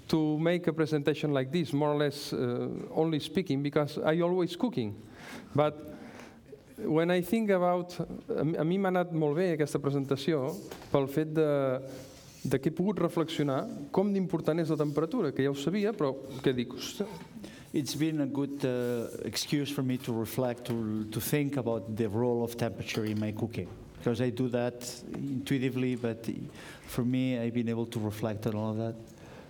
[0.09, 4.55] to make a presentation like this, more or less uh, only speaking, because I always
[4.55, 4.95] cooking.
[5.55, 5.95] But
[6.77, 7.97] when I think about...
[8.59, 10.51] A mi m'ha anat molt bé aquesta presentació
[10.91, 11.47] pel fet de,
[12.43, 13.61] de que he pogut reflexionar
[13.95, 16.13] com d'important és la temperatura, que ja ho sabia, però
[16.43, 17.09] que dic, ostres,
[17.73, 22.07] It's been a good uh, excuse for me to reflect, to, to think about the
[22.07, 23.67] role of temperature in my cooking.
[23.97, 26.23] Because I do that intuitively, but
[26.85, 28.95] for me, I've been able to reflect on all of that.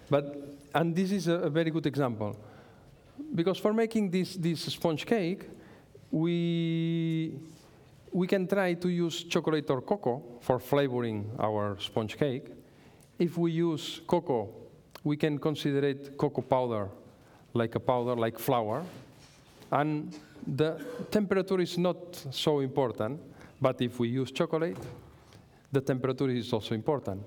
[0.10, 2.40] But, and this is a, a very good example.
[3.36, 5.44] Because for making this, this sponge cake,
[6.10, 7.34] we,
[8.14, 12.46] we can try to use chocolate or cocoa for flavoring our sponge cake.
[13.20, 14.48] If we use cocoa,
[15.04, 16.88] we can consider it cocoa powder,
[17.54, 18.84] like a powder, like flour.
[19.72, 20.16] And
[20.46, 23.20] the temperature is not so important,
[23.62, 24.78] but if we use chocolate,
[25.72, 27.24] the temperature is also important.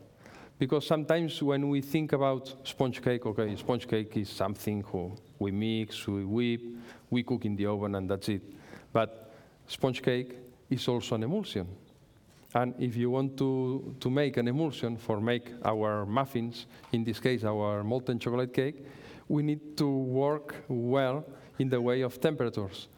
[0.59, 5.51] Because sometimes when we think about sponge cake, okay, sponge cake is something who we
[5.51, 6.63] mix, we whip,
[7.11, 8.43] we cook in the oven, and that's it.
[8.93, 9.35] But
[9.67, 10.39] sponge cake
[10.71, 11.67] is also an emulsion.
[12.55, 17.21] And if you want to, to make an emulsion for make our muffins, in this
[17.21, 18.87] case our molten chocolate cake,
[19.29, 21.25] we need to work well
[21.59, 22.89] in the way of temperatures.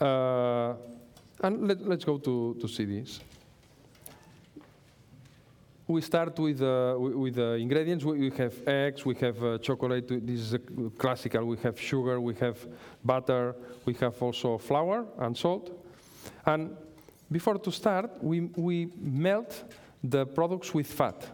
[0.00, 0.74] Uh,
[1.42, 3.20] and let, let's go to, to see this.
[5.88, 8.04] We start with, uh, wi- with the ingredients.
[8.04, 10.08] We, we have eggs, we have uh, chocolate.
[10.08, 10.56] This is
[10.98, 11.44] classical.
[11.44, 12.58] We have sugar, we have
[13.04, 13.54] butter,
[13.84, 15.70] we have also flour and salt.
[16.44, 16.76] And
[17.30, 19.64] before to start, we, we melt
[20.02, 21.24] the products with fat.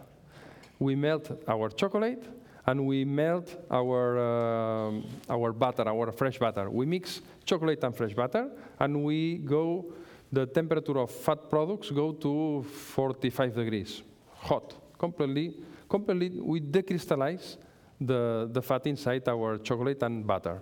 [0.77, 2.23] We melt our chocolate
[2.65, 6.69] and we melt our, um our butter, our fresh butter.
[6.69, 8.49] We mix chocolate and fresh butter
[8.79, 9.93] and we go,
[10.31, 14.01] the temperature of fat products go to 45 degrees,
[14.35, 15.55] hot, completely,
[15.89, 17.57] completely, we decrystallize
[17.99, 20.61] the, the fat inside our chocolate and butter.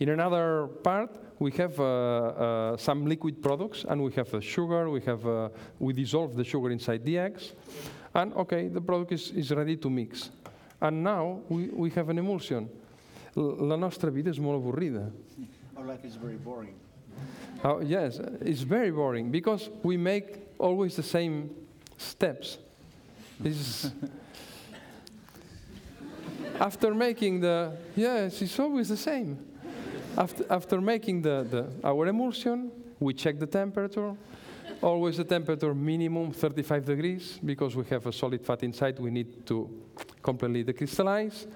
[0.00, 4.90] In another part, we have uh, uh, some liquid products, and we have the sugar.
[4.90, 5.48] We have uh,
[5.78, 7.52] we dissolve the sugar inside the eggs,
[8.14, 10.30] and okay, the product is, is ready to mix.
[10.84, 12.68] And now we, we have an emulsion.
[13.36, 15.10] L- La nostra vida és molt avorrida.
[15.76, 16.74] Our life is very boring.
[17.64, 21.48] Oh, yes, it's very boring because we make always the same
[21.96, 22.58] steps.
[23.40, 23.90] This
[26.60, 29.38] after making the yes, it's always the same.
[30.18, 32.70] After, after making the, the our emulsion,
[33.00, 34.14] we check the temperature.
[34.80, 38.98] Always the temperature minimum 35 degrees because we have a solid fat inside.
[38.98, 39.70] We need to
[40.22, 41.46] completely decrystallize.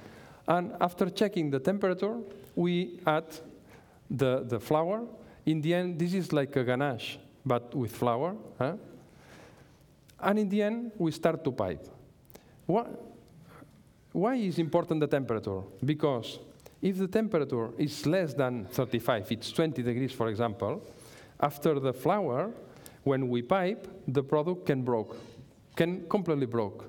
[0.46, 2.16] And after checking the temperature,
[2.54, 3.26] we add
[4.10, 5.06] the, the flour.
[5.46, 8.34] In the end, this is like a ganache, but with flour.
[8.58, 8.76] Huh?
[10.20, 11.86] And in the end, we start to pipe.
[12.66, 12.88] What,
[14.12, 15.62] why is important the temperature?
[15.84, 16.38] Because
[16.80, 20.82] if the temperature is less than 35, it's 20 degrees, for example,
[21.40, 22.50] after the flour,
[23.04, 25.16] when we pipe, the product can broke,
[25.76, 26.84] can completely broke.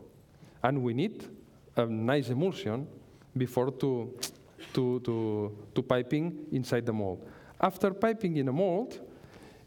[0.63, 1.25] And we need
[1.75, 2.87] a nice emulsion
[3.37, 4.17] before to,
[4.73, 7.25] to, to, to piping inside the mold.
[7.61, 8.99] After piping in a mold,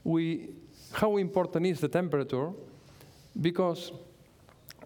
[0.04, 0.50] we,
[0.92, 2.50] how important is the temperature?
[3.40, 3.92] Because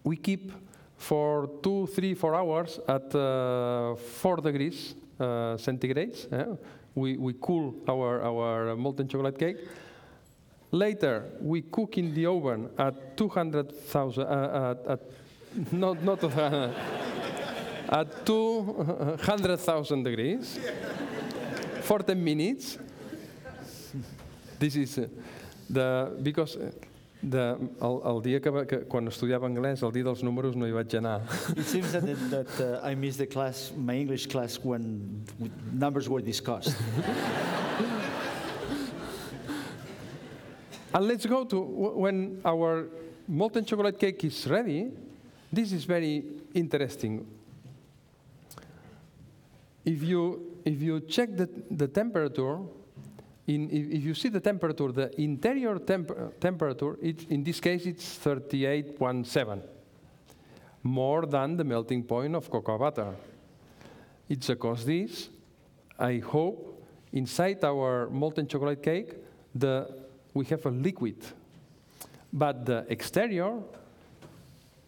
[0.05, 0.53] we keep
[0.97, 6.33] for two, three, four hours at uh, four degrees uh, centigrades.
[6.33, 6.57] eh?
[6.95, 9.57] We, we cool our, our molten chocolate cake.
[10.77, 15.01] Later, we cook in the oven at 200,000, uh, at, at,
[15.73, 16.71] not, not uh,
[17.89, 20.59] at 200,000 degrees
[21.81, 22.79] for 10 minutes.
[24.59, 25.09] This is uh,
[25.71, 26.71] the, because uh,
[27.23, 30.77] de, el, el dia que, que quan estudiava anglès, el dia dels números no hi
[30.77, 31.23] vaig anar.
[31.57, 35.25] It seems that, that uh, I missed the class, my English class, when
[35.73, 36.77] numbers were discussed.
[40.97, 42.89] And let's go to when our
[43.29, 44.91] molten chocolate cake is ready.
[45.53, 46.25] This is very
[46.55, 47.27] interesting.
[49.85, 52.61] If you, if you check the, the temperature,
[53.47, 58.19] in, if, you see the temperature, the interior temp- temperature, it, in this case it's
[58.25, 59.61] 38.7,
[60.83, 63.15] more than the melting point of cocoa butter.
[64.31, 65.29] It's because this,
[65.99, 66.83] I hope,
[67.13, 69.13] inside our molten chocolate cake,
[69.55, 70.06] the,
[70.37, 71.17] we have a liquid.
[72.31, 73.55] But the exterior,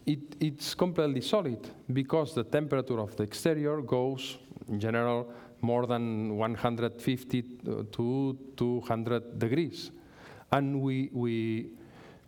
[0.05, 4.37] it, it's completely solid because the temperature of the exterior goes,
[4.69, 7.43] in general, more than 150
[7.93, 9.91] to 200 degrees.
[10.53, 11.71] And we, we,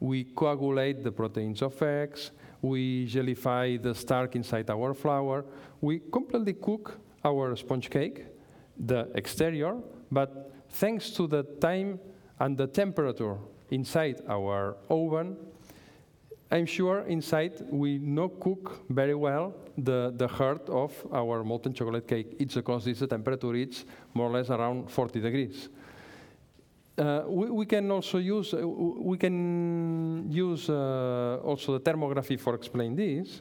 [0.01, 2.31] we coagulate the proteins of eggs,
[2.63, 5.45] we gellify the starch inside our flour,
[5.83, 8.25] we completely cook our sponge cake,
[8.79, 9.77] the exterior,
[10.11, 11.99] but thanks to the time
[12.41, 13.37] and the temperature
[13.71, 15.37] inside our oven,
[16.51, 22.09] I'm sure inside we not cook very well the, the heart of our molten chocolate
[22.09, 22.35] cake.
[22.41, 23.85] It's because this temperature is
[24.15, 25.69] more or less around 40 degrees.
[26.99, 32.55] Uh, we, we can also use uh, we can use uh, also the thermography for
[32.55, 33.41] explain this.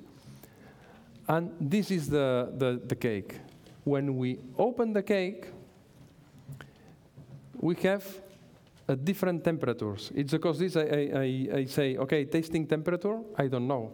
[1.27, 3.39] And this is the, the, the cake.
[3.83, 5.47] When we open the cake,
[7.59, 8.03] we have
[8.89, 10.11] at different temperatures.
[10.15, 13.91] It's because this I, I, I, say, okay, tasting temperature, I don't know.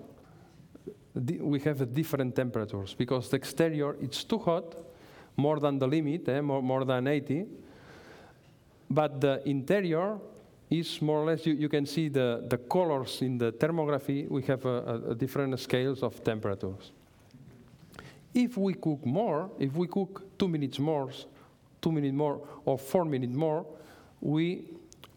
[1.14, 4.76] We have different temperatures because the exterior it's too hot,
[5.36, 7.46] more than the limit, eh, more, more than 80.
[8.90, 10.18] But the interior
[10.70, 14.44] is more or less, you, you can see the, the colors in the thermography, we
[14.44, 14.70] have a,
[15.08, 16.92] a- a different scales of temperatures.
[18.34, 21.12] If we cook more, if we cook two minutes more,
[21.82, 23.66] two minutes more, or four minutes more,
[24.22, 24.66] we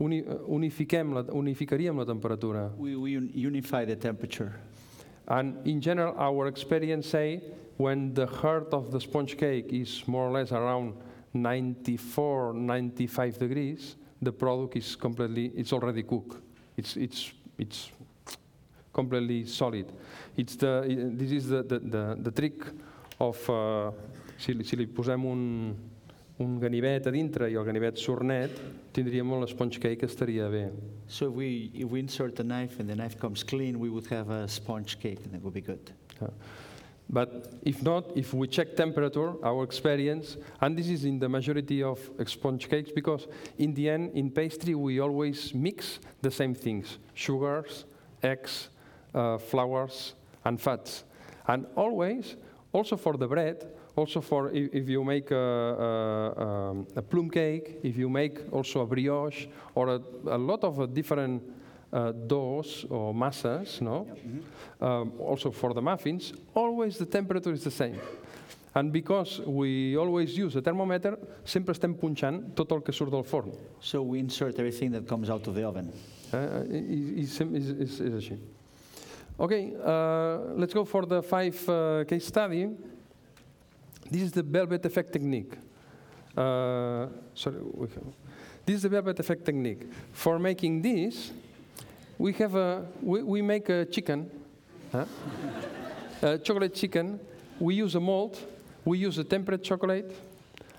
[0.00, 2.70] uni, uh, unifiquem la, unificaríem la temperatura.
[2.76, 4.60] We, we un- unify the temperature.
[5.26, 7.42] And in general, our experience say
[7.76, 10.94] when the heart of the sponge cake is more or less around
[11.34, 16.42] 94, 95 degrees, the product is completely, it's already cooked.
[16.76, 17.90] It's, it's, it's
[18.92, 19.92] completely solid.
[20.36, 22.62] It's the, this is the, the, the, the trick
[23.20, 23.90] of, uh,
[24.38, 25.76] si, si li posem un,
[26.38, 28.54] un ganivet a dintre i el ganivet surt net,
[28.94, 30.70] tindríem el sponge cake que estaria bé.
[31.08, 34.06] So if we, if we insert the knife and the knife comes clean, we would
[34.06, 35.92] have a sponge cake and that would be good.
[37.10, 41.82] But if not, if we check temperature, our experience, and this is in the majority
[41.82, 46.98] of sponge cakes, because in the end, in pastry, we always mix the same things
[47.14, 47.86] sugars,
[48.22, 48.68] eggs,
[49.14, 51.04] uh, flours, and fats.
[51.46, 52.36] And always,
[52.72, 53.66] also for the bread,
[53.98, 58.40] also for if, if you make a, a, um, a plum cake, if you make
[58.52, 61.42] also a brioche, or a, a lot of uh, different
[61.92, 64.06] uh, doughs or masses, no?
[64.80, 67.98] um, also for the muffins, always the temperature is the same.
[68.74, 73.24] And because we always use a thermometer, sempre estem punxant tot el que surt del
[73.24, 73.50] forn.
[73.80, 75.90] So we insert everything that comes out of the oven.
[76.32, 78.38] Uh, és, és, és, és així.
[79.40, 82.68] Okay, uh, let's go for the five uh, case study.
[84.10, 85.52] This is the velvet effect technique.
[86.36, 87.56] Uh, sorry,
[88.64, 89.82] this is the velvet effect technique.
[90.12, 91.32] For making this,
[92.16, 94.30] we have a we, we make a chicken,
[94.92, 95.04] huh?
[96.22, 97.20] a chocolate chicken.
[97.60, 98.38] We use a mold.
[98.84, 100.16] We use a tempered chocolate.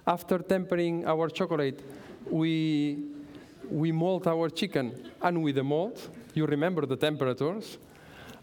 [0.07, 1.83] After tempering our chocolate,
[2.29, 3.03] we
[3.69, 5.99] we mold our chicken and with the mold,
[6.33, 7.77] you remember the temperatures.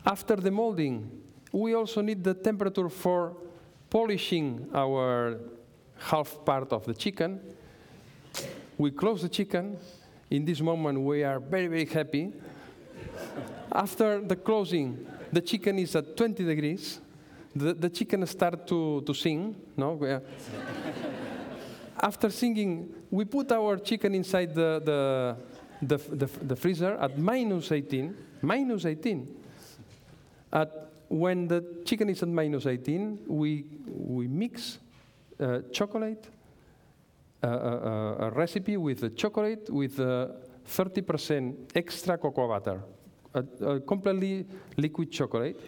[0.05, 1.11] After the molding,
[1.51, 3.37] we also need the temperature for
[3.91, 5.39] polishing our
[5.99, 7.41] half part of the chicken.
[8.79, 9.79] We close the chicken.
[10.31, 12.33] In this moment, we are very, very happy.
[13.73, 17.01] After the closing, the chicken is at 20 degrees.
[17.55, 19.57] The, the chicken start to, to sing.
[19.77, 20.21] No?
[21.99, 27.73] After singing, we put our chicken inside the, the, the, the, the freezer at minus
[27.73, 28.15] 18.
[28.43, 29.27] Minus 18.
[30.53, 34.78] At, when the chicken is at minus 18, we, we mix
[35.39, 36.28] uh, chocolate,
[37.43, 40.28] uh, uh, uh, a recipe with the chocolate with uh,
[40.69, 42.83] 30% extra cocoa butter,
[43.35, 44.47] a, completely
[44.77, 45.61] liquid chocolate.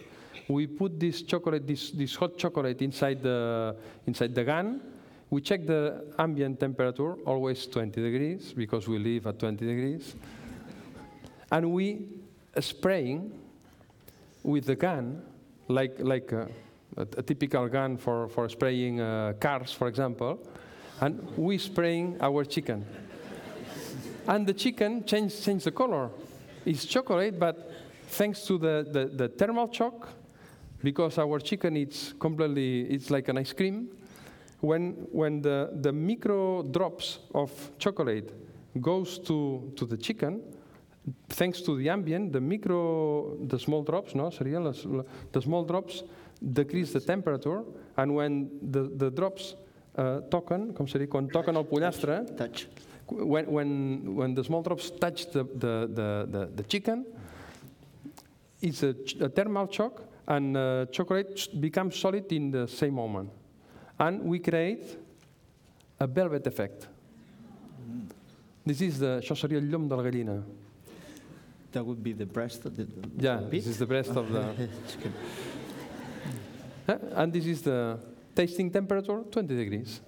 [0.47, 3.75] We put this chocolate, this, this hot chocolate inside the,
[4.07, 4.81] inside the gun.
[5.29, 10.15] We check the ambient temperature, always 20 degrees, because we live at 20 degrees.
[11.51, 12.07] And we
[12.55, 13.31] uh, spraying
[14.43, 15.21] with the gun,
[15.69, 16.49] like, like a,
[16.97, 20.39] a, a typical gun for, for spraying uh, cars, for example,
[20.99, 22.85] and we spraying our chicken.
[24.27, 26.09] and the chicken change, change the color.
[26.65, 27.71] It's chocolate, but
[28.07, 30.09] thanks to the, the, the thermal shock,
[30.83, 33.89] because our chicken is completely, it's like an ice cream,
[34.61, 38.33] when, when the, the micro drops of chocolate
[38.81, 40.41] goes to, to the chicken,
[41.29, 44.85] thanks to the ambient, the micro, the small drops, no, seria les,
[45.31, 46.03] the small drops
[46.41, 47.63] decrease the temperature,
[47.97, 49.55] and when the, the drops
[49.97, 52.67] uh, toquen, com seria, quan toquen el pollastre, Touch.
[53.07, 57.05] when, when, when the small drops touch the, the, the, the, the chicken,
[58.61, 63.29] it's a, a thermal shock, and uh, chocolate becomes solid in the same moment.
[63.99, 64.97] And we create
[65.99, 66.87] a velvet effect.
[68.65, 70.43] This is the, això seria el llom de la gallina.
[71.71, 72.87] That would be the breast of the,
[73.17, 74.69] Yeah, the this is the breast of the.
[77.15, 77.99] And this is the
[78.35, 80.01] tasting temperature, 20 degrees.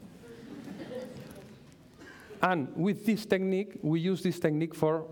[2.41, 5.05] And with this technique, we use this technique for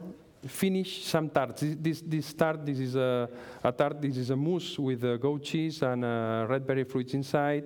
[0.47, 1.61] finish some tarts.
[1.61, 3.29] This, this, this tart, this is a,
[3.63, 7.13] a tart, this is a mousse with uh, goat cheese and uh, red berry fruits
[7.13, 7.65] inside.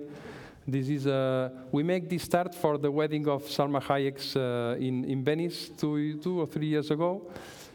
[0.66, 5.04] This is a, we make this tart for the wedding of Salma Hayek's uh, in,
[5.04, 7.30] in Venice two, two or three years ago.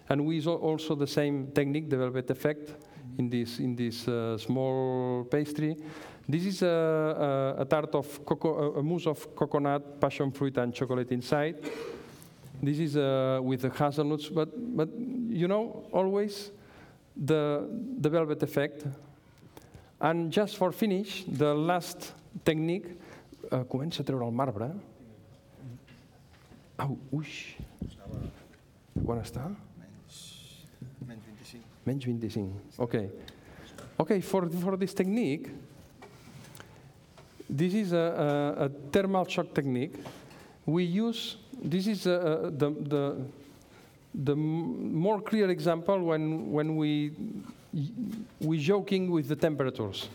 [0.10, 2.74] And we use al- also the same technique, the velvet effect,
[3.18, 5.78] in this, in this uh, small pastry.
[6.28, 10.58] This is a, a, a tart of coco, a, a mousse of coconut, passion fruit,
[10.58, 11.58] and chocolate inside.
[12.62, 14.90] This is uh, with the hazelnuts, but, but
[15.30, 16.52] you know, always
[17.16, 17.68] the,
[18.00, 18.86] the velvet effect.
[20.02, 22.14] And just for finish, the last
[22.46, 22.86] technique,
[23.52, 24.72] uh, comença a treure el marbre.
[26.78, 27.56] Au, uix.
[29.04, 29.50] Quan està?
[31.90, 32.20] Menys 25.
[32.22, 32.80] Menys 25.
[32.80, 33.10] Okay.
[34.00, 35.50] Okay, for, for this technique,
[37.50, 39.96] this is a, a, a thermal shock technique.
[40.66, 43.18] We use, this is uh, uh, the, the,
[44.14, 47.12] the more clear example when, when we,
[48.40, 50.10] we joking with the temperatures.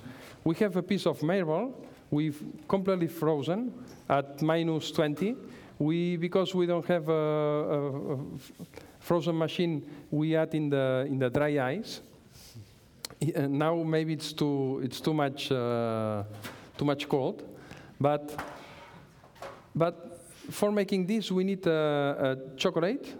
[0.44, 1.74] We have a piece of marble,
[2.10, 3.72] we've completely frozen
[4.08, 5.36] at minus 20.
[5.78, 8.16] We, because we don't have a, a, a
[9.04, 12.00] frozen machine, we add in the, in the dry ice.
[13.20, 16.24] I- uh, now maybe it's too, it's too much, uh,
[16.78, 17.42] too much cold,
[18.00, 18.34] but,
[19.74, 20.18] but
[20.50, 23.14] for making this we need a, a chocolate,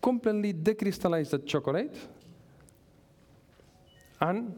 [0.00, 1.96] completely decrystallize the chocolate,
[4.20, 4.54] and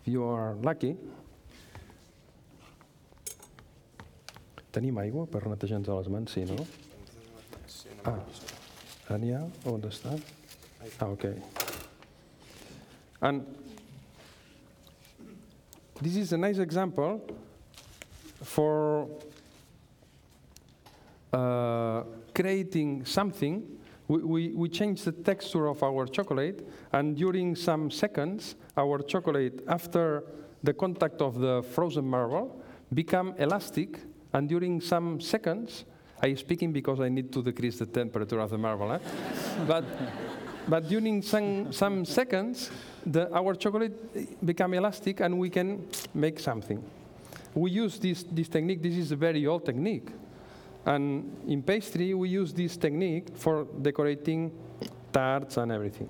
[0.00, 0.96] if you are lucky,
[4.72, 6.66] tenim aigua per netejar-nos les mans, sí, no?
[8.04, 8.18] Ah,
[9.08, 9.14] ha?
[9.66, 10.18] On està?
[10.98, 11.36] Ah, ok.
[13.20, 13.46] And
[16.00, 17.20] this is a nice example
[18.42, 19.06] for
[21.32, 22.02] uh,
[22.34, 23.62] creating something.
[24.08, 29.62] We, we, we change the texture of our chocolate, and during some seconds, our chocolate,
[29.68, 30.24] after
[30.64, 32.60] the contact of the frozen marble,
[32.92, 34.00] become elastic,
[34.32, 35.84] and during some seconds,
[36.22, 38.98] I speaking because I need to decrease the temperature of the marble, eh?
[39.66, 39.84] but
[40.68, 42.70] but during some, some seconds,
[43.04, 46.82] the, our chocolate become elastic and we can make something.
[47.54, 50.08] We use this, this technique, this is a very old technique.
[50.86, 54.52] And in pastry, we use this technique for decorating
[55.12, 56.08] tarts and everything.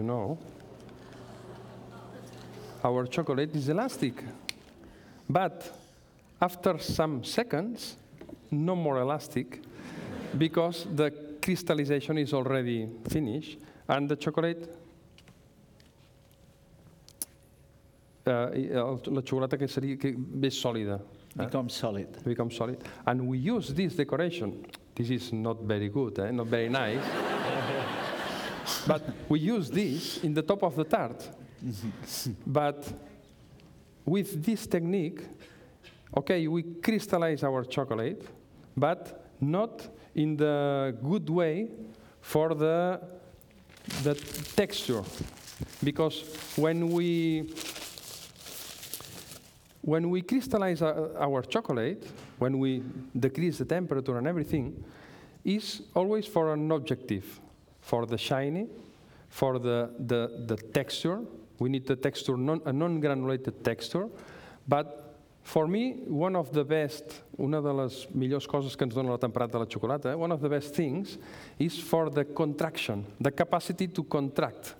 [0.00, 0.38] You know,
[2.82, 4.24] our chocolate is elastic.
[5.28, 5.70] But
[6.40, 7.96] after some seconds,
[8.50, 9.60] no more elastic
[10.38, 11.10] because the
[11.42, 13.58] crystallization is already finished
[13.88, 14.74] and the chocolate
[18.26, 20.98] uh, el- la xocolata que seria que més sòlida
[21.38, 21.46] eh?
[21.68, 22.24] Solid.
[22.24, 24.64] Become solid and we use this decoration
[24.94, 26.30] this is not very good eh?
[26.30, 27.04] not very nice
[28.86, 31.28] but we use this in the top of the tart.
[31.64, 32.32] Mm-hmm.
[32.46, 32.92] But
[34.04, 35.20] with this technique
[36.16, 38.26] okay we crystallize our chocolate
[38.76, 41.68] but not in the good way
[42.20, 43.00] for the
[44.02, 44.14] the
[44.56, 45.02] texture.
[45.82, 46.24] Because
[46.56, 47.50] when we
[49.82, 52.06] when we crystallize our, our chocolate,
[52.38, 52.82] when we
[53.18, 54.84] decrease the temperature and everything,
[55.44, 57.40] is always for an objective,
[57.80, 58.66] for the shiny,
[59.28, 61.20] for the, the, the texture.
[61.58, 64.08] We need the texture, non, a non-granulated texture.
[64.66, 69.10] But for me, one of the best, una de les millors coses que ens dona
[69.10, 71.18] la temperata de la xocolata, eh, one of the best things
[71.58, 74.74] is for the contraction, the capacity to contract.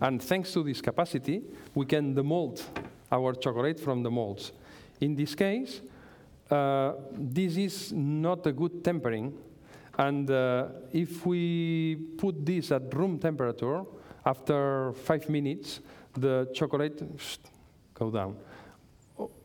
[0.00, 1.42] And thanks to this capacity,
[1.74, 2.62] we can demold
[3.10, 4.52] our chocolate from the molds.
[5.00, 5.80] In this case,
[6.50, 9.32] uh, this is not a good tempering.
[9.98, 13.82] And uh, if we put this at room temperature,
[14.26, 15.80] after five minutes,
[16.14, 17.02] the chocolate
[17.94, 18.36] go down.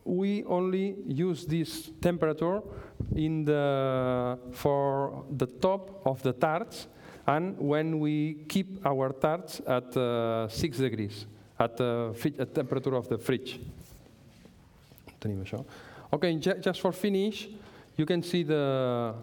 [0.04, 2.60] We only use this temperature
[3.14, 6.88] in the, for the top of the tarts
[7.26, 11.26] and when we keep our tarts at uh, 6 degrees,
[11.58, 13.60] at the fri- at temperature of the fridge.
[16.12, 17.48] Okay, ju- just for finish,
[17.96, 19.14] you can see the,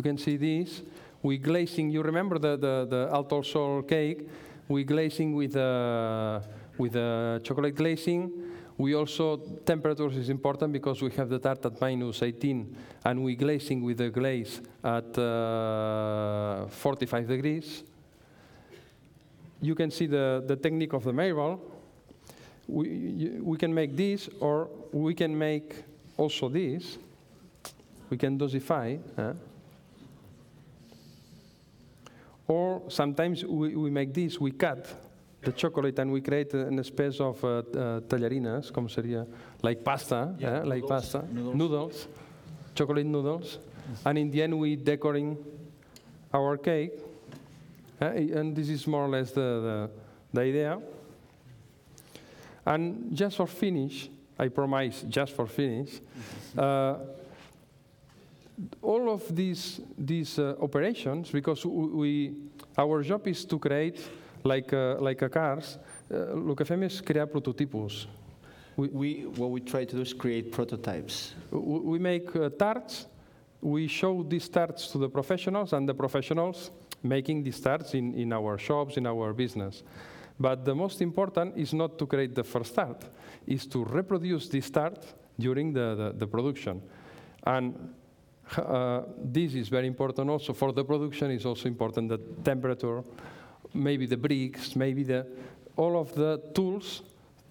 [0.00, 0.80] you can see this.
[1.22, 1.90] We glazing.
[1.90, 4.26] You remember the the, the Alto Sol cake?
[4.66, 6.40] We glazing with uh,
[6.78, 8.32] with uh, chocolate glazing.
[8.78, 9.36] We also
[9.66, 13.98] temperatures is important because we have the tart at minus 18, and we glazing with
[13.98, 17.84] the glaze at uh, 45 degrees.
[19.60, 21.60] You can see the the technique of the marble.
[22.66, 25.84] We we can make this, or we can make
[26.16, 26.96] also this.
[28.08, 28.98] We can dosify.
[32.50, 34.84] Or sometimes we, we make this, we cut
[35.40, 39.24] the chocolate and we create an space of uh, uh, tallarines, com seria,
[39.62, 40.60] like pasta, eh?
[40.64, 41.54] like pasta, noodles.
[41.54, 42.08] noodles,
[42.74, 43.58] chocolate noodles.
[44.04, 45.38] and in the end we decorating
[46.34, 46.98] our cake.
[48.02, 49.90] Uh, and this is more or less the, the,
[50.32, 50.80] the idea.
[52.66, 56.00] And just for finish, I promise just for finish,
[56.58, 56.96] uh,
[58.82, 62.34] all of these, these uh, operations, because we,
[62.76, 64.00] our job is to create,
[64.44, 65.78] like, uh, like a cars,
[66.10, 68.06] uh, el que fem és crear prototipus.
[68.76, 71.34] We, what we try to do is create prototypes.
[71.50, 73.06] We make uh, tarts,
[73.60, 76.70] we show these tarts to the professionals, and the professionals
[77.02, 79.82] making these tarts in, in our shops, in our business.
[80.38, 83.04] But the most important is not to create the first tart,
[83.46, 85.04] is to reproduce this tart
[85.38, 86.80] during the, the, the production.
[87.44, 87.94] And
[88.58, 93.02] uh, this is very important also for the production, It's also important the temperature,
[93.74, 95.26] maybe the Brix, maybe the,
[95.76, 97.02] all of the tools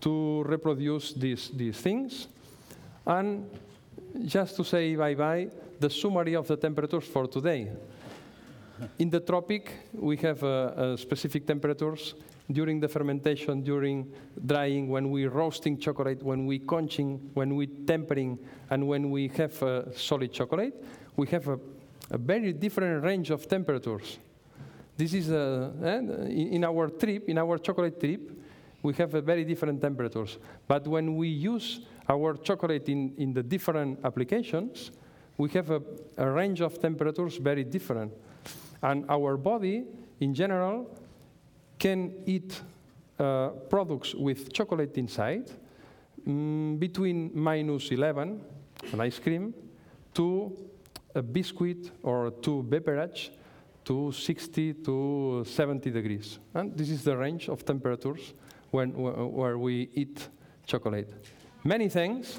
[0.01, 2.27] to reproduce these, these things.
[3.05, 3.49] And
[4.26, 5.49] just to say bye-bye,
[5.80, 7.71] the summary of the temperatures for today.
[8.97, 12.15] In the tropic, we have uh, uh, specific temperatures
[12.51, 14.11] during the fermentation, during
[14.45, 18.39] drying, when we roasting chocolate, when we conching, when we tempering,
[18.69, 20.73] and when we have uh, solid chocolate,
[21.15, 21.59] we have a,
[22.11, 24.17] a very different range of temperatures.
[24.97, 28.31] This is uh, eh, in in our trip, in our chocolate trip,
[28.81, 30.39] we have a very different temperatures.
[30.67, 34.91] But when we use our chocolate in, in the different applications,
[35.38, 35.81] we have a,
[36.17, 38.11] a range of temperatures very different.
[38.81, 39.85] And our body,
[40.19, 40.89] in general,
[41.80, 42.61] can eat
[43.18, 45.49] uh, products with chocolate inside
[46.27, 48.41] mm, between minus 11,
[48.91, 49.53] an ice cream,
[50.14, 50.56] to
[51.15, 53.31] a biscuit or to beverage
[53.85, 56.38] to 60 to 70 degrees.
[56.53, 58.34] And this is the range of temperatures
[58.72, 60.27] when, wh- where we eat
[60.68, 61.11] chocolate.
[61.64, 62.38] Many thanks.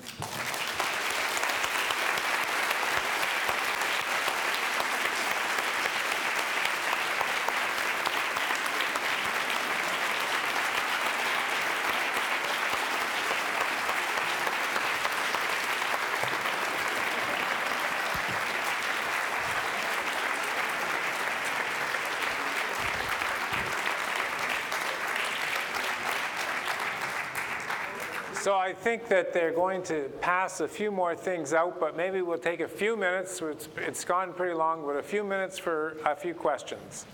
[28.40, 32.22] So I think that they're going to pass a few more things out, but maybe
[32.22, 33.40] we'll take a few minutes.
[33.42, 37.06] It's, it's gone pretty long, but a few minutes for a few questions.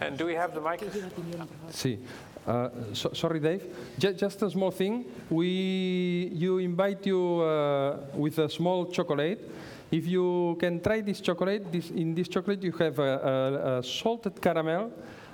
[0.00, 0.82] And do we have the mic?
[1.70, 1.98] See,
[2.46, 3.64] uh, so, sorry, Dave.
[3.98, 5.04] Ju- just a small thing.
[5.30, 9.50] We, you invite you uh, with a small chocolate.
[9.90, 13.82] If you can try this chocolate, this, in this chocolate you have a, a, a
[13.82, 14.92] salted caramel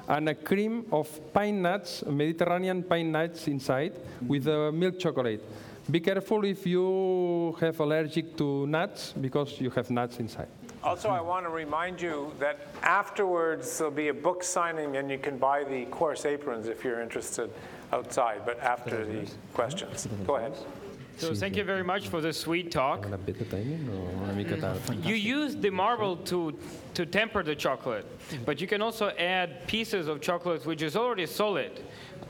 [0.09, 3.93] and a cream of pine nuts, Mediterranean pine nuts inside,
[4.27, 5.43] with a milk chocolate.
[5.91, 10.49] Be careful if you have allergic to nuts because you have nuts inside.
[10.85, 15.19] Also, I want to remind you that afterwards there'll be a book signing and you
[15.19, 17.51] can buy the course aprons if you're interested
[17.93, 20.09] outside, but after the questions.
[20.27, 20.55] Go ahead.
[21.23, 23.07] So thank you very much for the sweet talk.
[23.07, 24.79] Una bit of timing or una mica tard?
[25.05, 26.53] You use the marble to,
[26.95, 28.07] to temper the chocolate,
[28.45, 31.81] but you can also add pieces of chocolate which is already solid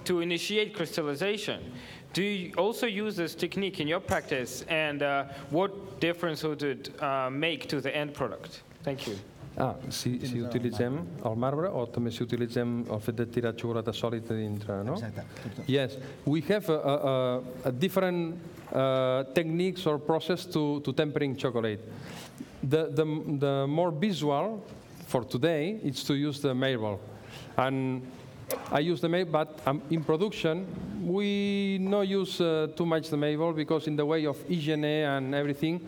[0.05, 1.73] to initiate crystallization.
[2.13, 7.03] Do you also use this technique in your practice, and uh, what difference would it
[7.03, 8.63] uh, make to the end product?
[8.83, 9.17] Thank you.
[9.57, 10.95] Ah, si, si utilitzem
[11.29, 14.95] el marbre o també si utilitzem el fet de tirar xocolata sòlida dintre, no?
[14.97, 15.67] Exacte.
[15.69, 18.39] Yes, we have a, a, a, a different
[18.73, 21.85] uh, techniques or process to, to tempering chocolate.
[22.63, 23.05] The, the,
[23.39, 24.65] the more visual
[25.07, 26.99] for today is to use the marble.
[27.59, 28.03] And
[28.71, 30.67] I use the maple, but um, in production,
[31.05, 35.35] we no use uh, too much the maple because in the way of hygiene and
[35.35, 35.81] everything,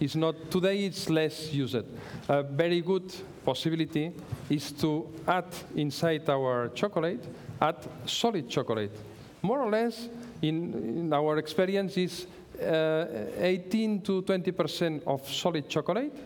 [0.00, 1.84] it's not, today it's less used.
[2.28, 3.12] A very good
[3.44, 4.12] possibility
[4.50, 5.46] is to add
[5.76, 7.24] inside our chocolate,
[7.60, 8.96] add solid chocolate.
[9.42, 10.08] More or less,
[10.40, 12.26] in, in our experience, is
[12.60, 13.06] uh,
[13.38, 16.16] 18 to 20% of solid chocolate,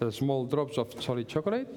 [0.00, 1.68] uh, small drops of solid chocolate,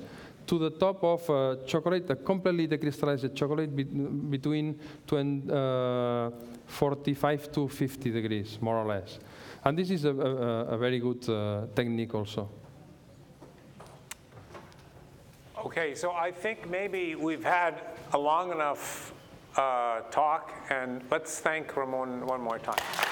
[0.50, 6.32] to the top of uh, chocolate, a completely decrystallized chocolate be- between 20, uh,
[6.66, 9.20] 45 to 50 degrees, more or less.
[9.65, 12.49] And this is a, a, a very good uh, technique also.
[15.65, 17.81] Okay, so I think maybe we've had
[18.14, 19.14] a long enough
[19.57, 23.09] uh, talk, and let's thank Ramon one more time.